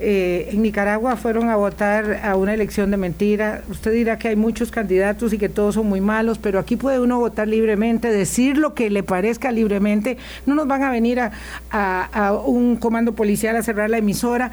eh, 0.01 0.51
en 0.53 0.63
Nicaragua 0.63 1.17
fueron 1.17 1.49
a 1.49 1.57
votar 1.57 2.21
a 2.23 2.37
una 2.37 2.55
elección 2.55 2.91
de 2.91 2.97
mentira. 2.97 3.63
Usted 3.69 3.93
dirá 3.93 4.19
que 4.19 4.29
hay 4.29 4.37
muchos 4.37 4.71
candidatos 4.71 5.33
y 5.33 5.39
que 5.39 5.49
todos 5.49 5.75
son 5.75 5.87
muy 5.87 6.01
malos, 6.01 6.39
pero 6.39 6.59
aquí 6.59 6.77
puede 6.77 7.01
uno 7.01 7.19
votar 7.19 7.49
libremente, 7.49 8.11
decir 8.11 8.59
lo 8.59 8.75
que 8.75 8.91
le 8.91 9.03
parezca 9.03 9.51
libremente. 9.51 10.17
No 10.47 10.55
nos 10.55 10.69
van 10.69 10.85
a 10.85 10.91
venir 10.91 11.21
a, 11.21 11.33
a 11.71 12.33
un 12.35 12.77
comando 12.77 13.15
policial 13.15 13.57
a 13.57 13.63
cerrar 13.63 13.91
la 13.91 13.99
emisora. 13.99 14.53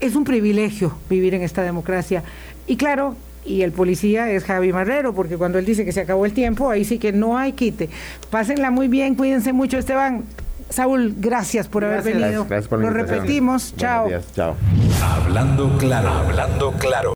Es 0.00 0.16
un 0.16 0.24
privilegio 0.24 0.96
vivir 1.08 1.34
en 1.34 1.42
esta 1.42 1.62
democracia. 1.62 2.24
Y 2.66 2.76
claro, 2.76 3.16
y 3.44 3.62
el 3.62 3.72
policía 3.72 4.30
es 4.30 4.44
Javi 4.44 4.72
Marrero, 4.72 5.14
porque 5.14 5.36
cuando 5.36 5.58
él 5.58 5.64
dice 5.64 5.84
que 5.84 5.92
se 5.92 6.00
acabó 6.00 6.26
el 6.26 6.32
tiempo, 6.32 6.70
ahí 6.70 6.84
sí 6.84 6.98
que 6.98 7.12
no 7.12 7.38
hay 7.38 7.52
quite. 7.52 7.88
Pásenla 8.30 8.70
muy 8.70 8.88
bien, 8.88 9.14
cuídense 9.14 9.52
mucho, 9.52 9.78
Esteban. 9.78 10.24
Saúl, 10.72 11.14
gracias 11.18 11.68
por 11.68 11.84
haber 11.84 12.02
venido. 12.02 12.46
Lo 12.70 12.90
repetimos. 12.90 13.74
Chao. 13.76 14.08
Chao. 14.34 14.56
Hablando 15.02 15.76
claro, 15.78 16.08
hablando 16.08 16.72
claro. 16.78 17.10